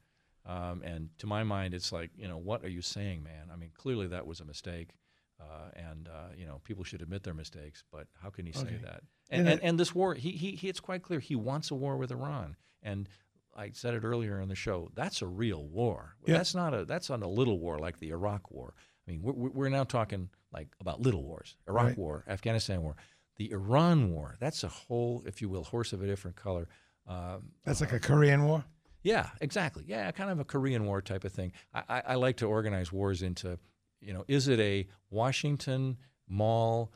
Um, 0.46 0.82
and 0.84 1.10
to 1.20 1.28
my 1.28 1.44
mind, 1.44 1.74
it's 1.74 1.92
like, 1.92 2.12
you 2.18 2.28
know, 2.28 2.38
what 2.38 2.64
are 2.64 2.70
you 2.70 2.82
saying, 2.82 3.24
man? 3.24 3.50
I 3.54 3.56
mean, 3.56 3.72
clearly 3.76 4.08
that 4.08 4.26
was 4.26 4.40
a 4.40 4.46
mistake. 4.46 4.92
Uh, 5.40 5.70
and, 5.76 6.08
uh, 6.10 6.28
you 6.36 6.46
know, 6.46 6.60
people 6.64 6.84
should 6.84 7.02
admit 7.02 7.24
their 7.24 7.34
mistakes, 7.34 7.84
but 7.92 8.08
how 8.22 8.30
can 8.30 8.46
he 8.46 8.52
say 8.52 8.78
that? 8.84 9.02
And 9.30 9.42
And, 9.42 9.48
and, 9.50 9.64
and 9.64 9.80
this 9.80 9.96
war, 9.96 10.14
he, 10.14 10.32
he, 10.32 10.52
he, 10.52 10.68
it's 10.68 10.80
quite 10.82 11.02
clear 11.02 11.20
he 11.20 11.36
wants 11.36 11.72
a 11.72 11.76
war 11.76 11.96
with 11.98 12.12
Iran. 12.12 12.58
And 12.84 13.08
I 13.56 13.72
said 13.74 13.94
it 13.94 14.04
earlier 14.04 14.42
in 14.42 14.50
the 14.50 14.56
show, 14.56 14.90
that's 14.96 15.22
a 15.22 15.28
real 15.28 15.66
war. 15.68 16.16
Yeah. 16.26 16.38
That's 16.38 16.54
not 16.56 16.74
a, 16.74 16.84
that's 16.86 17.10
not 17.10 17.24
a 17.24 17.28
little 17.28 17.60
war 17.60 17.80
like 17.80 18.00
the 18.00 18.10
Iraq 18.10 18.52
war. 18.52 18.74
I 19.08 19.12
mean, 19.12 19.22
we're, 19.22 19.34
we're 19.50 19.70
now 19.70 19.86
talking 19.86 20.30
like 20.52 20.68
about 20.82 21.00
little 21.02 21.24
wars, 21.24 21.56
Iraq 21.68 21.86
Right. 21.86 21.98
war, 21.98 22.24
Afghanistan 22.28 22.82
war. 22.82 22.96
The 23.38 23.52
Iran 23.52 24.12
war, 24.12 24.36
that's 24.40 24.64
a 24.66 24.68
whole, 24.68 25.24
if 25.26 25.42
you 25.42 25.48
will, 25.48 25.64
horse 25.64 25.94
of 25.94 26.02
a 26.02 26.06
different 26.08 26.36
color. 26.36 26.68
Um, 27.08 27.52
That's 27.64 27.80
like 27.82 27.94
a 27.94 28.00
Korean 28.00 28.44
War. 28.44 28.66
yeah, 29.04 29.30
exactly. 29.42 29.84
Yeah, 29.88 30.12
kind 30.12 30.30
of 30.30 30.40
a 30.40 30.44
Korean 30.44 30.86
War 30.86 31.02
type 31.02 31.24
of 31.24 31.32
thing. 31.32 31.54
I, 31.74 31.84
I, 31.90 32.02
I 32.08 32.16
like 32.16 32.38
to 32.38 32.46
organize 32.46 32.92
wars 32.92 33.22
into, 33.22 33.58
you 34.02 34.14
know, 34.14 34.26
is 34.28 34.48
it 34.48 34.60
a 34.60 34.88
Washington 35.10 35.98
Mall 36.28 36.92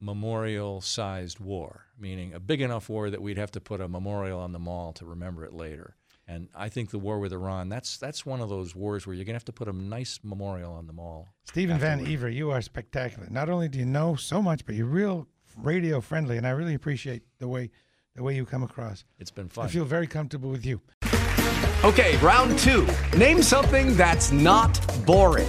memorial 0.00 0.80
sized 0.80 1.38
war, 1.40 1.86
meaning 1.98 2.34
a 2.34 2.40
big 2.40 2.60
enough 2.60 2.88
war 2.88 3.10
that 3.10 3.22
we'd 3.22 3.38
have 3.38 3.50
to 3.52 3.60
put 3.60 3.80
a 3.80 3.88
memorial 3.88 4.40
on 4.40 4.52
the 4.52 4.58
mall 4.58 4.92
to 4.94 5.04
remember 5.04 5.44
it 5.44 5.52
later. 5.52 5.94
And 6.26 6.48
I 6.54 6.68
think 6.68 6.90
the 6.90 6.98
war 6.98 7.18
with 7.18 7.32
Iran, 7.32 7.68
that's 7.68 7.96
that's 7.96 8.26
one 8.26 8.40
of 8.40 8.50
those 8.50 8.74
wars 8.74 9.06
where 9.06 9.14
you're 9.14 9.24
going 9.24 9.34
to 9.34 9.38
have 9.38 9.44
to 9.46 9.52
put 9.52 9.68
a 9.68 9.72
nice 9.72 10.20
memorial 10.22 10.72
on 10.72 10.86
the 10.86 10.92
mall. 10.92 11.28
Stephen 11.44 11.78
Van 11.78 12.00
afterward. 12.00 12.20
Evera, 12.20 12.34
you 12.34 12.50
are 12.50 12.60
spectacular. 12.60 13.26
Not 13.30 13.48
only 13.48 13.68
do 13.68 13.78
you 13.78 13.86
know 13.86 14.14
so 14.14 14.42
much, 14.42 14.66
but 14.66 14.74
you're 14.74 14.86
real 14.86 15.26
radio 15.56 16.00
friendly, 16.00 16.36
and 16.36 16.46
I 16.46 16.50
really 16.50 16.74
appreciate 16.74 17.22
the 17.38 17.48
way 17.48 17.70
the 18.14 18.22
way 18.22 18.34
you 18.34 18.44
come 18.44 18.62
across. 18.62 19.04
It's 19.18 19.30
been 19.30 19.48
fun. 19.48 19.64
I 19.64 19.68
feel 19.68 19.84
very 19.84 20.06
comfortable 20.06 20.50
with 20.50 20.66
you. 20.66 20.82
Okay, 21.84 22.16
round 22.18 22.58
two. 22.58 22.86
Name 23.16 23.42
something 23.42 23.96
that's 23.96 24.32
not 24.32 24.84
boring. 25.06 25.48